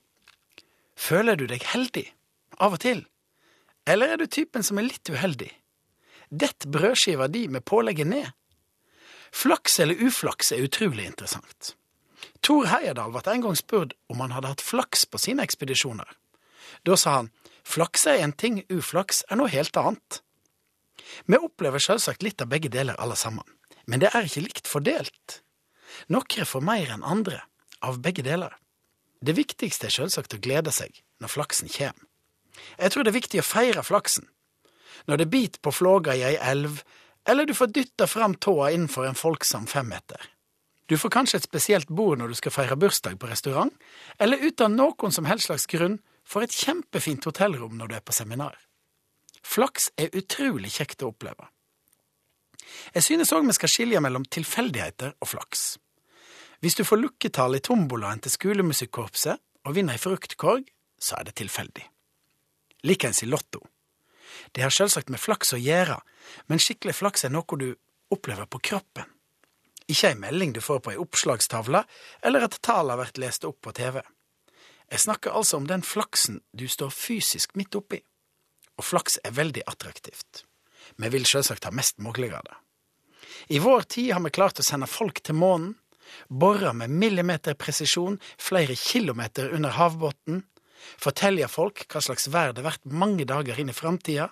Føler 1.00 1.38
du 1.40 1.48
deg 1.50 1.64
heldig? 1.72 2.04
Av 2.62 2.76
og 2.76 2.82
til? 2.84 3.02
Eller 3.90 4.12
er 4.14 4.20
du 4.20 4.28
typen 4.30 4.62
som 4.62 4.78
er 4.78 4.86
litt 4.86 5.10
uheldig? 5.10 5.50
Dett 6.30 6.68
brødskiva 6.70 7.26
di 7.26 7.48
med 7.50 7.64
pålegget 7.66 8.06
ned. 8.06 8.30
Flaks 9.32 9.78
eller 9.80 10.00
uflaks 10.02 10.52
er 10.52 10.64
utrolig 10.66 11.06
interessant. 11.06 11.74
Thor 12.44 12.66
Heyerdahl 12.70 13.12
ble 13.14 13.22
en 13.32 13.44
gang 13.44 13.58
spurt 13.58 13.94
om 14.10 14.22
han 14.24 14.34
hadde 14.34 14.54
hatt 14.54 14.64
flaks 14.64 15.06
på 15.06 15.20
sine 15.20 15.44
ekspedisjoner. 15.46 16.08
Da 16.86 16.96
sa 16.96 17.20
han 17.20 17.30
flaks 17.66 18.06
er 18.08 18.24
én 18.24 18.32
ting, 18.32 18.62
uflaks 18.72 19.22
er 19.28 19.40
noe 19.40 19.52
helt 19.52 19.76
annet. 19.76 20.22
Vi 21.26 21.38
opplever 21.38 21.82
selvsagt 21.82 22.24
litt 22.24 22.42
av 22.42 22.50
begge 22.50 22.70
deler 22.72 22.98
alle 23.00 23.16
sammen, 23.18 23.46
men 23.86 24.02
det 24.02 24.12
er 24.14 24.26
ikke 24.26 24.44
likt 24.46 24.70
fordelt. 24.70 25.40
Noen 26.08 26.46
får 26.46 26.64
mer 26.64 26.92
enn 26.94 27.06
andre, 27.06 27.42
av 27.80 28.00
begge 28.04 28.24
deler. 28.24 28.52
Det 29.20 29.36
viktigste 29.36 29.88
er 29.88 29.94
selvsagt 29.94 30.36
å 30.36 30.40
glede 30.40 30.72
seg 30.72 31.02
når 31.20 31.32
flaksen 31.32 31.68
kommer. 31.72 32.06
Jeg 32.80 32.92
tror 32.92 33.04
det 33.04 33.12
er 33.12 33.20
viktig 33.20 33.40
å 33.40 33.46
feire 33.46 33.84
flaksen. 33.84 34.26
Når 35.08 35.22
det 35.22 35.30
biter 35.32 35.62
på 35.64 35.72
flåga 35.72 36.16
i 36.16 36.24
ei 36.28 36.36
elv, 36.36 36.82
eller 37.30 37.46
du 37.46 37.54
får 37.54 37.70
dytta 37.70 38.06
fram 38.10 38.34
tåa 38.34 38.72
innenfor 38.74 39.06
en 39.06 39.18
folksam 39.18 39.66
femmeter. 39.70 40.24
Du 40.90 40.96
får 40.98 41.12
kanskje 41.14 41.38
et 41.38 41.46
spesielt 41.46 41.88
bord 41.88 42.18
når 42.18 42.32
du 42.32 42.38
skal 42.40 42.54
feire 42.54 42.76
bursdag 42.76 43.14
på 43.22 43.28
restaurant, 43.30 43.70
eller 44.18 44.42
uten 44.42 44.74
noen 44.74 45.14
som 45.14 45.28
helst 45.30 45.46
slags 45.46 45.68
grunn 45.70 46.00
får 46.26 46.48
et 46.48 46.56
kjempefint 46.64 47.28
hotellrom 47.30 47.76
når 47.78 47.92
du 47.92 47.94
er 48.00 48.02
på 48.02 48.16
seminar. 48.16 48.56
Flaks 49.46 49.92
er 49.94 50.10
utrolig 50.18 50.72
kjekt 50.74 51.04
å 51.06 51.12
oppleve. 51.12 51.46
Jeg 52.94 53.06
synes 53.06 53.30
òg 53.34 53.46
vi 53.46 53.54
skal 53.54 53.72
skilje 53.72 54.02
mellom 54.02 54.26
tilfeldigheter 54.26 55.14
og 55.22 55.30
flaks. 55.30 55.78
Hvis 56.60 56.76
du 56.76 56.82
får 56.84 57.00
lukketall 57.04 57.56
i 57.56 57.62
tombolaen 57.64 58.20
til 58.20 58.34
skolemusikkorpset 58.34 59.38
og 59.66 59.76
vinner 59.76 59.94
ei 59.94 60.02
fruktkorg, 60.02 60.66
så 61.00 61.20
er 61.20 61.30
det 61.30 61.38
tilfeldig. 61.40 61.86
Likeens 62.90 63.22
i 63.22 63.30
Lotto. 63.30 63.62
Det 64.52 64.64
har 64.64 64.74
selvsagt 64.74 65.10
med 65.12 65.20
flaks 65.20 65.54
å 65.54 65.60
gjøre, 65.60 65.98
men 66.48 66.62
skikkelig 66.62 66.96
flaks 66.98 67.26
er 67.26 67.34
noe 67.34 67.58
du 67.60 67.72
opplever 68.10 68.48
på 68.50 68.60
kroppen. 68.70 69.08
Ikke 69.90 70.12
ei 70.12 70.18
melding 70.18 70.54
du 70.54 70.60
får 70.62 70.80
på 70.84 70.92
ei 70.92 71.00
oppslagstavle, 71.02 71.82
eller 72.22 72.46
at 72.46 72.60
tallene 72.62 73.02
blir 73.02 73.24
lest 73.26 73.46
opp 73.48 73.58
på 73.64 73.74
TV. 73.74 74.00
Jeg 74.90 75.04
snakker 75.06 75.34
altså 75.34 75.58
om 75.58 75.66
den 75.70 75.82
flaksen 75.86 76.40
du 76.52 76.66
står 76.68 76.90
fysisk 76.94 77.54
midt 77.58 77.76
oppi. 77.78 78.00
Og 78.78 78.86
flaks 78.86 79.18
er 79.24 79.34
veldig 79.36 79.62
attraktivt. 79.70 80.44
Vi 80.96 81.10
vil 81.12 81.26
selvsagt 81.26 81.66
ha 81.68 81.74
mest 81.74 81.98
mulig 82.02 82.32
av 82.34 82.46
det. 82.46 82.56
I 83.54 83.58
vår 83.62 83.82
tid 83.82 84.12
har 84.14 84.22
vi 84.24 84.32
klart 84.34 84.58
å 84.58 84.66
sende 84.66 84.88
folk 84.90 85.22
til 85.22 85.38
månen, 85.38 85.74
bore 86.26 86.72
med 86.74 86.90
millimeterpresisjon 86.90 88.18
flere 88.38 88.74
kilometer 88.74 89.52
under 89.54 89.76
havbunnen, 89.76 90.42
fortelle 91.00 91.48
folk 91.48 91.86
hva 91.90 92.02
slags 92.04 92.28
vær 92.32 92.54
det 92.56 92.64
blir 92.64 92.78
mange 92.96 93.26
dager 93.28 93.58
inn 93.60 93.72
i 93.72 93.76
framtida, 93.76 94.30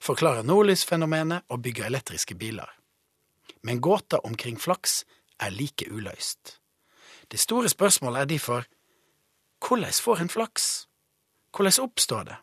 forklarer 0.00 0.46
nordlysfenomenet 0.46 1.46
og 1.48 1.62
bygger 1.64 1.88
elektriske 1.88 2.36
biler. 2.38 2.70
Men 3.62 3.80
gåta 3.80 4.18
omkring 4.24 4.58
flaks 4.60 5.04
er 5.40 5.50
like 5.50 5.88
uløst. 5.90 6.58
Det 7.28 7.40
store 7.40 7.68
spørsmålet 7.68 8.20
er 8.20 8.32
derfor 8.34 8.66
hvordan 9.64 9.92
får 9.92 10.20
en 10.20 10.28
flaks? 10.28 10.86
Hvordan 11.56 11.84
oppstår 11.86 12.24
det? 12.24 12.36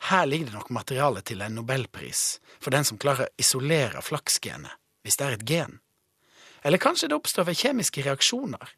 Her 0.00 0.26
ligger 0.26 0.46
det 0.46 0.54
nok 0.54 0.70
materiale 0.70 1.20
til 1.20 1.42
en 1.42 1.56
nobelpris 1.58 2.38
for 2.60 2.70
den 2.70 2.84
som 2.86 2.98
klarer 2.98 3.26
å 3.26 3.34
isolere 3.40 4.02
flaksgenet, 4.02 4.70
hvis 5.02 5.18
det 5.18 5.26
er 5.26 5.34
et 5.34 5.46
gen. 5.48 5.80
Eller 6.62 6.78
kanskje 6.78 7.08
det 7.08 7.18
oppstår 7.18 7.48
ved 7.48 7.58
kjemiske 7.58 8.04
reaksjoner? 8.06 8.70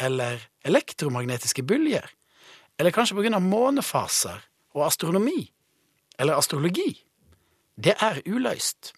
Eller 0.00 0.40
elektromagnetiske 0.64 1.62
bølger? 1.62 2.08
Eller 2.80 2.94
kanskje 2.96 3.34
av 3.36 3.44
månefaser 3.44 4.40
og 4.72 4.86
astronomi? 4.86 5.42
Eller 6.16 6.38
astrologi? 6.40 6.94
Det 7.76 7.92
er 8.00 8.22
uløst. 8.24 8.94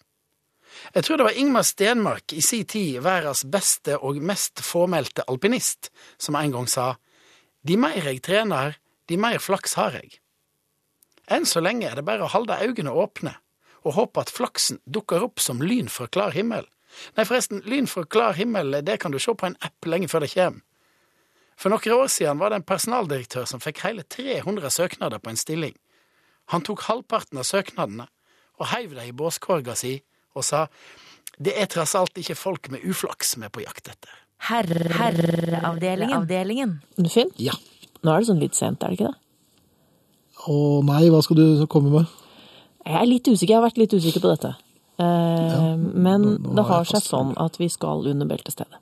Jeg 0.95 1.03
tror 1.03 1.19
det 1.19 1.25
var 1.27 1.35
Ingmar 1.39 1.65
Stenmark 1.67 2.31
i 2.31 2.39
si 2.41 2.61
tid, 2.63 3.01
verdens 3.03 3.43
beste 3.43 3.97
og 3.99 4.21
mest 4.23 4.63
fåmælte 4.63 5.27
alpinist, 5.27 5.91
som 6.17 6.39
en 6.39 6.55
gang 6.55 6.67
sa 6.71 6.95
De 7.67 7.75
mer 7.77 8.07
jeg 8.07 8.23
trener, 8.23 8.79
de 9.07 9.17
mer 9.19 9.43
flaks 9.43 9.75
har 9.75 9.99
jeg. 9.99 10.19
Enn 11.27 11.45
så 11.45 11.59
lenge 11.59 11.87
er 11.89 11.99
det 11.99 12.07
bare 12.07 12.23
å 12.23 12.31
holde 12.31 12.59
øynene 12.63 12.91
åpne 12.91 13.35
og 13.83 13.97
håpe 13.99 14.23
at 14.23 14.31
flaksen 14.31 14.79
dukker 14.87 15.23
opp 15.27 15.43
som 15.43 15.59
lyn 15.59 15.91
fra 15.91 16.07
klar 16.07 16.31
himmel. 16.31 16.63
Nei, 17.17 17.25
forresten, 17.27 17.59
lyn 17.67 17.87
fra 17.87 18.05
klar 18.07 18.39
himmel, 18.39 18.79
det 18.79 19.01
kan 19.03 19.11
du 19.11 19.19
se 19.19 19.35
på 19.35 19.49
en 19.49 19.59
app 19.59 19.91
lenge 19.91 20.07
før 20.07 20.23
det 20.23 20.31
kommer. 20.37 20.63
For 21.57 21.69
noen 21.69 21.95
år 21.95 22.07
siden 22.11 22.39
var 22.41 22.49
det 22.49 22.55
en 22.61 22.67
personaldirektør 22.67 23.45
som 23.47 23.59
fikk 23.63 23.83
hele 23.85 24.03
300 24.03 24.69
søknader 24.73 25.19
på 25.23 25.29
en 25.29 25.37
stilling. 25.39 25.75
Han 26.51 26.61
tok 26.65 26.81
halvparten 26.89 27.37
av 27.39 27.43
søknadene 27.47 28.07
og 28.59 28.67
heiv 28.73 28.93
dem 28.95 29.07
i 29.09 29.11
båskorga 29.15 29.75
si 29.79 30.01
og 30.35 30.43
sa 30.43 30.67
det 31.39 31.53
er 31.57 31.65
tross 31.71 31.95
alt 31.97 32.17
ikke 32.19 32.35
folk 32.37 32.69
med 32.69 32.83
uflaks 32.85 33.35
vi 33.37 33.45
er 33.47 33.49
på 33.53 33.63
jakt 33.63 33.87
etter. 33.89 34.11
Herreavdelingen. 34.43 36.17
Avdelingen. 36.19 36.73
Finn, 37.09 37.31
Ja. 37.37 37.53
nå 38.03 38.11
er 38.13 38.19
det 38.19 38.27
sånn 38.27 38.39
litt 38.41 38.55
sent, 38.55 38.83
er 38.83 38.89
det 38.89 38.99
ikke 38.99 39.11
det? 39.11 39.17
Å 40.47 40.83
nei, 40.83 41.09
hva 41.09 41.21
skal 41.23 41.35
du 41.37 41.65
komme 41.67 41.89
med? 41.91 42.05
Jeg 42.85 42.95
er 43.01 43.05
litt 43.07 43.23
usikker, 43.27 43.47
jeg 43.53 43.61
har 43.61 43.69
vært 43.69 43.77
litt 43.77 43.93
usikker 43.93 44.19
på 44.21 44.29
dette. 44.35 44.55
Eh, 44.99 45.75
men 45.77 46.21
nå- 46.21 46.37
nå 46.39 46.55
det 46.55 46.65
har 46.65 46.83
har 46.83 46.85
seg 46.85 47.01
sånn 47.01 47.33
at 47.37 47.57
vi 47.57 47.67
skal 47.69 48.05
under 48.07 48.25
beltestedet. 48.27 48.75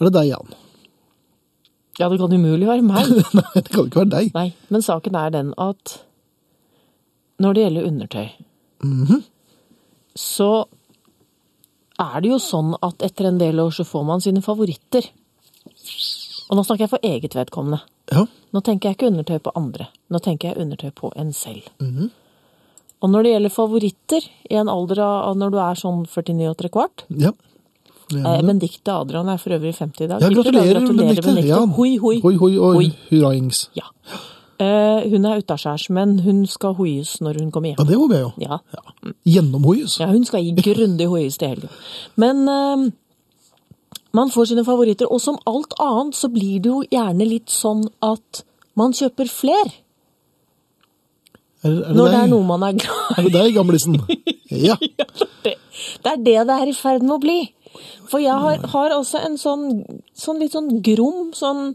Er 0.00 0.04
det 0.04 0.12
deg, 0.12 0.28
Jan? 0.28 0.54
Ja, 1.98 2.08
det 2.08 2.18
kan 2.20 2.32
umulig 2.32 2.66
være 2.68 2.82
meg. 2.86 3.08
nei, 3.38 3.46
det 3.54 3.68
kan 3.74 3.86
ikke 3.88 4.02
være 4.04 4.12
deg. 4.14 4.28
Nei, 4.36 4.48
men 4.70 4.84
saken 4.86 5.16
er 5.18 5.30
den 5.34 5.52
at 5.58 5.96
når 7.42 7.54
det 7.54 7.64
gjelder 7.66 7.88
undertøy, 7.92 8.28
Mhm. 8.82 9.22
så 10.18 10.50
er 11.98 12.20
det 12.22 12.30
jo 12.30 12.38
sånn 12.38 12.76
at 12.82 13.02
etter 13.02 13.26
en 13.26 13.38
del 13.40 13.58
år 13.58 13.72
så 13.74 13.84
får 13.86 14.04
man 14.06 14.20
sine 14.22 14.42
favoritter. 14.42 15.08
Og 16.48 16.56
nå 16.56 16.62
snakker 16.64 16.86
jeg 16.86 16.92
for 16.92 17.02
eget 17.06 17.34
vedkommende. 17.34 17.80
Ja. 18.12 18.22
Nå 18.54 18.62
tenker 18.64 18.88
jeg 18.88 18.96
ikke 18.96 19.10
undertøy 19.10 19.38
på 19.44 19.52
andre. 19.58 19.88
Nå 20.10 20.20
tenker 20.24 20.48
jeg 20.52 20.62
undertøy 20.62 20.92
på 20.96 21.10
en 21.18 21.32
selv. 21.36 21.66
Mhm. 21.82 22.10
Og 23.02 23.10
når 23.12 23.22
det 23.26 23.32
gjelder 23.34 23.54
favoritter 23.54 24.24
i 24.50 24.54
en 24.58 24.68
alder 24.72 24.98
av 25.04 25.36
når 25.38 25.50
du 25.54 25.58
er 25.62 25.74
sånn 25.78 26.00
49 26.06 26.48
og 26.50 26.56
tre 26.58 26.68
kvart 26.74 27.04
ja. 27.14 27.30
Eh, 28.16 28.40
Benedicte 28.42 28.92
Adrian 28.92 29.28
er 29.28 29.36
for 29.42 29.54
øvrig 29.56 29.74
50 29.76 30.04
i 30.04 30.08
dag. 30.08 30.20
Ja, 30.22 30.28
gratulerer, 30.28 30.80
gratulerer, 30.80 31.14
gratulere 31.14 31.22
Benedicte. 31.22 31.48
Ja. 31.48 31.60
Hoi, 31.78 31.96
hoi. 31.98 32.20
Hoi, 32.24 32.34
hoi 32.36 32.52
og 32.58 32.82
hurraings. 33.10 33.68
Ja. 33.76 33.88
Eh, 34.58 35.10
hun 35.10 35.24
er 35.24 35.38
utaskjærs, 35.38 35.88
men 35.94 36.18
hun 36.24 36.46
skal 36.50 36.72
hoies 36.74 37.20
når 37.22 37.36
hun 37.38 37.50
kommer 37.54 37.70
hjem. 37.70 37.76
Ja, 37.78 37.84
det 37.86 37.98
håper 38.00 38.14
jeg 38.16 38.24
jo. 38.24 38.30
Ja, 38.42 38.56
Gjennomhoies. 39.24 40.00
ja 40.00 40.08
hun 40.10 40.24
skal 40.26 40.42
gi 40.42 40.54
grundig 40.56 41.06
hoies 41.06 41.38
til 41.38 41.52
helgen. 41.52 41.70
Men 42.16 42.48
eh, 42.48 42.88
man 44.18 44.32
får 44.34 44.50
sine 44.50 44.64
favoritter, 44.66 45.06
og 45.12 45.20
som 45.22 45.38
alt 45.46 45.76
annet 45.78 46.18
så 46.18 46.30
blir 46.32 46.58
det 46.64 46.72
jo 46.72 46.80
gjerne 46.90 47.28
litt 47.28 47.52
sånn 47.54 47.84
at 48.02 48.42
man 48.78 48.96
kjøper 48.96 49.30
fler 49.30 49.70
Er, 51.62 51.70
er 51.70 51.78
det 51.90 51.94
når 51.98 52.12
det 52.12 52.18
er 52.22 52.28
noe 52.30 52.46
man 52.46 52.62
er 52.62 52.76
glad 52.78 53.18
Er 53.18 53.26
det 53.26 53.32
deg, 53.34 53.54
gamlisen? 53.56 53.98
Ja. 54.50 54.76
Det 55.44 55.54
det 56.02 56.10
er 56.10 56.16
det 56.22 56.34
det 56.48 56.54
er 56.54 56.70
i 56.70 56.74
ferd 56.74 57.04
med 57.06 57.12
å 57.14 57.20
bli. 57.22 57.36
For 58.08 58.18
jeg 58.22 58.32
har, 58.44 58.58
har 58.72 58.94
også 58.96 59.20
en 59.26 59.36
sånn, 59.38 59.66
sånn 60.16 60.38
litt 60.42 60.52
sånn 60.56 60.70
grom, 60.82 61.32
sånn 61.36 61.74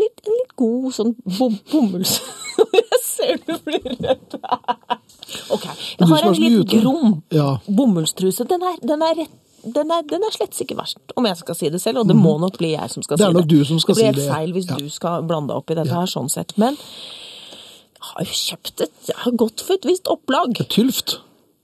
litt, 0.00 0.20
En 0.26 0.32
litt 0.38 0.54
god 0.56 0.92
sånn 0.96 1.14
bom, 1.38 1.58
bomulls... 1.72 2.20
Jeg 2.60 2.98
ser 3.04 3.38
du 3.46 3.54
blir 3.64 3.94
redd. 4.04 4.34
Ok. 5.54 5.62
Jeg 5.64 6.08
har 6.10 6.24
er 6.24 6.26
en 6.28 6.34
litt 6.42 6.68
grom 6.72 7.12
Ja. 7.32 7.58
bomullstruse. 7.66 8.44
Den 8.50 8.62
er, 8.66 8.76
den 8.82 9.02
er 9.06 9.14
rett 9.22 9.36
den 9.60 9.90
er, 9.92 10.00
den 10.08 10.22
er 10.24 10.32
slett 10.32 10.56
ikke 10.64 10.72
verst, 10.78 10.96
om 11.20 11.26
jeg 11.28 11.36
skal 11.36 11.54
si 11.58 11.68
det 11.68 11.82
selv, 11.82 11.98
og 12.00 12.06
det 12.08 12.14
må 12.16 12.30
nok 12.40 12.54
bli 12.56 12.70
jeg 12.72 12.88
som 12.94 13.02
skal 13.04 13.18
si 13.18 13.20
Det 13.20 13.26
er 13.26 13.30
si 13.30 13.34
det. 13.36 13.40
nok 13.42 13.50
du 13.50 13.64
som 13.68 13.80
skal 13.82 13.94
det 13.94 14.04
blir 14.06 14.14
si 14.14 14.20
helt 14.24 14.32
feil 14.32 14.52
hvis 14.56 14.68
Ja. 14.70 14.76
du 14.80 14.88
skal 14.88 15.26
blande 15.28 15.52
deg 15.52 15.56
opp 15.60 15.70
i 15.70 15.76
dette 15.76 15.92
her, 15.98 16.08
sånn 16.08 16.30
sett. 16.32 16.54
Men 16.56 16.78
jeg 16.80 18.06
har 18.08 18.24
jo 18.24 18.38
kjøpt 18.40 18.80
et 18.86 19.10
Jeg 19.12 19.16
har 19.26 19.32
gått 19.44 19.60
for 19.66 19.74
et 19.76 19.84
visst 19.84 20.08
opplag. 20.08 20.56
Et 20.64 20.68
Tylft. 20.72 21.18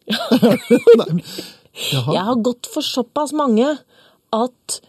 Nei. 1.01 1.22
Jaha. 1.93 2.12
Jeg 2.16 2.24
har 2.29 2.43
gått 2.47 2.68
for 2.72 2.85
såpass 2.85 3.35
mange 3.37 3.68
at 4.33 4.81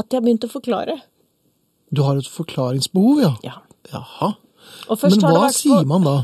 at 0.00 0.08
jeg 0.08 0.18
har 0.18 0.24
begynt 0.24 0.46
å 0.46 0.50
forklare. 0.50 0.96
Du 1.92 2.02
har 2.02 2.18
et 2.18 2.28
forklaringsbehov, 2.28 3.20
ja? 3.22 3.32
Ja. 3.44 3.58
Jaha. 3.92 4.32
Men 4.88 5.24
hva 5.26 5.50
sier 5.54 5.84
man 5.88 6.06
da? 6.06 6.14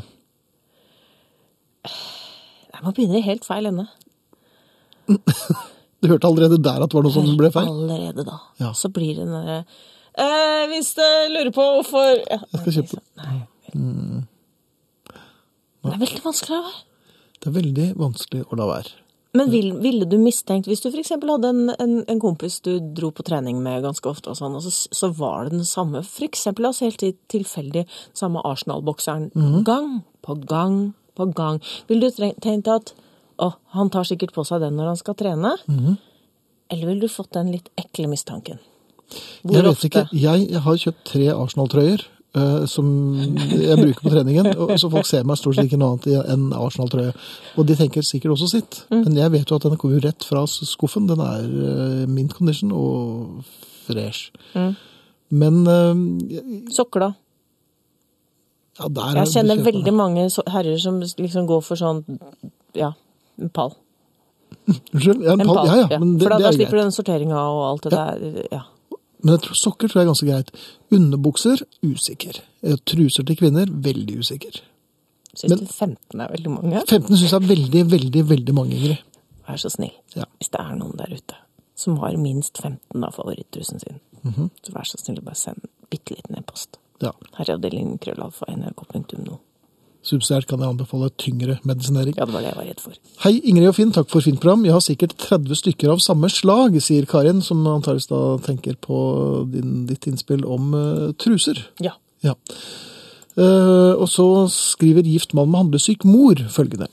Nei, 1.84 2.80
Man 2.82 2.94
begynner 2.96 3.20
i 3.20 3.26
helt 3.26 3.46
feil 3.48 3.70
ende. 3.70 3.88
Du 5.98 6.06
hørte 6.06 6.28
allerede 6.28 6.60
der 6.62 6.82
at 6.84 6.92
det 6.92 6.94
var 6.94 7.02
noe 7.02 7.10
som 7.10 7.26
ble 7.34 7.48
feil? 7.50 7.66
Allerede 7.66 8.22
da. 8.22 8.36
Ja. 8.60 8.68
Så 8.70 8.86
blir 8.94 9.16
det 9.16 9.24
den 9.24 9.32
derre 9.34 9.56
eh, 10.14 10.68
Hvis 10.70 10.92
du 10.94 11.02
lurer 11.32 11.50
på 11.50 11.64
hvorfor 11.74 12.20
ja, 12.22 12.38
Jeg 12.38 12.60
skal 12.60 12.76
kjøpe 12.76 13.00
Nei. 13.18 13.38
Det 15.82 15.90
er 15.90 15.98
veldig 16.04 16.22
vanskelig 16.22 16.54
å 16.54 16.62
være. 16.68 16.78
Det 17.34 17.50
er 17.50 17.56
veldig 17.56 17.88
vanskelig 17.98 18.44
å 18.46 18.58
la 18.60 18.68
være. 18.70 18.94
Men 19.36 19.50
vil, 19.52 19.74
ville 19.82 20.06
du 20.08 20.16
mistenkt, 20.20 20.68
hvis 20.70 20.80
du 20.80 20.88
f.eks. 20.88 21.10
hadde 21.20 21.50
en, 21.52 21.72
en, 21.74 21.96
en 22.08 22.20
kompis 22.22 22.60
du 22.64 22.78
dro 22.96 23.10
på 23.12 23.24
trening 23.26 23.58
med 23.62 23.84
ganske 23.84 24.08
ofte, 24.08 24.32
og 24.32 24.38
sånn, 24.38 24.56
og 24.56 24.64
så, 24.64 24.72
så 24.72 25.10
var 25.18 25.46
det 25.46 25.58
den 25.58 25.68
samme, 25.68 26.00
f.eks. 26.00 26.46
la 26.56 26.70
oss 26.70 26.80
helt 26.84 27.04
tilfeldig, 27.28 27.84
samme 28.16 28.40
Arsenal-bokseren, 28.48 29.28
gang 29.68 30.00
på 30.24 30.38
gang 30.48 30.78
på 31.18 31.28
gang. 31.36 31.60
Ville 31.90 32.08
du 32.08 32.22
tenkt 32.40 32.70
at 32.72 32.94
å, 33.42 33.52
han 33.74 33.90
tar 33.92 34.06
sikkert 34.08 34.32
på 34.34 34.44
seg 34.48 34.62
den 34.64 34.78
når 34.78 34.92
han 34.94 35.00
skal 35.00 35.18
trene? 35.18 35.54
Eller 36.72 36.88
ville 36.88 37.04
du 37.04 37.12
fått 37.12 37.34
den 37.36 37.52
litt 37.52 37.68
ekle 37.80 38.08
mistanken? 38.10 38.62
Hvor 39.42 39.56
jeg 39.56 39.64
vet 39.64 39.70
ofte? 39.72 39.88
ikke. 39.88 40.06
Jeg 40.12 40.62
har 40.64 40.80
kjøpt 40.84 41.04
tre 41.08 41.28
Arsenal-trøyer 41.34 42.04
eh, 42.36 42.64
som 42.70 42.88
jeg 43.16 43.78
bruker 43.78 44.02
på 44.02 44.12
treningen. 44.12 44.50
Og, 44.56 44.74
så 44.80 44.90
folk 44.92 45.08
ser 45.08 45.24
meg 45.28 45.38
stort 45.40 45.58
sett 45.58 45.68
ikke 45.70 45.80
noe 45.80 45.96
annet 45.96 46.28
enn 46.34 46.50
Arsenal-trøye. 46.56 47.14
Og 47.56 47.68
de 47.68 47.78
tenker 47.78 48.06
sikkert 48.06 48.36
også 48.36 48.50
sitt. 48.56 48.82
Mm. 48.90 49.04
Men 49.06 49.22
jeg 49.22 49.34
vet 49.36 49.50
jo 49.50 49.60
at 49.60 49.68
den 49.68 49.80
kommer 49.80 50.04
rett 50.04 50.26
fra 50.26 50.44
skuffen. 50.48 51.08
Den 51.10 51.22
er 51.24 51.48
uh, 51.48 52.04
mint 52.10 52.36
condition 52.36 52.74
og 52.74 53.40
fresh. 53.86 54.32
Mm. 54.54 54.76
Men 55.38 55.64
uh, 55.68 56.70
Sokker, 56.72 57.08
da? 57.08 57.12
ja, 58.78 58.86
er 58.86 59.20
Jeg 59.24 59.34
kjenner 59.34 59.62
veldig 59.66 59.92
mange 59.94 60.28
herrer 60.52 60.78
som 60.80 61.00
liksom 61.02 61.46
går 61.48 61.62
for 61.66 61.80
sånn, 61.80 62.04
ja, 62.78 62.92
en 63.40 63.50
pall. 63.54 63.74
Unnskyld? 64.68 65.24
Ja, 65.24 65.34
en 65.34 65.40
En 65.40 65.46
pall. 65.46 65.56
pall, 65.56 65.66
Ja, 65.66 65.76
ja. 65.82 65.98
Men 65.98 66.16
det, 66.18 66.26
For 66.26 66.34
da, 66.34 66.38
det 66.38 66.44
da 66.44 66.52
slipper 66.52 66.56
slipper 66.56 66.76
du 66.76 66.78
greit. 66.78 66.84
den 66.84 66.96
sorteringa 66.96 67.40
og 67.42 67.62
alt 67.72 67.88
det 67.88 67.92
der. 67.96 68.44
Ja. 68.54 68.62
Men 69.22 69.34
jeg 69.34 69.42
tror, 69.42 69.54
sokker 69.58 69.88
tror 69.88 70.00
jeg 70.00 70.06
er 70.06 70.12
ganske 70.12 70.26
greit. 70.28 70.50
Underbukser 70.94 71.62
usikker. 71.82 72.40
Eh, 72.62 72.76
Truser 72.86 73.24
til 73.26 73.36
kvinner 73.36 73.66
veldig 73.66 74.18
usikker. 74.22 74.60
Syns 75.34 75.50
Men- 75.50 75.58
du 75.58 75.66
15 75.66 76.20
er 76.20 76.28
veldig 76.28 76.50
mange? 76.50 76.82
15 76.86 77.16
syns 77.16 77.30
jeg 77.30 77.42
er 77.42 77.48
veldig, 77.48 77.82
veldig, 77.90 78.22
veldig 78.28 78.54
mange, 78.54 78.74
Ingrid. 78.78 78.98
Vær 79.48 79.56
så 79.56 79.70
snill. 79.70 79.92
Ja. 80.16 80.24
Hvis 80.40 80.50
det 80.50 80.60
er 80.60 80.74
noen 80.76 80.96
der 80.96 81.14
ute 81.14 81.34
som 81.74 81.96
har 81.98 82.16
minst 82.16 82.58
15 82.58 83.04
av 83.04 83.12
favorittrusen 83.14 83.80
sin, 83.80 84.00
Mhm. 84.24 84.50
så 84.62 84.72
vær 84.72 84.82
så 84.84 84.96
snill 84.98 85.18
å 85.20 85.24
bare 85.24 85.34
send 85.36 85.60
bitte 85.90 86.10
liten 86.16 86.36
e-post. 86.38 86.76
Ja. 87.00 87.12
Herreavdelingen 87.38 87.98
krøllalfa 87.98 88.46
nrk.no. 88.48 89.38
Subsidiært 90.06 90.46
kan 90.48 90.62
jeg 90.62 90.70
anbefale 90.72 91.10
tyngre 91.20 91.58
medisinering. 91.66 92.14
Ja, 92.16 92.26
det 92.28 92.34
var 92.36 92.44
det 92.44 92.52
jeg 92.52 92.58
var 92.58 92.68
redd 92.70 92.82
for. 92.82 92.98
Hei, 93.24 93.32
Ingrid 93.42 93.70
og 93.72 93.76
Finn, 93.76 93.90
takk 93.94 94.10
for 94.12 94.24
fint 94.24 94.40
program. 94.40 94.62
Jeg 94.64 94.76
har 94.76 94.84
sikkert 94.84 95.16
30 95.20 95.58
stykker 95.58 95.92
av 95.92 96.02
samme 96.04 96.30
slag, 96.32 96.78
sier 96.84 97.08
Karin, 97.10 97.42
som 97.44 97.66
antakeligvis 97.66 98.10
da 98.12 98.22
tenker 98.46 98.78
på 98.84 99.00
din, 99.52 99.82
ditt 99.90 100.06
innspill 100.08 100.46
om 100.46 100.70
uh, 100.76 101.10
truser. 101.18 101.60
Ja. 101.84 101.96
Ja. 102.24 102.38
Uh, 103.38 103.94
og 103.94 104.08
så 104.10 104.24
skriver 104.50 105.06
gift 105.06 105.34
mann 105.36 105.52
med 105.52 105.62
handlesyk 105.64 106.06
mor 106.08 106.40
følgende. 106.50 106.88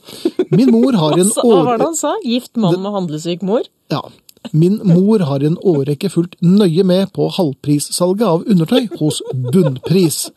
Min 0.52 0.70
mor 0.74 0.94
har 1.02 1.16
en 1.18 1.32
årrekke 1.32 1.48
hva 1.48 1.64
var 1.66 1.80
det 1.80 1.88
han 1.88 1.98
sa? 1.98 2.14
Gift 2.26 2.54
mann 2.60 2.78
med 2.82 2.94
handlesyk 2.94 3.42
mor? 3.46 3.66
Ja. 3.90 4.04
Min 4.52 4.78
mor 4.84 5.24
har 5.26 5.42
en 5.42 5.56
årrekke 5.58 6.10
fulgt 6.12 6.36
nøye 6.42 6.84
med 6.86 7.10
på 7.16 7.26
halvprissalget 7.34 8.26
av 8.28 8.44
undertøy 8.46 8.86
hos 9.00 9.22
Bunnpris. 9.34 10.28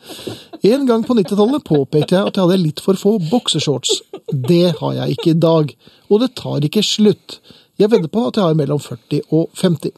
En 0.61 0.85
gang 0.85 1.05
på 1.07 1.15
90-tallet 1.15 1.63
påpekte 1.63 2.17
jeg 2.17 2.27
at 2.27 2.35
jeg 2.35 2.43
hadde 2.43 2.63
litt 2.63 2.81
for 2.83 2.99
få 2.99 3.15
boksershorts. 3.29 4.01
Det 4.27 4.75
har 4.81 4.97
jeg 4.97 5.15
ikke 5.15 5.31
i 5.31 5.39
dag, 5.39 5.71
og 6.11 6.19
det 6.23 6.33
tar 6.35 6.65
ikke 6.67 6.83
slutt. 6.83 7.39
Jeg 7.79 7.93
vedder 7.93 8.11
på 8.11 8.25
at 8.27 8.35
jeg 8.35 8.43
har 8.43 8.59
mellom 8.59 8.81
40 8.83 9.21
og 9.31 9.47
50. 9.55 9.95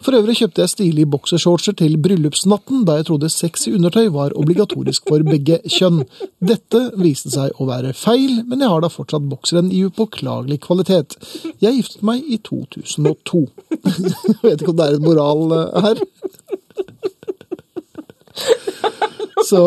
For 0.00 0.16
øvrig 0.16 0.38
kjøpte 0.38 0.62
jeg 0.62 0.72
stilige 0.72 1.08
boksershortser 1.12 1.74
til 1.76 1.98
bryllupsnatten, 2.00 2.86
da 2.88 2.96
jeg 2.96 3.08
trodde 3.10 3.28
sexy 3.32 3.74
undertøy 3.74 4.06
var 4.14 4.32
obligatorisk 4.38 5.10
for 5.10 5.26
begge 5.26 5.58
kjønn. 5.66 6.04
Dette 6.40 6.86
viste 7.02 7.32
seg 7.34 7.58
å 7.60 7.66
være 7.68 7.92
feil, 7.98 8.40
men 8.48 8.62
jeg 8.64 8.72
har 8.72 8.80
da 8.80 8.88
fortsatt 8.92 9.26
bokseren 9.28 9.68
i 9.74 9.82
upåklagelig 9.90 10.62
kvalitet. 10.64 11.18
Jeg 11.60 11.82
giftet 11.82 12.06
meg 12.06 12.24
i 12.24 12.40
2002. 12.46 13.42
Jeg 14.30 14.40
vet 14.46 14.62
ikke 14.62 14.72
om 14.72 14.78
det 14.78 14.86
er 14.86 14.96
en 14.96 15.04
moral 15.04 15.52
eh, 15.56 15.84
her. 15.84 16.00
Så 19.50 19.60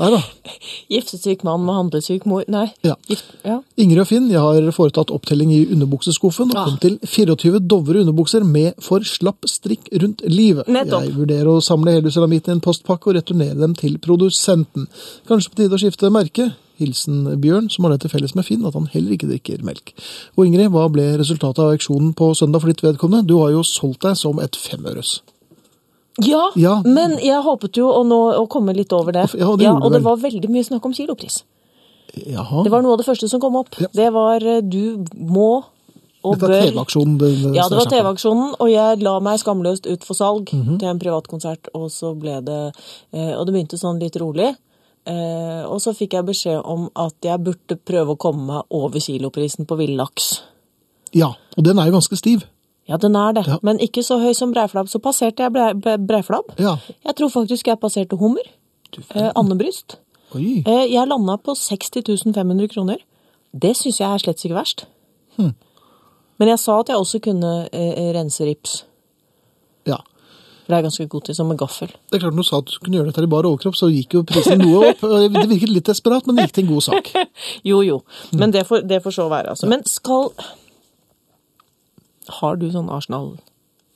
Nei 0.00 0.08
da. 0.14 0.18
Giftesyk 0.90 1.42
mann 1.44 1.64
med 1.66 1.76
handlesyk 1.76 2.24
mor 2.28 2.44
Nei. 2.50 2.64
Ja. 2.86 2.94
Gift, 3.08 3.26
ja. 3.44 3.58
Ingrid 3.80 4.00
og 4.00 4.08
Finn, 4.08 4.30
jeg 4.32 4.40
har 4.40 4.68
foretatt 4.74 5.12
opptelling 5.14 5.52
i 5.52 5.60
underbukseskuffen 5.74 6.50
og 6.54 6.56
Ah. 6.56 6.64
kom 6.70 6.78
til 6.80 6.96
24 7.04 7.60
Dovre 7.68 8.00
underbukser 8.00 8.44
med 8.48 8.74
for 8.82 9.04
slapp 9.04 9.44
strikk 9.50 9.90
rundt 10.00 10.24
livet. 10.26 10.66
Nettopp. 10.72 11.04
Jeg 11.04 11.14
vurderer 11.18 11.52
å 11.52 11.60
samle 11.62 11.92
hele 11.98 12.10
ceramitten 12.14 12.54
i 12.54 12.56
en 12.56 12.64
postpakke 12.64 13.08
og 13.12 13.16
returnere 13.18 13.58
dem 13.60 13.74
til 13.76 13.98
produsenten. 13.98 14.88
Kanskje 15.28 15.50
på 15.52 15.60
tide 15.62 15.76
å 15.76 15.82
skifte 15.84 16.10
merke? 16.10 16.54
Hilsen 16.80 17.36
Bjørn, 17.38 17.68
som 17.70 17.84
har 17.84 17.92
det 17.92 18.00
til 18.02 18.10
felles 18.10 18.34
med 18.34 18.44
Finn 18.48 18.64
at 18.66 18.74
han 18.74 18.88
heller 18.90 19.12
ikke 19.14 19.28
drikker 19.30 19.62
melk. 19.62 19.92
Og 20.36 20.46
Ingrid, 20.48 20.72
hva 20.74 20.88
ble 20.90 21.04
resultatet 21.20 21.60
av 21.62 21.70
auksjonen 21.76 22.14
på 22.18 22.32
søndag 22.34 22.60
for 22.64 22.72
ditt 22.72 22.82
vedkommende? 22.82 23.26
Du 23.28 23.36
har 23.38 23.50
jo 23.54 23.62
solgt 23.62 24.00
deg 24.02 24.16
som 24.16 24.40
et 24.42 24.56
femøres. 24.58 25.20
Ja, 26.22 26.50
Ja. 26.54 26.82
men 26.84 27.18
jeg 27.18 27.42
håpet 27.42 27.72
jo 27.76 27.88
å, 27.90 28.04
nå, 28.06 28.34
å 28.38 28.46
komme 28.48 28.74
litt 28.74 28.92
over 28.92 29.12
det. 29.12 29.30
Ja, 29.34 29.56
det 29.56 29.64
ja, 29.64 29.72
og 29.74 29.90
det 29.92 30.02
vel. 30.02 30.02
var 30.02 30.16
veldig 30.16 30.48
mye 30.50 30.62
snakk 30.64 30.84
om 30.86 30.92
kilopris. 30.94 31.42
Jaha. 32.14 32.62
Det 32.62 32.70
var 32.70 32.82
noe 32.82 32.92
av 32.92 32.98
det 32.98 33.06
første 33.06 33.28
som 33.28 33.40
kom 33.40 33.56
opp. 33.56 33.70
Det 33.92 34.12
var 34.12 34.36
eh, 34.46 34.60
du 34.60 35.04
må 35.18 35.64
og 36.24 36.38
Dette 36.38 36.46
bør 36.46 36.54
er 36.54 36.70
TV-aksjonen. 36.70 37.18
det- 37.18 37.42
det 37.42 37.54
Ja, 37.54 37.68
det 37.68 37.76
var. 37.76 37.84
TV-aksjonen, 37.86 38.54
og 38.60 38.68
jeg 38.70 39.02
la 39.02 39.18
meg 39.20 39.38
skamløst 39.40 39.86
ut 39.90 40.04
for 40.04 40.14
salg 40.14 40.48
Mhm. 40.52 40.78
til 40.78 40.88
en 40.88 40.98
privatkonsert, 40.98 41.68
og 41.74 41.90
så 41.90 42.14
ble 42.18 42.40
det 42.40 42.74
eh, 43.12 43.34
Og 43.36 43.44
det 43.46 43.52
begynte 43.54 43.76
sånn 43.78 43.98
litt 44.00 44.14
rolig. 44.16 44.56
Eh, 45.06 45.64
og 45.68 45.80
så 45.80 45.92
fikk 45.94 46.12
jeg 46.12 46.24
beskjed 46.24 46.62
om 46.64 46.88
at 46.96 47.12
jeg 47.20 47.38
burde 47.44 47.76
prøve 47.84 48.14
å 48.14 48.16
komme 48.16 48.46
meg 48.46 48.62
over 48.70 48.98
kiloprisen 49.00 49.66
på 49.66 49.76
villaks. 49.76 50.40
Ja, 51.12 51.34
og 51.58 51.64
den 51.64 51.78
er 51.78 51.86
jo 51.90 51.92
ganske 51.98 52.16
stiv. 52.16 52.44
Ja, 52.88 52.96
den 53.00 53.16
er 53.16 53.32
det, 53.32 53.46
Ja. 53.46 53.58
men 53.62 53.78
ikke 53.78 54.02
så 54.04 54.18
høy 54.20 54.34
som 54.34 54.52
breiflabb. 54.52 54.88
Så 54.88 55.00
passerte 55.00 55.42
jeg 55.42 55.52
bre, 55.52 55.72
bre, 55.74 55.96
breiflabb. 55.98 56.52
Ja. 56.58 56.76
Jeg 57.06 57.16
tror 57.16 57.30
faktisk 57.32 57.66
jeg 57.66 57.80
passerte 57.80 58.16
hummer. 58.20 58.44
Eh, 59.14 59.30
andebryst. 59.34 59.96
Eh, 60.34 60.86
jeg 60.92 61.08
landa 61.08 61.36
på 61.36 61.54
60 61.54 62.32
500 62.34 62.68
kroner. 62.68 62.98
Det 63.54 63.76
syns 63.76 64.00
jeg 64.00 64.08
er 64.10 64.18
slett 64.18 64.44
ikke 64.44 64.54
verst. 64.58 64.84
Hm. 65.36 65.54
Men 66.38 66.48
jeg 66.48 66.58
sa 66.58 66.80
at 66.80 66.88
jeg 66.88 66.96
også 66.98 67.20
kunne 67.22 67.68
eh, 67.72 68.12
rense 68.14 68.44
rips. 68.44 68.84
Ja. 69.86 69.96
For 70.64 70.72
det 70.72 70.78
er 70.78 70.86
ganske 70.88 71.06
god 71.08 71.24
til, 71.24 71.34
som 71.34 71.48
med 71.48 71.58
gaffel. 71.58 71.88
Det 72.10 72.16
er 72.16 72.22
klart 72.24 72.34
Når 72.34 72.42
du 72.42 72.48
sa 72.48 72.58
at 72.58 72.66
du 72.72 72.78
kunne 72.82 72.96
gjøre 72.98 73.12
dette 73.12 73.22
i 73.22 73.30
bar 73.30 73.46
overkropp, 73.46 73.76
så 73.76 73.90
gikk 73.92 74.14
jo 74.18 74.22
prisen 74.24 74.58
noe 74.58 74.90
opp. 74.90 75.00
Det 75.34 75.48
virket 75.50 75.70
litt 75.70 75.86
desperat, 75.86 76.26
men 76.26 76.36
det 76.36 76.48
gikk 76.48 76.54
til 76.58 76.64
en 76.64 76.72
god 76.74 76.82
sak. 76.88 77.10
Jo, 77.64 77.82
jo. 77.84 78.02
Hm. 78.32 78.38
Men 78.40 78.50
det 78.54 78.66
får, 78.66 78.82
det 78.88 79.02
får 79.04 79.16
så 79.18 79.28
være, 79.30 79.54
altså. 79.54 79.68
Men 79.70 79.84
skal 79.88 80.30
Har 82.28 82.56
du 82.56 82.70
sånn 82.72 82.90
Arsenal 82.92 83.34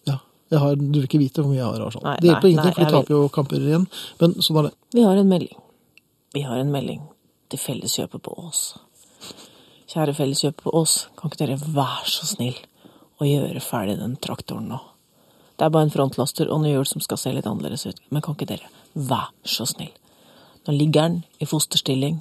Ja. 0.06 0.18
Jeg 0.50 0.60
har, 0.62 0.76
du 0.76 0.98
vil 0.98 1.06
ikke 1.08 1.20
vite 1.20 1.42
hvor 1.42 1.52
mye 1.52 1.60
jeg 1.60 1.68
har. 1.68 1.86
Arsenal. 1.86 2.04
Nei, 2.10 2.16
det 2.20 2.30
hjelper 2.30 2.48
ingenting, 2.48 2.74
for 2.74 2.84
de 2.84 2.96
taper 2.98 3.14
jo 3.14 3.28
kamper 3.32 3.56
igjen. 3.70 3.86
Men 4.20 4.34
sånn 4.44 4.60
er 4.60 4.68
det. 4.68 4.74
Vi 4.96 5.06
har 5.06 5.16
en 5.16 5.28
melding. 5.28 5.62
Vi 6.36 6.44
har 6.44 6.60
en 6.60 6.72
melding 6.72 7.02
til 7.48 7.60
Felleskjøpet 7.62 8.22
på 8.24 8.34
Ås. 8.44 8.62
Kjære 9.88 10.14
Felleskjøpet 10.18 10.66
på 10.66 10.74
Ås, 10.76 10.98
kan 11.16 11.30
ikke 11.30 11.46
dere 11.46 11.56
være 11.62 12.10
så 12.12 12.28
snill 12.28 12.58
å 13.18 13.28
gjøre 13.28 13.62
ferdig 13.64 13.96
den 14.00 14.18
traktoren 14.20 14.68
nå? 14.68 14.80
Det 15.58 15.66
er 15.66 15.72
bare 15.74 15.88
en 15.88 15.94
frontlaster 15.94 16.50
og 16.52 16.60
noe 16.62 16.70
hjul 16.70 16.86
som 16.86 17.02
skal 17.02 17.18
se 17.18 17.32
litt 17.34 17.48
annerledes 17.48 17.86
ut, 17.88 18.02
men 18.12 18.22
kan 18.22 18.36
ikke 18.36 18.50
dere 18.52 18.68
være 18.94 19.32
så 19.48 19.66
snill? 19.66 19.94
Nå 20.68 20.74
ligger 20.76 21.08
den 21.08 21.16
i 21.40 21.48
fosterstilling 21.48 22.20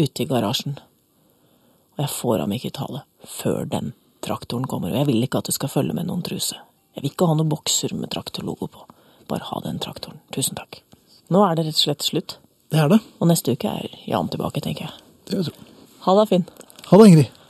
ute 0.00 0.24
i 0.24 0.26
garasjen, 0.26 0.78
og 1.94 2.02
jeg 2.02 2.10
får 2.16 2.42
ham 2.42 2.56
ikke 2.56 2.72
i 2.72 2.74
tale 2.80 3.04
før 3.28 3.68
den 3.70 3.92
traktoren 4.24 4.66
kommer, 4.70 4.92
og 4.92 5.02
jeg 5.02 5.10
vil 5.10 5.26
ikke 5.26 5.42
at 5.42 5.50
du 5.50 5.54
skal 5.56 5.72
følge 5.72 5.96
med 5.96 6.08
noen 6.08 6.24
truse. 6.26 6.56
Jeg 6.94 7.02
vil 7.02 7.12
ikke 7.12 7.28
ha 7.28 7.36
noen 7.36 7.50
bokser 7.50 7.94
med 7.98 8.12
traktorlogo 8.14 8.68
på. 8.70 8.84
Bare 9.30 9.48
ha 9.50 9.60
den 9.64 9.80
traktoren. 9.82 10.20
Tusen 10.34 10.58
takk. 10.58 10.80
Nå 11.32 11.44
er 11.46 11.56
det 11.56 11.66
rett 11.68 11.78
og 11.78 11.84
slett 11.86 12.04
slutt. 12.06 12.36
Det 12.72 12.80
er 12.80 12.90
det. 12.92 13.00
Og 13.20 13.30
neste 13.30 13.54
uke 13.54 13.70
er 13.70 13.96
Jan 14.08 14.28
tilbake, 14.32 14.62
tenker 14.64 14.88
jeg. 14.88 15.00
Det 15.24 15.36
vil 15.36 15.44
jeg 15.44 15.52
tro. 15.52 15.70
Ha 16.06 16.14
det, 16.18 16.28
Finn. 16.30 16.46
Ha 16.90 17.00
det, 17.00 17.08
Ingrid. 17.10 17.43